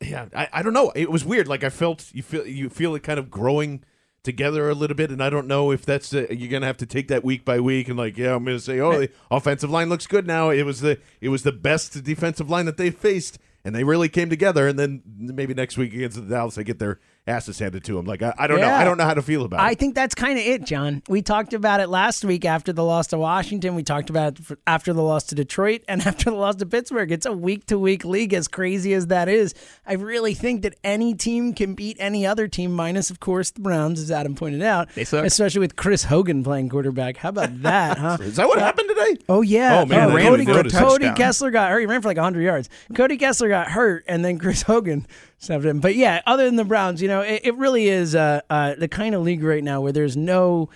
Yeah, 0.00 0.26
I, 0.36 0.48
I 0.52 0.62
don't 0.62 0.74
know. 0.74 0.92
It 0.94 1.10
was 1.10 1.24
weird. 1.24 1.48
Like 1.48 1.64
I 1.64 1.70
felt 1.70 2.10
you 2.12 2.22
feel 2.22 2.46
you 2.46 2.68
feel 2.68 2.94
it 2.94 3.02
kind 3.02 3.18
of 3.18 3.30
growing 3.30 3.82
together 4.22 4.68
a 4.68 4.74
little 4.74 4.94
bit, 4.96 5.10
and 5.10 5.22
I 5.22 5.30
don't 5.30 5.46
know 5.46 5.70
if 5.70 5.86
that's 5.86 6.12
uh, 6.12 6.26
you're 6.30 6.50
gonna 6.50 6.66
have 6.66 6.76
to 6.78 6.86
take 6.86 7.08
that 7.08 7.24
week 7.24 7.44
by 7.46 7.60
week 7.60 7.88
and 7.88 7.96
like 7.96 8.18
yeah, 8.18 8.34
I'm 8.34 8.44
gonna 8.44 8.58
say 8.60 8.78
oh 8.78 8.98
the 9.00 9.10
offensive 9.30 9.70
line 9.70 9.88
looks 9.88 10.06
good 10.06 10.26
now. 10.26 10.50
It 10.50 10.64
was 10.64 10.80
the 10.82 10.98
it 11.22 11.30
was 11.30 11.44
the 11.44 11.52
best 11.52 12.04
defensive 12.04 12.50
line 12.50 12.66
that 12.66 12.76
they 12.76 12.90
faced. 12.90 13.38
And 13.66 13.74
they 13.74 13.82
really 13.82 14.08
came 14.08 14.30
together, 14.30 14.68
and 14.68 14.78
then 14.78 15.02
maybe 15.18 15.52
next 15.52 15.76
week 15.76 15.92
against 15.92 16.14
the 16.16 16.22
Dallas, 16.22 16.54
they 16.54 16.62
get 16.62 16.78
their 16.78 17.00
asses 17.26 17.58
handed 17.58 17.84
to 17.84 17.98
him. 17.98 18.06
Like 18.06 18.22
I, 18.22 18.34
I 18.38 18.46
don't 18.46 18.60
know, 18.60 18.68
I 18.68 18.84
don't 18.84 18.98
know 18.98 19.04
how 19.04 19.14
to 19.14 19.22
feel 19.22 19.44
about 19.44 19.60
I 19.60 19.72
it. 19.72 19.78
think 19.78 19.94
that's 19.94 20.14
kind 20.14 20.38
of 20.38 20.44
it, 20.44 20.64
John. 20.64 21.02
We 21.08 21.22
talked 21.22 21.54
about 21.54 21.80
it 21.80 21.88
last 21.88 22.24
week 22.24 22.44
after 22.44 22.72
the 22.72 22.84
loss 22.84 23.08
to 23.08 23.18
Washington. 23.18 23.74
We 23.74 23.82
talked 23.82 24.10
about 24.10 24.38
it 24.38 24.58
after 24.66 24.92
the 24.92 25.02
loss 25.02 25.24
to 25.24 25.34
Detroit 25.34 25.82
and 25.88 26.00
after 26.06 26.30
the 26.30 26.36
loss 26.36 26.56
to 26.56 26.66
Pittsburgh. 26.66 27.10
It's 27.10 27.26
a 27.26 27.32
week 27.32 27.66
to 27.66 27.78
week 27.78 28.04
league, 28.04 28.32
as 28.32 28.48
crazy 28.48 28.94
as 28.94 29.08
that 29.08 29.28
is. 29.28 29.54
I 29.86 29.94
really 29.94 30.34
think 30.34 30.62
that 30.62 30.74
any 30.84 31.14
team 31.14 31.52
can 31.52 31.74
beat 31.74 31.96
any 31.98 32.26
other 32.26 32.46
team, 32.48 32.72
minus, 32.72 33.10
of 33.10 33.20
course, 33.20 33.50
the 33.50 33.60
Browns, 33.60 34.00
as 34.00 34.10
Adam 34.10 34.34
pointed 34.34 34.62
out. 34.62 34.88
They 34.94 35.04
suck. 35.04 35.24
Especially 35.24 35.60
with 35.60 35.76
Chris 35.76 36.04
Hogan 36.04 36.44
playing 36.44 36.68
quarterback. 36.68 37.16
How 37.16 37.30
about 37.30 37.62
that, 37.62 37.98
huh? 37.98 38.18
Is 38.20 38.36
that 38.36 38.46
what 38.46 38.58
happened 38.58 38.88
today? 38.88 39.16
Oh 39.28 39.42
yeah. 39.42 39.80
Oh, 39.80 39.86
man, 39.86 40.10
oh, 40.10 40.16
I 40.16 40.44
Cody, 40.44 40.70
Cody, 40.70 41.12
Kessler 41.12 41.50
got 41.50 41.70
hurt. 41.70 41.80
He 41.80 41.86
ran 41.86 42.02
for 42.02 42.08
like 42.08 42.16
100 42.16 42.40
yards. 42.40 42.68
Cody 42.94 43.16
Kessler 43.16 43.48
got 43.48 43.68
hurt, 43.68 44.04
and 44.06 44.24
then 44.24 44.38
Chris 44.38 44.62
Hogan 44.62 45.06
in. 45.38 45.80
But 45.80 45.94
yeah, 45.94 46.22
other 46.26 46.44
than 46.44 46.56
the 46.56 46.64
Browns, 46.64 47.02
you 47.02 47.08
know, 47.08 47.20
it, 47.20 47.42
it 47.44 47.54
really 47.56 47.88
is 47.88 48.14
uh, 48.14 48.40
uh, 48.50 48.74
the 48.76 48.88
kind 48.88 49.14
of 49.14 49.22
league 49.22 49.42
right 49.42 49.62
now 49.62 49.80
where 49.80 49.92
there's 49.92 50.16
no 50.16 50.68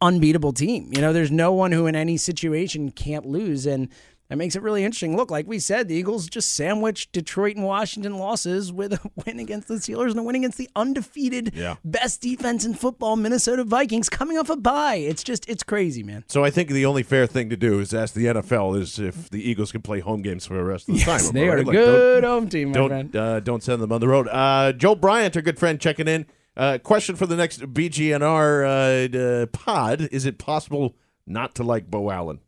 unbeatable 0.00 0.52
team. 0.52 0.90
You 0.94 1.00
know, 1.00 1.12
there's 1.12 1.30
no 1.30 1.52
one 1.52 1.72
who 1.72 1.86
in 1.86 1.94
any 1.94 2.16
situation 2.16 2.90
can't 2.90 3.26
lose, 3.26 3.66
and 3.66 3.88
that 4.28 4.36
makes 4.36 4.54
it 4.56 4.62
really 4.62 4.84
interesting. 4.84 5.16
Look, 5.16 5.30
like 5.30 5.46
we 5.46 5.58
said, 5.58 5.88
the 5.88 5.94
Eagles 5.94 6.28
just 6.28 6.52
sandwiched 6.54 7.12
Detroit 7.12 7.56
and 7.56 7.64
Washington 7.64 8.18
losses 8.18 8.72
with 8.72 8.92
a 8.92 9.00
win 9.26 9.38
against 9.38 9.68
the 9.68 9.74
Steelers 9.76 10.10
and 10.10 10.18
a 10.20 10.22
win 10.22 10.34
against 10.36 10.58
the 10.58 10.68
undefeated 10.76 11.52
Yeah. 11.54 11.76
best 11.84 12.20
defense 12.20 12.64
in 12.64 12.74
football, 12.74 13.16
Minnesota 13.16 13.64
Vikings, 13.64 14.08
coming 14.08 14.36
off 14.38 14.50
a 14.50 14.56
bye. 14.56 14.96
It's 14.96 15.22
just 15.24 15.48
it's 15.48 15.62
crazy, 15.62 16.02
man. 16.02 16.24
So 16.28 16.44
I 16.44 16.50
think 16.50 16.68
the 16.70 16.84
only 16.86 17.02
fair 17.02 17.26
thing 17.26 17.48
to 17.50 17.56
do 17.56 17.80
is 17.80 17.94
ask 17.94 18.14
the 18.14 18.26
NFL 18.26 18.78
is 18.80 18.98
if 18.98 19.30
the 19.30 19.42
Eagles 19.48 19.72
can 19.72 19.82
play 19.82 20.00
home 20.00 20.22
games 20.22 20.44
for 20.46 20.54
the 20.54 20.64
rest 20.64 20.88
of 20.88 20.94
the 20.94 21.00
Yes, 21.00 21.24
time. 21.24 21.32
they 21.32 21.48
are 21.48 21.58
a 21.58 21.62
Like, 21.62 21.72
good 21.72 22.24
home 22.24 22.48
team, 22.48 22.68
my 22.68 22.74
don't 22.74 23.16
uh, 23.16 23.40
don't 23.40 23.62
send 23.62 23.80
them 23.82 23.92
on 23.92 24.00
the 24.00 24.08
road. 24.08 24.28
Uh, 24.28 24.72
Joe 24.72 24.94
Bryant, 24.94 25.34
our 25.36 25.42
good 25.42 25.58
friend, 25.58 25.80
checking 25.80 26.06
in. 26.08 26.26
Uh, 26.56 26.76
question 26.76 27.14
for 27.14 27.24
the 27.26 27.36
next 27.36 27.60
BGNR 27.72 29.14
uh, 29.14 29.18
uh, 29.18 29.46
pod: 29.46 30.08
Is 30.10 30.26
it 30.26 30.38
possible 30.38 30.96
not 31.26 31.54
to 31.54 31.62
like 31.62 31.90
Beau 31.90 32.10
Allen? 32.10 32.40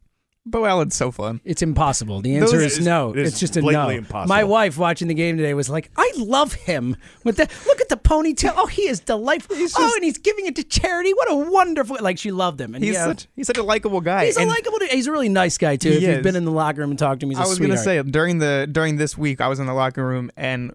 Beau 0.51 0.65
Allen's 0.65 0.95
so 0.97 1.11
fun. 1.11 1.41
It's 1.45 1.63
impossible. 1.63 2.21
The 2.21 2.37
answer 2.37 2.59
Those- 2.59 2.79
is 2.79 2.85
no. 2.85 3.11
it 3.13 3.19
is 3.19 3.29
It's 3.33 3.41
just 3.41 3.57
a 3.57 3.61
no. 3.61 3.67
blatantly 3.67 3.97
impossible. 3.97 4.29
My 4.29 4.45
wife 4.45 4.77
watching 4.79 5.09
the 5.09 5.15
game 5.15 5.37
today 5.37 5.55
was 5.55 5.69
like, 5.71 5.91
"I 5.97 6.11
love 6.17 6.55
him 6.55 6.97
with 7.25 7.37
the 7.37 7.49
look 7.67 7.81
at 7.81 7.89
the 7.89 7.97
ponytail. 7.97 8.53
Oh, 8.57 8.67
he 8.67 8.83
is 8.89 9.01
delightful. 9.01 9.57
oh, 9.59 9.93
and 9.95 10.05
he's 10.05 10.19
giving 10.19 10.47
it 10.47 10.57
to 10.57 10.65
charity. 10.65 11.13
What 11.15 11.31
a 11.31 11.37
wonderful 11.51 11.97
like. 12.01 12.19
She 12.19 12.31
loved 12.33 12.61
him. 12.61 12.75
And 12.75 12.83
He's 12.85 12.95
yeah, 12.95 13.05
such 13.07 13.27
he's 13.37 13.47
such 13.47 13.59
a 13.59 13.63
likable 13.63 14.01
guy. 14.01 14.27
he's 14.27 14.37
a 14.37 14.41
And 14.41 14.51
likable. 14.51 14.79
dude. 14.79 14.91
He's 14.91 15.07
a 15.07 15.13
really 15.13 15.29
nice 15.29 15.57
guy 15.59 15.77
too. 15.77 15.91
He 15.91 15.97
if 15.97 16.03
you've 16.03 16.11
is. 16.19 16.23
been 16.23 16.37
in 16.37 16.45
the 16.45 16.51
locker 16.53 16.81
room 16.81 16.91
and 16.91 16.99
talked 16.99 17.21
to 17.21 17.27
him, 17.27 17.31
he's 17.31 17.39
a 17.39 17.43
I 17.43 17.47
was 17.47 17.59
gonna 17.59 17.77
say 17.79 18.03
during 18.03 18.39
the 18.39 18.69
during 18.71 18.97
this 18.97 19.17
week, 19.17 19.41
I 19.41 19.49
was 19.49 19.59
in 19.61 19.67
the 19.67 19.75
locker 19.75 20.05
room, 20.07 20.31
and 20.37 20.73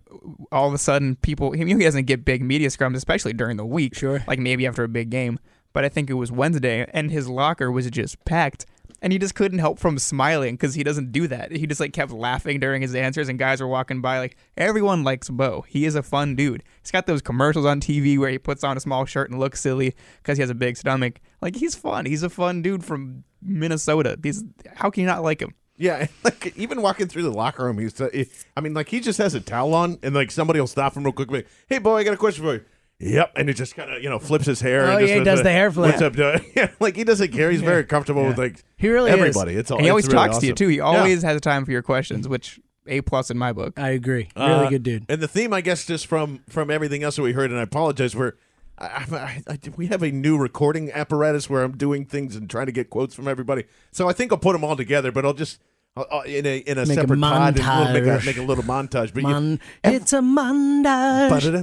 all 0.51 0.67
of 0.67 0.73
a 0.73 0.77
sudden, 0.77 1.15
people 1.17 1.51
he, 1.51 1.65
he 1.65 1.73
doesn't 1.75 2.05
get 2.05 2.23
big 2.25 2.41
media 2.41 2.69
scrums, 2.69 2.95
especially 2.95 3.33
during 3.33 3.57
the 3.57 3.65
week. 3.65 3.95
Sure. 3.95 4.23
like 4.27 4.39
maybe 4.39 4.65
after 4.65 4.83
a 4.83 4.87
big 4.87 5.09
game. 5.09 5.39
But 5.73 5.83
I 5.83 5.89
think 5.89 6.09
it 6.09 6.13
was 6.13 6.31
Wednesday, 6.31 6.89
and 6.93 7.11
his 7.11 7.27
locker 7.27 7.69
was 7.69 7.89
just 7.89 8.23
packed, 8.23 8.65
and 9.05 9.13
he 9.13 9.19
just 9.19 9.35
couldn't 9.35 9.59
help 9.59 9.77
from 9.77 9.99
smiling 9.99 10.55
because 10.55 10.73
he 10.73 10.83
doesn't 10.83 11.11
do 11.11 11.27
that. 11.27 11.51
He 11.51 11.67
just 11.67 11.79
like 11.79 11.93
kept 11.93 12.11
laughing 12.11 12.59
during 12.59 12.81
his 12.81 12.95
answers, 12.95 13.29
and 13.29 13.37
guys 13.37 13.61
were 13.61 13.67
walking 13.67 14.01
by 14.01 14.17
like 14.17 14.35
everyone 14.57 15.03
likes 15.03 15.29
Beau. 15.29 15.63
He 15.67 15.85
is 15.85 15.93
a 15.93 16.01
fun 16.01 16.35
dude. 16.35 16.63
He's 16.81 16.89
got 16.89 17.05
those 17.05 17.21
commercials 17.21 17.67
on 17.67 17.79
TV 17.79 18.17
where 18.17 18.31
he 18.31 18.39
puts 18.39 18.63
on 18.63 18.77
a 18.77 18.79
small 18.79 19.05
shirt 19.05 19.29
and 19.29 19.39
looks 19.39 19.61
silly 19.61 19.93
because 20.17 20.39
he 20.39 20.41
has 20.41 20.49
a 20.49 20.55
big 20.55 20.75
stomach. 20.75 21.21
Like 21.39 21.55
he's 21.55 21.75
fun. 21.75 22.07
He's 22.07 22.23
a 22.23 22.31
fun 22.31 22.63
dude 22.63 22.83
from 22.83 23.23
Minnesota. 23.43 24.17
These 24.19 24.43
how 24.73 24.89
can 24.89 25.01
you 25.01 25.07
not 25.07 25.21
like 25.21 25.39
him? 25.39 25.53
Yeah, 25.77 26.07
like 26.23 26.57
even 26.57 26.81
walking 26.81 27.07
through 27.07 27.23
the 27.23 27.31
locker 27.31 27.63
room, 27.63 27.77
he's. 27.77 28.01
Uh, 28.01 28.09
I 28.57 28.61
mean, 28.61 28.73
like 28.73 28.89
he 28.89 29.01
just 29.01 29.19
has 29.19 29.35
a 29.35 29.39
towel 29.39 29.75
on, 29.75 29.99
and 30.01 30.15
like 30.15 30.31
somebody 30.31 30.59
will 30.59 30.65
stop 30.65 30.97
him 30.97 31.03
real 31.03 31.13
quick. 31.13 31.29
Like, 31.29 31.47
hey, 31.67 31.77
boy, 31.77 31.97
I 31.97 32.03
got 32.03 32.15
a 32.15 32.17
question 32.17 32.43
for 32.43 32.55
you. 32.55 32.65
Yep, 32.99 33.33
and 33.35 33.49
it 33.49 33.55
just 33.55 33.75
kind 33.75 33.91
of 33.91 34.01
you 34.01 34.09
know 34.09 34.19
flips 34.19 34.45
his 34.45 34.61
hair. 34.61 34.83
Oh, 34.85 34.91
and 34.91 34.99
just 35.01 35.09
yeah, 35.11 35.19
he 35.19 35.23
does 35.25 35.39
does 35.39 35.43
the 35.43 35.51
hair 35.51 35.69
flip. 35.71 35.91
What's 35.91 36.01
up, 36.01 36.15
dude? 36.15 36.45
Yeah, 36.55 36.71
like 36.79 36.95
he 36.95 37.03
doesn't 37.03 37.31
care. 37.33 37.51
He's 37.51 37.61
very 37.61 37.83
comfortable 37.83 38.25
with 38.25 38.37
like 38.37 38.63
He 38.77 38.87
really 38.89 39.11
is. 39.11 39.17
everybody. 39.19 39.53
It's 39.55 39.69
all. 39.69 39.77
And 39.77 39.85
he 39.85 39.89
always 39.89 40.07
really 40.07 40.15
talks 40.27 40.37
to 40.39 40.45
you 40.47 40.53
too. 40.53 40.69
He 40.69 40.77
Yeah. 40.77 40.83
always 40.83 41.21
has 41.23 41.41
time 41.41 41.65
for 41.65 41.71
your 41.71 41.81
questions, 41.81 42.27
which 42.27 42.59
a 42.87 43.01
plus 43.01 43.29
in 43.29 43.37
my 43.37 43.51
book. 43.51 43.77
I 43.77 43.89
agree. 43.89 44.29
Really 44.37 44.49
Uh, 44.51 44.69
good 44.69 44.83
dude. 44.83 45.05
And 45.09 45.19
the 45.21 45.27
theme, 45.27 45.51
I 45.53 45.61
guess, 45.61 45.85
just 45.85 46.07
from 46.07 46.39
from 46.47 46.71
everything 46.71 47.03
else 47.03 47.17
that 47.17 47.23
we 47.23 47.33
heard, 47.33 47.51
and 47.51 47.59
I 47.59 47.63
apologize 47.63 48.13
for. 48.13 48.37
I, 48.77 49.05
I, 49.11 49.41
I, 49.53 49.59
we 49.77 49.87
have 49.87 50.03
a 50.03 50.11
new 50.11 50.37
recording 50.37 50.91
apparatus 50.91 51.49
where 51.49 51.63
I'm 51.63 51.77
doing 51.77 52.05
things 52.05 52.35
and 52.35 52.49
trying 52.49 52.65
to 52.65 52.73
get 52.73 52.89
quotes 52.89 53.15
from 53.15 53.25
everybody. 53.25 53.63
So 53.93 54.09
I 54.09 54.13
think 54.13 54.33
I'll 54.33 54.37
put 54.37 54.51
them 54.51 54.65
all 54.65 54.75
together, 54.75 55.13
but 55.13 55.25
I'll 55.25 55.33
just 55.33 55.61
uh, 55.97 56.01
uh, 56.11 56.21
in 56.25 56.45
a 56.45 56.57
in 56.57 56.77
a 56.77 56.81
Make 56.85 56.89
a 56.97 57.01
separate 57.01 57.21
pod 57.21 57.57
and 57.57 57.65
we'll 57.65 57.93
make 57.93 58.03
a, 58.03 58.07
montage. 58.07 58.25
make 58.25 58.37
a 58.37 58.41
little 58.41 58.63
montage. 58.65 59.13
But 59.13 59.23
you, 59.23 59.29
Mon- 59.29 59.59
it's 59.83 60.11
a 60.11 60.19
montage. 60.19 61.53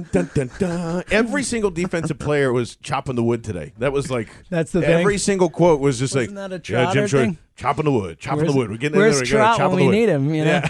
Every 1.11 1.43
single 1.43 1.69
defensive 1.69 2.17
player 2.17 2.51
was 2.51 2.75
chopping 2.77 3.15
the 3.15 3.23
wood 3.23 3.43
today. 3.43 3.73
That 3.77 3.93
was 3.93 4.09
like 4.09 4.29
That's 4.49 4.71
the 4.71 4.79
every 4.87 5.13
thing? 5.13 5.19
single 5.19 5.49
quote 5.51 5.79
was 5.79 5.99
just 5.99 6.15
Wasn't 6.15 6.35
like 6.35 6.49
that 6.49 6.69
a 6.69 6.73
yeah, 6.73 6.91
Jim 6.93 7.07
thing? 7.07 7.37
chopping 7.55 7.85
the 7.85 7.91
wood, 7.91 8.17
chopping 8.19 8.39
Where's- 8.39 8.51
the 8.53 8.57
wood. 8.57 8.71
We're 8.71 8.77
getting 8.77 8.97
where's 8.97 9.21
in 9.21 9.25
there. 9.27 9.33
we 9.37 9.37
gotta 9.43 9.55
Trout 9.55 9.57
chop 9.59 9.71
when 9.71 9.85
we 9.85 9.91
need 9.91 10.09
him, 10.09 10.33
you 10.33 10.45
know? 10.45 10.61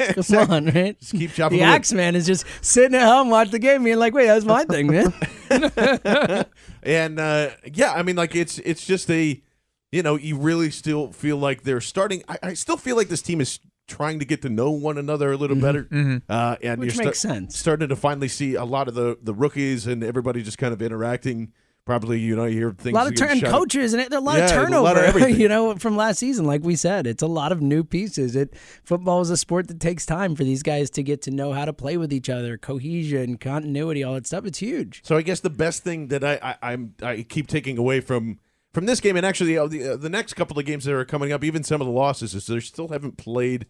Yeah. 0.00 0.12
Come 0.22 0.50
on, 0.50 0.66
right? 0.66 0.98
Just 0.98 1.12
keep 1.12 1.32
chopping 1.32 1.58
The 1.58 1.64
the. 1.64 1.70
Axeman 1.70 2.16
is 2.16 2.26
just 2.26 2.44
sitting 2.62 2.96
at 2.96 3.04
home, 3.06 3.30
watch 3.30 3.50
the 3.52 3.58
game, 3.60 3.84
being 3.84 3.96
like, 3.98 4.12
"Wait, 4.12 4.26
that's 4.26 4.44
my 4.44 4.64
thing, 4.64 4.88
man." 4.88 5.14
and 6.82 7.18
uh, 7.20 7.50
yeah, 7.72 7.92
I 7.92 8.02
mean, 8.02 8.16
like 8.16 8.34
it's 8.34 8.58
it's 8.58 8.84
just 8.84 9.08
a, 9.10 9.40
you 9.94 10.02
know, 10.02 10.16
you 10.16 10.36
really 10.36 10.70
still 10.70 11.12
feel 11.12 11.36
like 11.36 11.62
they're 11.62 11.80
starting. 11.80 12.22
I, 12.28 12.38
I 12.42 12.54
still 12.54 12.76
feel 12.76 12.96
like 12.96 13.08
this 13.08 13.22
team 13.22 13.40
is 13.40 13.60
trying 13.86 14.18
to 14.18 14.24
get 14.24 14.42
to 14.42 14.48
know 14.48 14.70
one 14.70 14.98
another 14.98 15.32
a 15.32 15.36
little 15.36 15.56
better, 15.56 15.86
uh, 16.28 16.56
and 16.62 16.80
Which 16.80 16.96
you're 16.96 17.04
makes 17.04 17.20
sense. 17.20 17.58
Starting 17.58 17.88
to 17.90 17.96
finally 17.96 18.28
see 18.28 18.54
a 18.54 18.64
lot 18.64 18.88
of 18.88 18.94
the 18.94 19.18
the 19.22 19.34
rookies 19.34 19.86
and 19.86 20.02
everybody 20.02 20.42
just 20.42 20.58
kind 20.58 20.72
of 20.72 20.82
interacting. 20.82 21.52
Probably, 21.86 22.18
you 22.18 22.34
know, 22.34 22.46
you 22.46 22.56
hear 22.56 22.70
things. 22.72 22.94
a 22.94 22.98
lot 22.98 23.08
of 23.08 23.14
turn 23.14 23.40
coaches 23.42 23.92
and 23.92 24.10
a 24.10 24.18
lot 24.18 24.38
Yeah, 24.38 24.44
of 24.46 24.50
a 24.52 24.54
turnover. 24.54 24.82
lot 24.82 24.96
of 24.96 25.30
you 25.38 25.48
know, 25.50 25.76
from 25.76 25.98
last 25.98 26.18
season, 26.18 26.46
like 26.46 26.62
we 26.64 26.76
said, 26.76 27.06
it's 27.06 27.22
a 27.22 27.26
lot 27.26 27.52
of 27.52 27.60
new 27.60 27.84
pieces. 27.84 28.34
It 28.34 28.54
football 28.84 29.20
is 29.20 29.28
a 29.28 29.36
sport 29.36 29.68
that 29.68 29.80
takes 29.80 30.06
time 30.06 30.34
for 30.34 30.44
these 30.44 30.62
guys 30.62 30.88
to 30.92 31.02
get 31.02 31.20
to 31.22 31.30
know 31.30 31.52
how 31.52 31.66
to 31.66 31.74
play 31.74 31.98
with 31.98 32.10
each 32.10 32.30
other, 32.30 32.56
cohesion, 32.56 33.36
continuity, 33.36 34.02
all 34.02 34.14
that 34.14 34.26
stuff. 34.26 34.46
It's 34.46 34.60
huge. 34.60 35.02
So 35.04 35.18
I 35.18 35.20
guess 35.20 35.40
the 35.40 35.50
best 35.50 35.84
thing 35.84 36.08
that 36.08 36.24
I, 36.24 36.38
I 36.62 36.72
I'm 36.72 36.94
I 37.02 37.20
keep 37.22 37.48
taking 37.48 37.76
away 37.76 38.00
from 38.00 38.38
from 38.74 38.86
this 38.86 39.00
game, 39.00 39.16
and 39.16 39.24
actually 39.24 39.56
uh, 39.56 39.66
the 39.66 39.92
uh, 39.92 39.96
the 39.96 40.10
next 40.10 40.34
couple 40.34 40.58
of 40.58 40.66
games 40.66 40.84
that 40.84 40.94
are 40.94 41.04
coming 41.04 41.32
up, 41.32 41.44
even 41.44 41.62
some 41.62 41.80
of 41.80 41.86
the 41.86 41.92
losses, 41.92 42.34
is 42.34 42.46
they 42.46 42.60
still 42.60 42.88
haven't 42.88 43.16
played 43.16 43.66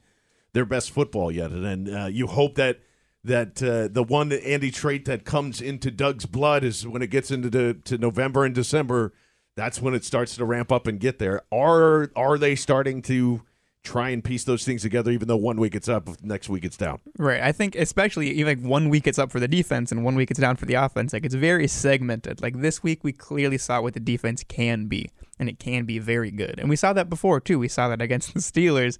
their 0.55 0.65
best 0.65 0.91
football 0.91 1.31
yet, 1.31 1.51
and 1.53 1.65
then 1.65 1.95
uh, 1.95 2.07
you 2.07 2.27
hope 2.27 2.55
that 2.57 2.81
that 3.23 3.63
uh, 3.63 3.89
the 3.89 4.03
one 4.03 4.33
Andy 4.33 4.71
trait 4.71 5.05
that 5.05 5.25
comes 5.25 5.61
into 5.61 5.91
Doug's 5.91 6.27
blood 6.27 6.65
is 6.65 6.87
when 6.87 7.03
it 7.03 7.09
gets 7.09 7.31
into 7.31 7.49
the, 7.49 7.75
to 7.85 7.99
November 7.99 8.45
and 8.45 8.55
December. 8.55 9.13
That's 9.57 9.81
when 9.81 9.95
it 9.95 10.05
starts 10.05 10.35
to 10.37 10.45
ramp 10.45 10.73
up 10.73 10.87
and 10.87 10.99
get 10.99 11.19
there. 11.19 11.43
Are 11.53 12.11
are 12.17 12.39
they 12.39 12.57
starting 12.57 13.03
to 13.03 13.43
try 13.85 14.09
and 14.09 14.25
piece 14.25 14.45
those 14.45 14.65
things 14.65 14.83
together? 14.83 15.11
Even 15.11 15.29
though 15.29 15.37
one 15.37 15.59
week 15.59 15.75
it's 15.75 15.89
up, 15.89 16.09
next 16.23 16.49
week 16.49 16.65
it's 16.65 16.77
down. 16.77 17.01
Right. 17.19 17.41
I 17.41 17.53
think 17.53 17.77
especially 17.77 18.31
even 18.33 18.59
like 18.59 18.67
one 18.67 18.89
week 18.89 19.07
it's 19.07 19.19
up 19.19 19.31
for 19.31 19.39
the 19.39 19.49
defense 19.49 19.93
and 19.93 20.05
one 20.05 20.17
week 20.17 20.31
it's 20.31 20.41
down 20.41 20.57
for 20.57 20.67
the 20.67 20.75
offense. 20.75 21.13
Like 21.13 21.25
it's 21.25 21.35
very 21.35 21.69
segmented. 21.69 22.43
Like 22.43 22.61
this 22.61 22.83
week 22.83 23.05
we 23.05 23.13
clearly 23.13 23.59
saw 23.59 23.81
what 23.81 23.95
the 23.95 24.01
defense 24.01 24.43
can 24.43 24.87
be, 24.87 25.11
and 25.39 25.49
it 25.49 25.59
can 25.59 25.85
be 25.85 25.99
very 25.99 26.31
good. 26.31 26.59
And 26.59 26.69
we 26.69 26.77
saw 26.77 26.93
that 26.95 27.09
before 27.09 27.41
too. 27.41 27.59
We 27.59 27.69
saw 27.69 27.89
that 27.89 28.03
against 28.03 28.35
the 28.35 28.41
Steelers. 28.41 28.99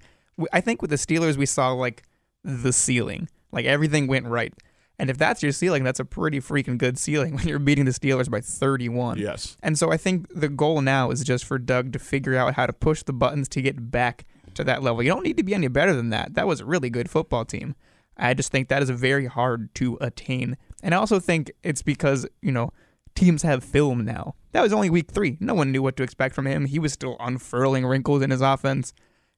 I 0.53 0.61
think 0.61 0.81
with 0.81 0.91
the 0.91 0.97
Steelers 0.97 1.35
we 1.35 1.45
saw 1.45 1.71
like 1.71 2.03
the 2.43 2.71
ceiling. 2.71 3.27
Like 3.51 3.65
everything 3.65 4.07
went 4.07 4.27
right. 4.27 4.53
And 4.97 5.09
if 5.09 5.17
that's 5.17 5.43
your 5.43 5.51
ceiling, 5.51 5.83
that's 5.83 5.99
a 5.99 6.05
pretty 6.05 6.39
freaking 6.39 6.77
good 6.77 6.97
ceiling 6.97 7.35
when 7.35 7.47
you're 7.47 7.59
beating 7.59 7.85
the 7.85 7.91
Steelers 7.91 8.29
by 8.29 8.41
31. 8.41 9.17
Yes. 9.17 9.57
And 9.61 9.77
so 9.77 9.91
I 9.91 9.97
think 9.97 10.27
the 10.33 10.49
goal 10.49 10.81
now 10.81 11.11
is 11.11 11.23
just 11.23 11.45
for 11.45 11.57
Doug 11.57 11.93
to 11.93 11.99
figure 11.99 12.35
out 12.35 12.53
how 12.55 12.65
to 12.65 12.73
push 12.73 13.03
the 13.03 13.13
buttons 13.13 13.49
to 13.49 13.61
get 13.61 13.91
back 13.91 14.25
to 14.55 14.63
that 14.63 14.83
level. 14.83 15.03
You 15.03 15.09
don't 15.09 15.23
need 15.23 15.37
to 15.37 15.43
be 15.43 15.53
any 15.53 15.67
better 15.67 15.93
than 15.93 16.09
that. 16.09 16.33
That 16.33 16.47
was 16.47 16.59
a 16.59 16.65
really 16.65 16.89
good 16.89 17.09
football 17.09 17.45
team. 17.45 17.75
I 18.17 18.33
just 18.33 18.51
think 18.51 18.69
that 18.69 18.81
is 18.81 18.89
very 18.89 19.25
hard 19.25 19.73
to 19.75 19.97
attain. 20.01 20.57
And 20.81 20.93
I 20.93 20.97
also 20.97 21.19
think 21.19 21.51
it's 21.63 21.81
because, 21.81 22.25
you 22.41 22.51
know, 22.51 22.71
teams 23.13 23.43
have 23.43 23.63
film 23.63 24.05
now. 24.05 24.35
That 24.51 24.61
was 24.61 24.73
only 24.73 24.89
week 24.89 25.11
three. 25.11 25.37
No 25.39 25.53
one 25.53 25.71
knew 25.71 25.81
what 25.81 25.97
to 25.97 26.03
expect 26.03 26.35
from 26.35 26.47
him. 26.47 26.65
He 26.65 26.79
was 26.79 26.93
still 26.93 27.17
unfurling 27.19 27.85
wrinkles 27.85 28.21
in 28.21 28.31
his 28.31 28.41
offense. 28.41 28.93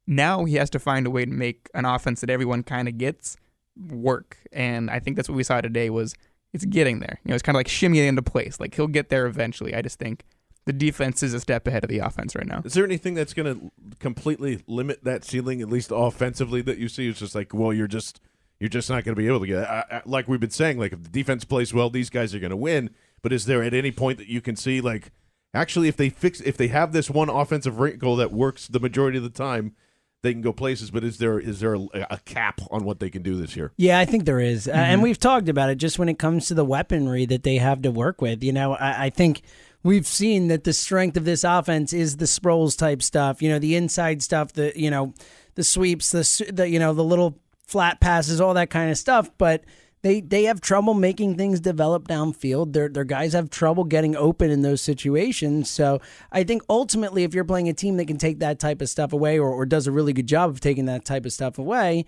Now 0.05 0.45
he 0.45 0.55
has 0.55 0.69
to 0.71 0.79
find 0.79 1.07
a 1.07 1.09
way 1.09 1.25
to 1.25 1.31
make 1.31 1.69
an 1.73 1.85
offense 1.85 2.21
that 2.21 2.29
everyone 2.29 2.63
kind 2.63 2.87
of 2.87 2.97
gets 2.97 3.37
work. 3.75 4.37
And 4.51 4.89
I 4.89 4.99
think 4.99 5.15
that's 5.15 5.29
what 5.29 5.35
we 5.35 5.43
saw 5.43 5.61
today 5.61 5.89
was 5.89 6.15
it's 6.53 6.65
getting 6.65 6.99
there. 6.99 7.19
You 7.23 7.29
know, 7.29 7.35
it's 7.35 7.43
kind 7.43 7.55
of 7.55 7.59
like 7.59 7.67
shimmying 7.67 8.07
into 8.07 8.21
place. 8.21 8.59
Like 8.59 8.75
he'll 8.75 8.87
get 8.87 9.09
there 9.09 9.25
eventually. 9.25 9.75
I 9.75 9.81
just 9.81 9.99
think 9.99 10.23
the 10.67 10.73
defense 10.73 11.23
is 11.23 11.33
a 11.33 11.39
step 11.39 11.65
ahead 11.65 11.83
of 11.83 11.89
the 11.89 11.99
offense 11.99 12.35
right 12.35 12.45
now. 12.45 12.61
Is 12.63 12.73
there 12.73 12.83
anything 12.83 13.13
that's 13.13 13.33
going 13.33 13.55
to 13.55 13.71
completely 13.99 14.61
limit 14.67 15.03
that 15.05 15.23
ceiling, 15.23 15.61
at 15.61 15.69
least 15.69 15.91
offensively, 15.95 16.61
that 16.61 16.77
you 16.77 16.89
see? 16.89 17.07
It's 17.07 17.19
just 17.19 17.33
like, 17.33 17.53
well, 17.53 17.71
you're 17.71 17.87
just 17.87 18.19
you're 18.59 18.69
just 18.69 18.89
not 18.89 19.05
going 19.05 19.15
to 19.15 19.19
be 19.19 19.27
able 19.27 19.39
to 19.39 19.47
get. 19.47 19.63
I, 19.63 19.85
I, 19.89 20.01
like 20.05 20.27
we've 20.27 20.41
been 20.41 20.49
saying, 20.49 20.77
like 20.77 20.91
if 20.91 21.01
the 21.01 21.09
defense 21.09 21.45
plays 21.45 21.73
well, 21.73 21.89
these 21.89 22.09
guys 22.09 22.35
are 22.35 22.39
going 22.39 22.51
to 22.51 22.57
win. 22.57 22.89
But 23.21 23.31
is 23.33 23.45
there 23.45 23.63
at 23.63 23.73
any 23.73 23.91
point 23.91 24.19
that 24.19 24.27
you 24.27 24.41
can 24.41 24.55
see, 24.55 24.79
like, 24.81 25.11
actually, 25.53 25.87
if 25.87 25.95
they 25.97 26.09
fix, 26.09 26.41
if 26.41 26.57
they 26.57 26.67
have 26.67 26.91
this 26.91 27.09
one 27.09 27.29
offensive 27.29 27.79
wrinkle 27.79 28.17
that 28.17 28.31
works 28.31 28.67
the 28.67 28.79
majority 28.79 29.17
of 29.17 29.23
the 29.23 29.29
time, 29.29 29.73
they 30.21 30.33
can 30.33 30.41
go 30.41 30.51
places. 30.51 30.91
But 30.91 31.05
is 31.05 31.17
there 31.17 31.39
is 31.39 31.61
there 31.61 31.75
a, 31.75 32.07
a 32.09 32.19
cap 32.25 32.59
on 32.69 32.83
what 32.83 32.99
they 32.99 33.09
can 33.09 33.23
do 33.23 33.37
this 33.37 33.55
year? 33.55 33.71
Yeah, 33.77 33.99
I 33.99 34.05
think 34.05 34.25
there 34.25 34.41
is. 34.41 34.67
Uh, 34.67 34.71
and 34.71 35.01
we've 35.01 35.19
talked 35.19 35.47
about 35.47 35.69
it 35.69 35.77
just 35.77 35.97
when 35.97 36.09
it 36.09 36.19
comes 36.19 36.47
to 36.47 36.53
the 36.53 36.65
weaponry 36.65 37.25
that 37.25 37.43
they 37.43 37.55
have 37.57 37.81
to 37.83 37.91
work 37.91 38.21
with. 38.21 38.43
You 38.43 38.51
know, 38.51 38.73
I, 38.73 39.05
I 39.05 39.09
think 39.09 39.41
we've 39.87 40.05
seen 40.05 40.49
that 40.49 40.65
the 40.65 40.73
strength 40.73 41.15
of 41.15 41.23
this 41.23 41.45
offense 41.45 41.93
is 41.93 42.17
the 42.17 42.25
Sproles 42.25 42.77
type 42.77 43.01
stuff, 43.01 43.41
you 43.41 43.47
know, 43.47 43.57
the 43.57 43.75
inside 43.75 44.21
stuff, 44.21 44.51
the, 44.51 44.73
you 44.75 44.91
know, 44.91 45.13
the 45.55 45.63
sweeps, 45.63 46.11
the, 46.11 46.51
the 46.51 46.69
you 46.69 46.77
know, 46.77 46.93
the 46.93 47.03
little 47.03 47.39
flat 47.65 48.01
passes, 48.01 48.41
all 48.41 48.53
that 48.53 48.69
kind 48.69 48.91
of 48.91 48.97
stuff. 48.97 49.31
But 49.37 49.63
they, 50.01 50.19
they 50.19 50.43
have 50.43 50.59
trouble 50.59 50.93
making 50.93 51.37
things 51.37 51.61
develop 51.61 52.05
downfield. 52.07 52.73
Their, 52.73 52.89
their 52.89 53.05
guys 53.05 53.31
have 53.31 53.49
trouble 53.49 53.85
getting 53.85 54.13
open 54.15 54.51
in 54.51 54.61
those 54.61 54.81
situations. 54.81 55.69
So 55.69 56.01
I 56.33 56.43
think 56.43 56.63
ultimately, 56.69 57.23
if 57.23 57.33
you're 57.33 57.45
playing 57.45 57.69
a 57.69 57.73
team 57.73 57.95
that 57.95 58.07
can 58.07 58.17
take 58.17 58.39
that 58.39 58.59
type 58.59 58.81
of 58.81 58.89
stuff 58.89 59.13
away 59.13 59.39
or, 59.39 59.49
or 59.49 59.65
does 59.65 59.87
a 59.87 59.91
really 59.91 60.11
good 60.11 60.27
job 60.27 60.49
of 60.49 60.59
taking 60.59 60.85
that 60.85 61.05
type 61.05 61.25
of 61.25 61.31
stuff 61.31 61.57
away, 61.57 62.05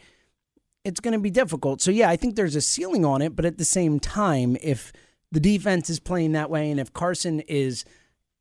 it's 0.83 0.99
going 0.99 1.13
to 1.13 1.19
be 1.19 1.31
difficult. 1.31 1.81
So 1.81 1.91
yeah, 1.91 2.09
I 2.09 2.17
think 2.17 2.35
there's 2.35 2.57
a 2.57 2.61
ceiling 2.61 3.05
on 3.05 3.21
it, 3.21 3.37
but 3.37 3.45
at 3.45 3.57
the 3.57 3.65
same 3.65 4.01
time, 4.01 4.57
if 4.61 4.91
the 5.31 5.39
defense 5.39 5.89
is 5.89 5.99
playing 5.99 6.31
that 6.33 6.49
way 6.49 6.71
and 6.71 6.79
if 6.79 6.93
Carson 6.93 7.41
is 7.41 7.85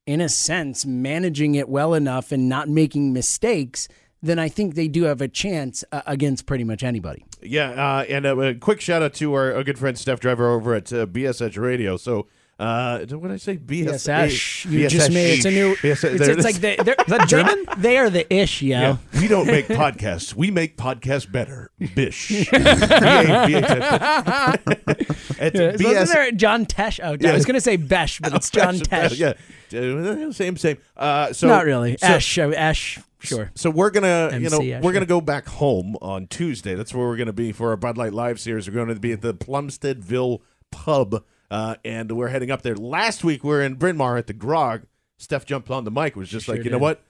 in 0.07 0.23
a 0.23 0.29
sense 0.29 0.87
managing 0.87 1.55
it 1.55 1.69
well 1.69 1.93
enough 1.93 2.33
and 2.33 2.49
not 2.49 2.67
making 2.67 3.13
mistakes, 3.13 3.89
then 4.23 4.39
I 4.39 4.49
think 4.49 4.75
they 4.75 4.89
do 4.89 5.05
have 5.05 5.21
a 5.21 5.29
chance 5.29 5.85
uh, 5.93 6.01
against 6.07 6.47
pretty 6.47 6.65
much 6.65 6.83
anybody. 6.83 7.25
Yeah, 7.43 7.71
uh, 7.71 8.05
and 8.09 8.25
a, 8.25 8.41
a 8.41 8.55
quick 8.55 8.81
shout 8.81 9.03
out 9.03 9.13
to 9.15 9.35
our, 9.35 9.63
good 9.63 9.79
friend 9.79 9.99
Steph 9.99 10.21
Driver 10.21 10.51
over 10.51 10.75
at 10.75 10.91
uh, 10.93 11.05
BSH 11.07 11.59
Radio. 11.59 11.99
So, 11.99 12.27
uh, 12.59 12.99
what 13.11 13.29
did 13.29 13.33
I 13.33 13.37
say? 13.37 13.57
BS, 13.57 14.09
BSH. 14.09 14.71
You 14.71 14.89
just 14.89 15.13
made 15.13 15.35
it's 15.35 15.45
a 15.45 15.51
new. 15.51 15.77
BSH. 15.77 16.15
It's, 16.15 16.29
it's 16.29 16.45
like 16.45 16.57
they, 16.57 16.77
they're, 16.77 16.97
that 17.07 17.29
German? 17.29 17.65
They, 17.77 17.83
they 17.83 17.99
are 17.99 18.11
the 18.11 18.33
ish, 18.35 18.63
yo. 18.63 18.79
Yeah. 18.79 18.97
We 19.21 19.29
don't 19.29 19.47
make 19.47 19.67
podcasts. 19.69 20.35
We 20.35 20.51
make 20.51 20.77
podcasts 20.77 21.31
better. 21.31 21.71
Bish. 21.95 22.49
It's 25.41 25.59
Yeah, 25.59 25.71
BS. 25.73 26.03
isn't 26.03 26.15
there 26.15 26.33
John 26.33 26.67
Tesh? 26.67 26.99
Oh, 27.01 27.17
I 27.29 27.33
was 27.33 27.45
going 27.45 27.55
to 27.55 27.61
say 27.61 27.77
Besh, 27.77 28.19
but 28.21 28.35
it's 28.35 28.51
John 28.51 28.75
Tesh. 28.75 29.17
Yeah. 29.19 29.35
Same, 30.33 30.57
same. 30.57 30.79
Uh, 30.97 31.33
so 31.33 31.47
Not 31.47 31.65
really. 31.65 31.97
So, 31.99 32.07
Ash, 32.07 32.39
uh, 32.39 32.51
Ash, 32.51 32.99
sure. 33.21 33.51
so 33.55 33.71
we're 33.71 33.91
gonna, 33.91 34.37
you 34.39 34.49
know, 34.51 34.61
yeah, 34.61 34.81
we're 34.81 34.93
gonna 34.93 35.07
go 35.07 35.21
back 35.21 35.47
home 35.47 35.97
on 36.01 36.27
Tuesday. 36.27 36.75
That's 36.75 36.95
where 36.95 37.07
we're 37.07 37.17
gonna 37.17 37.33
be 37.33 37.53
for 37.53 37.71
our 37.71 37.77
Bud 37.77 37.99
Light 37.99 38.15
Live 38.15 38.41
series. 38.41 38.69
We're 38.69 38.75
going 38.75 38.89
to 38.89 38.95
be 38.97 39.13
at 39.13 39.21
the 39.21 39.35
Plumsteadville 39.35 40.41
Pub, 40.71 41.23
uh, 41.51 41.77
and 41.85 42.11
we're 42.13 42.29
heading 42.29 42.51
up 42.51 42.63
there. 42.63 42.77
Last 42.77 43.25
week 43.25 43.43
we 43.45 43.55
are 43.55 43.63
in 43.63 43.75
Bryn 43.75 43.97
Mawr 43.97 44.17
at 44.17 44.27
the 44.27 44.33
Grog. 44.33 44.83
Steph 45.17 45.45
jumped 45.47 45.71
on 45.71 45.85
the 45.85 45.91
mic. 45.91 46.17
Was 46.17 46.29
just 46.29 46.47
Sure 46.47 46.55
like, 46.55 46.65
you 46.65 46.71
know 46.71 46.79
what? 46.79 47.03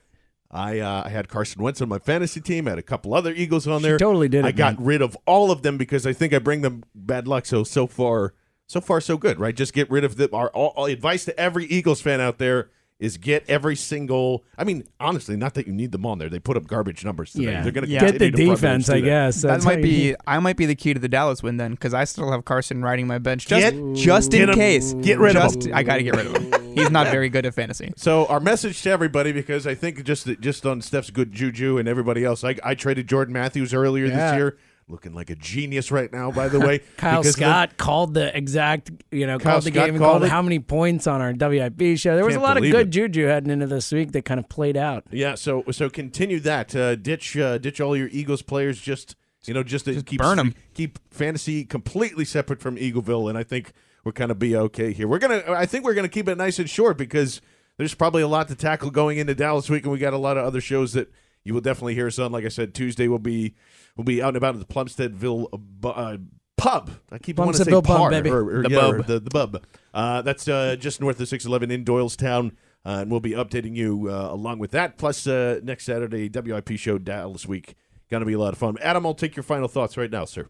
I 0.51 0.79
uh, 0.79 1.03
I 1.05 1.11
had 1.11 1.29
Carson 1.29 1.63
Wentz 1.63 1.83
on 1.83 1.89
my 1.91 1.99
fantasy 1.99 2.41
team. 2.41 2.67
I 2.67 2.71
had 2.71 2.79
a 2.79 2.83
couple 2.83 3.13
other 3.13 3.33
Eagles 3.33 3.67
on 3.67 3.83
there. 3.83 3.99
totally 3.99 4.29
did 4.29 4.47
I 4.47 4.49
it, 4.49 4.57
got 4.57 4.79
man. 4.79 4.87
rid 4.87 5.03
of 5.03 5.17
all 5.27 5.51
of 5.51 5.63
them 5.63 5.77
because 5.77 6.07
I 6.07 6.13
think 6.15 6.33
I 6.33 6.39
bring 6.39 6.63
them 6.63 6.85
bad 6.95 7.29
luck. 7.29 7.45
So 7.45 7.65
so 7.65 7.87
far, 7.87 8.33
so 8.67 8.81
far 8.81 9.01
so 9.03 9.19
good, 9.19 9.39
right? 9.39 9.55
Just 9.55 9.75
get 9.75 9.91
rid 9.91 10.05
of 10.05 10.17
the 10.17 10.35
our 10.35 10.49
all, 10.51 10.69
all 10.75 10.87
advice 10.87 11.27
to 11.27 11.39
every 11.39 11.67
Eagles 11.67 12.01
fan 12.01 12.21
out 12.21 12.39
there 12.39 12.71
is 12.99 13.17
get 13.17 13.45
every 13.49 13.77
single. 13.77 14.45
I 14.57 14.65
mean, 14.65 14.85
honestly, 14.99 15.37
not 15.37 15.55
that 15.55 15.67
you 15.67 15.73
need 15.73 15.93
them 15.93 16.05
on 16.05 16.19
there. 16.19 16.29
They 16.29 16.41
put 16.41 16.57
up 16.57 16.67
garbage 16.67 17.05
numbers 17.05 17.33
today. 17.33 17.45
Yeah. 17.53 17.63
They're 17.63 17.73
going 17.73 17.87
to 17.87 17.91
Get 17.91 18.19
the 18.19 18.31
defense, 18.31 18.89
I 18.89 19.01
guess. 19.01 19.43
That 19.43 19.49
That's 19.49 19.65
might 19.65 19.81
be. 19.83 20.15
I 20.27 20.39
might 20.41 20.57
be 20.57 20.67
the 20.67 20.75
key 20.75 20.95
to 20.95 21.01
the 21.01 21.09
Dallas 21.09 21.43
win 21.43 21.59
then, 21.59 21.73
because 21.73 21.95
I 21.95 22.05
still 22.05 22.31
have 22.33 22.45
Carson 22.45 22.83
riding 22.83 23.07
my 23.07 23.19
bench 23.19 23.47
just 23.47 23.75
Get- 23.75 23.95
just 23.95 24.31
get 24.33 24.43
in 24.43 24.49
him- 24.51 24.55
case. 24.57 24.95
get 24.95 25.19
rid 25.19 25.37
of 25.37 25.55
him. 25.55 25.75
I 25.75 25.83
got 25.83 25.97
to 25.97 26.03
get 26.03 26.17
rid 26.17 26.27
of 26.27 26.37
him. 26.37 26.75
He's 26.75 26.91
not 26.91 27.09
very 27.09 27.29
good 27.29 27.47
at 27.47 27.55
fantasy. 27.55 27.93
So 27.97 28.27
our 28.27 28.41
message 28.41 28.81
to 28.83 28.91
everybody, 28.91 29.33
because 29.33 29.67
I 29.67 29.75
think 29.75 30.05
just 30.05 30.27
just 30.41 30.65
on 30.67 30.81
Steph's 30.81 31.11
good 31.11 31.33
juju 31.33 31.79
and 31.79 31.89
everybody 31.89 32.25
else, 32.25 32.45
I, 32.45 32.57
I 32.65 32.75
traded 32.75 33.09
Jordan 33.09 33.33
Matthews 33.33 33.75
earlier 33.75 34.07
Yeah. 34.07 34.31
this 34.33 34.37
year, 34.39 34.59
looking 34.89 35.15
like 35.15 35.31
a 35.31 35.35
genius 35.35 35.91
right 35.91 36.13
now. 36.13 36.31
By 36.31 36.49
the 36.49 36.61
way, 36.67 36.81
Kyle 36.97 37.21
because 37.21 37.35
of 37.35 37.41
the- 37.41 37.47
Scott 37.47 37.77
called 37.77 38.15
the 38.15 38.37
exact, 38.37 38.91
you 39.11 39.27
know, 39.27 39.39
Kyle 39.39 39.53
called 39.53 39.65
the 39.65 39.71
Scott 39.71 39.87
game 39.87 39.95
and 39.95 40.03
called 40.03 40.21
called 40.23 40.31
how 40.31 40.43
many 40.43 40.59
points 40.59 41.07
on 41.07 41.21
our 41.21 41.33
WIP 41.33 41.99
show. 41.99 42.17
There 42.17 42.25
was 42.25 42.37
a 42.37 42.41
lot 42.41 42.57
of 42.57 42.63
good 42.63 42.89
it. 42.89 42.91
juju 42.91 43.27
heading 43.27 43.51
into 43.51 43.67
this 43.67 43.91
week 43.93 44.13
that 44.13 44.25
kind 44.25 44.41
of 44.41 44.49
played 44.49 44.77
out. 44.77 45.05
Yeah, 45.11 45.35
so 45.35 45.65
so 45.71 45.89
continue 45.91 46.41
that. 46.41 46.75
Uh, 46.75 46.95
ditch 46.95 47.37
uh, 47.37 47.59
ditch 47.59 47.81
all 47.81 47.97
your 47.97 48.09
Eagles 48.13 48.43
players. 48.43 48.81
Just 48.81 49.17
you 49.47 49.55
know, 49.55 49.63
just, 49.63 49.87
to 49.87 50.03
keep 50.03 50.19
burn 50.21 50.39
'em. 50.39 50.55
Keep 50.75 50.99
fantasy 51.11 51.65
completely 51.65 52.25
separate 52.25 52.61
from 52.61 52.77
Eagleville, 52.77 53.29
and 53.31 53.39
I 53.39 53.43
think 53.43 53.73
we're 54.05 54.13
gonna 54.13 54.35
be 54.35 54.55
okay 54.57 54.93
here. 54.93 55.09
We're 55.09 55.19
gonna. 55.19 55.43
I 55.49 55.65
think 55.67 55.85
we're 55.85 55.95
gonna 55.95 56.09
keep 56.09 56.29
it 56.29 56.37
nice 56.37 56.59
and 56.59 56.69
short 56.69 56.99
because 56.99 57.41
there's 57.79 57.95
probably 57.95 58.23
a 58.23 58.29
lot 58.29 58.49
to 58.49 58.55
tackle 58.55 58.91
going 58.91 59.19
into 59.19 59.35
Dallas 59.35 59.71
week, 59.71 59.85
and 59.85 59.93
we 59.93 59.99
got 59.99 60.13
a 60.13 60.19
lot 60.19 60.37
of 60.37 60.45
other 60.45 60.61
shows 60.61 60.93
that 60.95 61.11
you 61.49 61.55
will 61.55 61.61
definitely 61.61 61.95
hear 61.95 62.07
us 62.07 62.19
on. 62.19 62.31
Like 62.31 62.45
I 62.45 62.49
said, 62.49 62.75
Tuesday 62.75 63.09
will 63.09 63.19
be 63.19 63.55
we'll 63.97 64.05
be 64.05 64.23
out 64.23 64.29
and 64.29 64.37
about 64.37 64.55
at 64.55 64.61
the 64.61 64.73
Plumsteadville 64.73 65.49
uh, 65.83 65.89
uh, 65.89 66.17
pub. 66.57 66.91
I 67.11 67.19
keep 67.19 67.39
wanting 67.39 67.55
to 67.55 67.65
say 67.65 67.71
pub, 67.73 67.85
bar 67.85 68.11
baby. 68.11 68.31
or, 68.31 68.59
or- 68.59 68.63
The 68.63 68.71
yeah, 68.71 68.77
bub. 68.81 69.07
the 69.07 69.19
the 69.21 69.31
bub. 69.31 69.63
Uh, 69.93 70.23
that's 70.23 70.47
uh, 70.47 70.77
just 70.79 71.01
north 71.01 71.19
of 71.19 71.27
611 71.27 71.71
in 71.75 71.85
Doylestown. 71.85 72.53
Uh, 72.87 73.01
and 73.03 73.11
we'll 73.11 73.21
be 73.21 73.33
updating 73.33 73.75
you 73.75 74.09
uh, 74.09 74.29
along 74.33 74.59
with 74.61 74.71
that. 74.71 74.97
Plus, 74.97 75.27
uh, 75.27 75.59
next 75.65 75.85
Saturday, 75.85 76.29
WIP 76.33 76.71
show 76.79 76.97
Dallas 76.97 77.45
week. 77.47 77.75
Going 78.09 78.21
to 78.21 78.27
be 78.27 78.33
a 78.35 78.39
lot 78.39 78.53
of 78.53 78.59
fun. 78.59 78.77
Adam, 78.81 79.05
I'll 79.05 79.15
take 79.15 79.37
your 79.37 79.43
final 79.43 79.69
thoughts 79.69 79.97
right 79.97 80.11
now, 80.11 80.25
sir. 80.25 80.49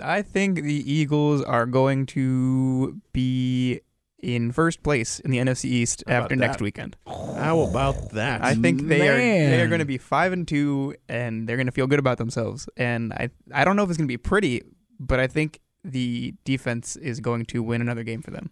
I 0.00 0.22
think 0.22 0.60
the 0.62 0.92
Eagles 0.92 1.42
are 1.42 1.66
going 1.66 2.06
to 2.06 3.00
be 3.12 3.80
in 4.22 4.52
first 4.52 4.82
place 4.82 5.18
in 5.20 5.30
the 5.30 5.38
NFC 5.38 5.64
East 5.66 6.04
How 6.06 6.14
after 6.22 6.36
next 6.36 6.58
that? 6.58 6.62
weekend. 6.62 6.96
How 7.06 7.60
about 7.60 8.10
that? 8.10 8.42
I 8.44 8.54
think 8.54 8.86
they 8.88 9.08
are 9.08 9.16
they 9.16 9.60
are 9.62 9.68
going 9.68 9.78
to 9.80 9.84
be 9.84 9.98
five 9.98 10.32
and 10.32 10.46
two, 10.46 10.94
and 11.08 11.48
they're 11.48 11.56
going 11.56 11.66
to 11.66 11.72
feel 11.72 11.86
good 11.86 11.98
about 11.98 12.18
themselves. 12.18 12.68
And 12.76 13.12
I 13.12 13.30
I 13.52 13.64
don't 13.64 13.76
know 13.76 13.82
if 13.84 13.90
it's 13.90 13.96
going 13.98 14.06
to 14.08 14.12
be 14.12 14.16
pretty, 14.18 14.62
but 14.98 15.20
I 15.20 15.26
think 15.26 15.60
the 15.84 16.34
defense 16.44 16.96
is 16.96 17.20
going 17.20 17.46
to 17.46 17.62
win 17.62 17.80
another 17.80 18.02
game 18.02 18.20
for 18.22 18.30
them. 18.30 18.50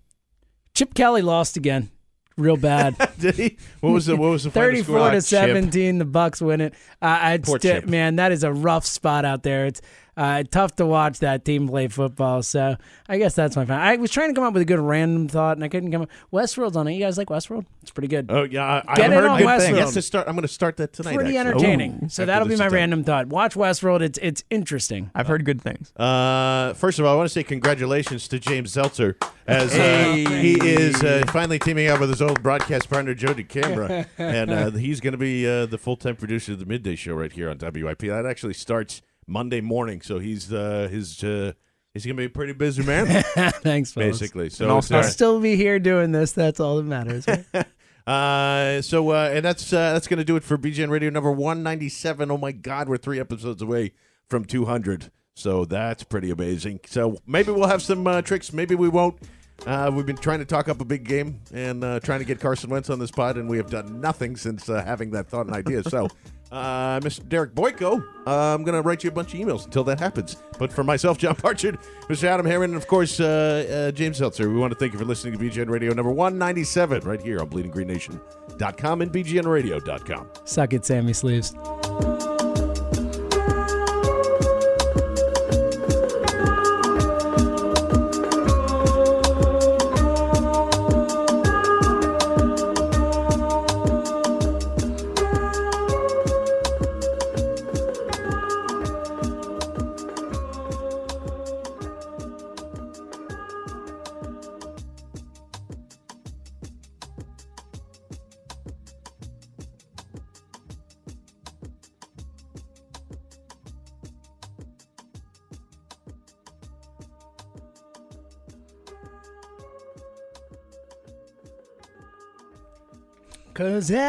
Chip 0.75 0.95
Kelly 0.95 1.23
lost 1.23 1.57
again, 1.57 1.91
real 2.37 2.57
bad. 2.57 2.97
Did 3.19 3.35
he? 3.35 3.59
What 3.81 3.91
was 3.91 4.07
the 4.07 4.17
what 4.17 4.31
was 4.31 4.45
the? 4.45 4.51
Thirty-four 4.51 4.99
Ah, 4.99 5.11
to 5.11 5.17
Chip. 5.17 5.25
seventeen, 5.25 5.99
the 5.99 6.05
Bucks 6.05 6.41
win 6.41 6.61
it. 6.61 6.73
Uh, 7.03 7.19
I'd 7.21 7.43
Poor 7.45 7.59
sti- 7.59 7.81
Chip. 7.81 7.87
man, 7.89 8.17
that 8.17 8.33
is 8.33 8.45
a 8.45 8.53
rough 8.53 8.87
spot 8.87 9.25
out 9.25 9.43
there. 9.43 9.67
It's 9.67 9.81
uh, 10.19 10.43
tough 10.51 10.75
to 10.77 10.85
watch 10.85 11.21
that 11.21 11.45
team 11.45 11.69
play 11.69 11.87
football. 11.89 12.43
So 12.43 12.77
I 13.09 13.19
guess 13.19 13.35
that's 13.35 13.55
my 13.57 13.65
final. 13.65 13.83
I 13.83 13.97
was 13.97 14.11
trying 14.11 14.29
to 14.31 14.35
come 14.35 14.45
up 14.45 14.53
with 14.53 14.63
a 14.63 14.67
good 14.67 14.81
random 14.81 15.29
thought, 15.29 15.57
and 15.57 15.65
I 15.65 15.69
couldn't 15.69 15.93
come 15.93 16.03
up. 16.03 16.11
Westworld's 16.33 16.77
on 16.77 16.89
it. 16.89 16.95
You 16.95 17.01
guys 17.01 17.17
like 17.17 17.29
Westworld? 17.29 17.67
It's 17.83 17.91
pretty 17.93 18.09
good. 18.09 18.27
Oh 18.29 18.43
yeah, 18.43 18.83
I, 18.87 18.95
Get 18.97 19.11
I 19.11 19.15
it 19.15 19.17
heard 19.17 19.25
on 19.31 19.39
good 19.39 19.47
Westworld. 19.47 19.59
things. 19.61 19.77
Yes, 19.79 19.95
to 19.95 20.03
start. 20.03 20.29
I'm 20.29 20.35
going 20.35 20.43
to 20.43 20.49
start 20.49 20.77
that 20.79 20.93
tonight. 20.93 21.15
pretty 21.15 21.37
actually. 21.37 21.51
entertaining. 21.53 22.01
Ooh. 22.05 22.09
so 22.09 22.23
After 22.25 22.27
that'll 22.27 22.49
be 22.49 22.57
my 22.57 22.69
random 22.69 23.05
thought. 23.05 23.29
Watch 23.29 23.55
Westworld. 23.55 24.01
It's 24.01 24.19
it's 24.21 24.43
interesting. 24.51 25.11
I've 25.15 25.29
heard 25.29 25.45
good 25.45 25.63
things. 25.63 25.93
Uh, 25.97 26.75
first 26.75 26.99
of 26.99 27.05
all, 27.07 27.15
I 27.15 27.17
want 27.17 27.29
to 27.29 27.33
say 27.33 27.45
congratulations 27.45 28.27
to 28.29 28.39
James 28.39 28.73
Seltzer 28.73 29.17
as 29.47 29.73
uh, 29.73 29.77
Hey. 29.79 30.25
he 30.43 30.55
is 30.69 31.03
uh, 31.03 31.23
finally 31.29 31.59
teaming 31.59 31.87
up 31.89 32.01
with 32.01 32.11
his 32.11 32.21
old 32.21 32.43
broadcast 32.43 32.91
partner 32.91 33.15
Joe 33.15 33.35
DeCamara, 33.35 34.07
and 34.19 34.51
uh, 34.51 34.71
he's 34.73 35.01
going 35.01 35.13
to 35.13 35.19
be 35.19 35.47
uh, 35.49 35.67
the 35.67 35.79
full 35.79 35.97
time 35.97 36.17
producer 36.17 36.53
of 36.53 36.59
the 36.59 36.67
midday 36.67 36.97
show 36.97 37.15
right 37.15 37.33
here 37.33 37.49
on 37.49 37.59
WIP. 37.59 38.01
That 38.01 38.27
actually 38.27 38.55
starts 38.55 39.01
Monday 39.29 39.61
morning, 39.61 40.01
so 40.01 40.19
he's 40.19 40.53
uh, 40.53 40.89
his 40.91 41.23
uh, 41.23 41.53
he's 41.95 42.05
going 42.05 42.17
to 42.17 42.21
be 42.21 42.27
a 42.27 42.31
pretty 42.31 42.55
busy 42.55 42.83
man, 42.83 43.07
Thanks, 43.63 43.93
folks. 43.93 44.07
basically. 44.07 44.51
So 44.51 44.69
And 44.69 44.79
it's, 44.79 44.91
I'll 44.91 45.01
uh, 45.01 45.03
still 45.03 45.41
be 45.41 45.55
here 45.57 45.79
doing 45.79 46.13
this. 46.13 46.33
That's 46.33 46.61
all 46.61 46.77
that 46.79 46.85
matters. 46.85 47.27
right? 47.29 47.45
Uh, 48.07 48.81
so 48.81 49.11
uh, 49.11 49.31
and 49.35 49.45
that's 49.45 49.71
uh, 49.71 49.93
that's 49.93 50.09
gonna 50.09 50.25
do 50.25 50.37
it 50.37 50.43
for 50.43 50.57
BGN 50.57 50.89
Radio 50.89 51.11
number 51.11 51.31
one 51.31 51.63
ninety 51.63 51.91
seven. 51.91 52.31
Oh 52.31 52.39
my 52.39 52.53
God, 52.53 52.89
we're 52.89 52.97
three 52.97 53.21
episodes 53.21 53.61
away 53.61 53.93
from 54.31 54.47
two 54.47 54.65
hundred. 54.65 55.11
So 55.35 55.67
that's 55.67 56.05
pretty 56.05 56.31
amazing. 56.31 56.81
So 56.87 57.19
maybe 57.27 57.53
we'll 57.53 57.69
have 57.69 57.83
some 57.83 58.07
uh, 58.07 58.23
tricks. 58.23 58.51
Maybe 58.51 58.75
we 58.75 58.89
won't. 58.89 59.19
Uh, 59.67 59.91
we've 59.93 60.07
been 60.07 60.17
trying 60.17 60.39
to 60.39 60.45
talk 60.45 60.69
up 60.69 60.81
a 60.81 60.85
big 60.85 61.05
game 61.05 61.41
and 61.53 61.83
uh, 61.83 62.01
trying 62.01 62.21
to 62.21 62.25
get 62.25 62.41
Carson 62.41 62.71
Wentz 62.71 62.91
on 62.91 62.99
this 62.99 63.11
pod, 63.11 63.37
and 63.37 63.49
we 63.49 63.57
have 63.57 63.71
done 63.71 64.01
nothing 64.01 64.37
since 64.37 64.69
uh, 64.69 64.83
having 64.85 65.11
that 65.11 65.29
thought 65.29 65.47
and 65.47 65.55
idea. 65.55 65.83
So, 65.83 66.09
uh, 66.53 67.01
Mr. 67.01 67.29
Derek 67.29 67.55
Boyko, 67.55 68.03
uh, 68.27 68.55
I'm 68.55 68.63
going 68.63 68.81
to 68.81 68.83
write 68.83 69.03
you 69.03 69.11
a 69.11 69.13
bunch 69.13 69.35
of 69.35 69.41
emails 69.41 69.65
until 69.65 69.85
that 69.85 69.99
happens. 69.99 70.37
But 70.59 70.73
for 70.73 70.85
myself, 70.85 71.19
John 71.19 71.37
Barchard, 71.43 71.79
Mr. 72.09 72.25
Adam 72.25 72.47
Herron, 72.47 72.71
and 72.71 72.81
of 72.81 72.87
course, 72.87 73.19
uh, 73.19 73.89
uh, 73.89 73.93
James 73.93 74.19
Seltzer, 74.19 74.49
we 74.49 74.57
want 74.57 74.73
to 74.73 74.79
thank 74.79 74.93
you 74.93 74.99
for 74.99 75.05
listening 75.05 75.37
to 75.37 75.45
BGN 75.45 75.69
Radio 75.69 75.93
number 75.93 76.13
197 76.13 77.03
right 77.03 77.21
here 77.21 77.41
on 77.41 77.51
BleedingGreenNation.com 77.51 79.03
and 79.03 79.13
BGNRadio.com. 79.13 80.29
Suck 80.45 80.73
it, 80.73 80.85
Sammy 80.85 81.13
Sleeves. 81.13 81.55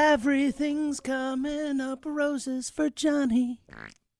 Everything's 0.10 1.00
coming 1.00 1.80
up 1.80 2.04
roses 2.04 2.68
for 2.68 2.90
Johnny. 2.90 3.62